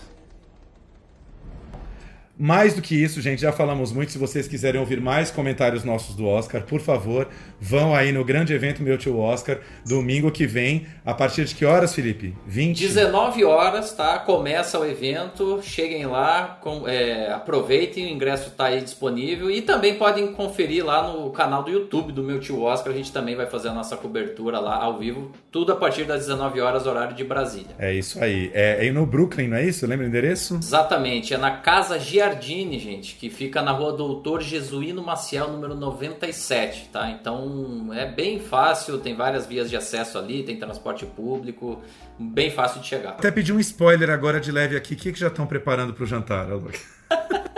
[2.42, 4.14] Mais do que isso, gente, já falamos muito.
[4.14, 7.28] Se vocês quiserem ouvir mais comentários nossos do Oscar, por favor,
[7.60, 10.88] vão aí no grande evento Meu Tio Oscar, domingo que vem.
[11.06, 12.34] A partir de que horas, Felipe?
[12.48, 12.80] 20?
[12.80, 14.18] 19 horas, tá?
[14.20, 15.60] Começa o evento.
[15.62, 19.52] Cheguem lá, com- é, aproveitem, o ingresso tá aí disponível.
[19.52, 22.94] E também podem conferir lá no canal do YouTube do meu tio Oscar.
[22.94, 25.32] A gente também vai fazer a nossa cobertura lá ao vivo.
[25.52, 27.76] Tudo a partir das 19 horas, horário de Brasília.
[27.78, 28.50] É isso aí.
[28.54, 29.86] É, é no Brooklyn, não é isso?
[29.86, 30.56] Lembra o endereço?
[30.56, 32.29] Exatamente, é na Casa Giardini,
[32.80, 37.10] gente, que fica na rua Doutor Jesuíno Maciel, número 97, tá?
[37.10, 41.82] Então é bem fácil, tem várias vias de acesso ali, tem transporte público,
[42.18, 43.12] bem fácil de chegar.
[43.12, 44.94] Até pedi um spoiler agora de leve aqui.
[44.94, 46.80] O que, que já estão preparando pro jantar, Alok?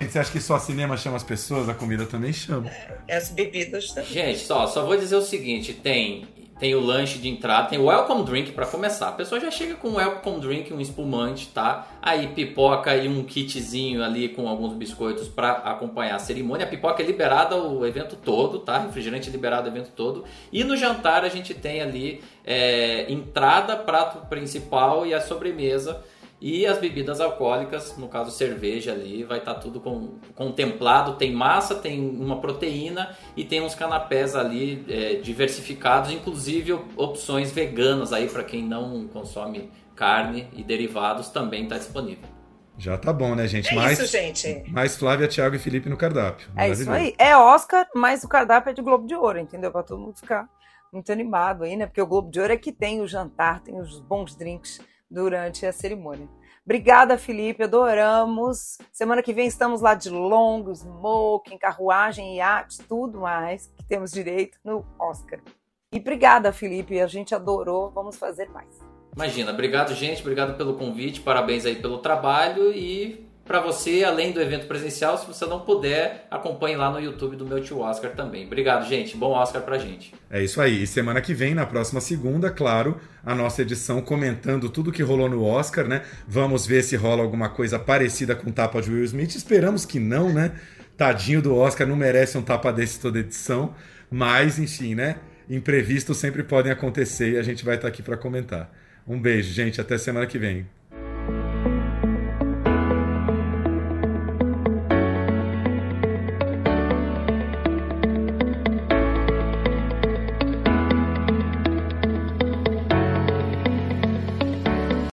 [0.00, 1.68] Você acha que só cinema chama as pessoas?
[1.68, 2.70] A comida também chama.
[3.10, 4.10] As bebidas também.
[4.10, 6.26] Gente, só, só vou dizer o seguinte: tem,
[6.58, 9.08] tem o lanche de entrada, tem o welcome drink pra começar.
[9.08, 11.88] A pessoa já chega com um welcome drink, um espumante, tá?
[12.00, 16.64] Aí pipoca e um kitzinho ali com alguns biscoitos pra acompanhar a cerimônia.
[16.64, 18.78] A pipoca é liberada o evento todo, tá?
[18.78, 20.24] Refrigerante é liberado o evento todo.
[20.52, 26.04] E no jantar a gente tem ali é, entrada, prato principal e a sobremesa.
[26.40, 31.14] E as bebidas alcoólicas, no caso cerveja ali, vai estar tudo com- contemplado.
[31.14, 37.50] Tem massa, tem uma proteína e tem uns canapés ali é, diversificados, inclusive op- opções
[37.50, 42.28] veganas aí para quem não consome carne e derivados também está disponível.
[42.76, 43.70] Já tá bom, né, gente?
[43.70, 44.64] É mais, isso, gente.
[44.68, 46.50] Mais Flávia, Thiago e Felipe no cardápio.
[46.56, 47.14] É isso aí.
[47.16, 49.70] É Oscar, mas o cardápio é de Globo de Ouro, entendeu?
[49.70, 50.48] Pra todo mundo ficar
[50.92, 51.86] muito animado aí, né?
[51.86, 54.80] Porque o Globo de Ouro é que tem o jantar, tem os bons drinks
[55.14, 56.28] durante a cerimônia.
[56.64, 58.78] Obrigada, Felipe, adoramos.
[58.92, 64.58] Semana que vem estamos lá de longo, smoking, carruagem, iate, tudo mais que temos direito
[64.64, 65.40] no Oscar.
[65.92, 68.80] E obrigada, Felipe, a gente adorou, vamos fazer mais.
[69.14, 74.40] Imagina, obrigado gente, obrigado pelo convite, parabéns aí pelo trabalho e para você, além do
[74.40, 78.46] evento presencial, se você não puder, acompanhe lá no YouTube do meu tio Oscar também.
[78.46, 79.16] Obrigado, gente.
[79.18, 80.14] Bom Oscar pra gente.
[80.30, 80.82] É isso aí.
[80.82, 85.28] E semana que vem, na próxima segunda, claro, a nossa edição comentando tudo que rolou
[85.28, 86.02] no Oscar, né?
[86.26, 89.34] Vamos ver se rola alguma coisa parecida com o tapa de Will Smith.
[89.34, 90.52] Esperamos que não, né?
[90.96, 93.74] Tadinho do Oscar, não merece um tapa desse toda edição.
[94.10, 95.16] Mas, enfim, né?
[95.50, 98.72] Imprevistos sempre podem acontecer e a gente vai estar aqui para comentar.
[99.06, 99.82] Um beijo, gente.
[99.82, 100.66] Até semana que vem.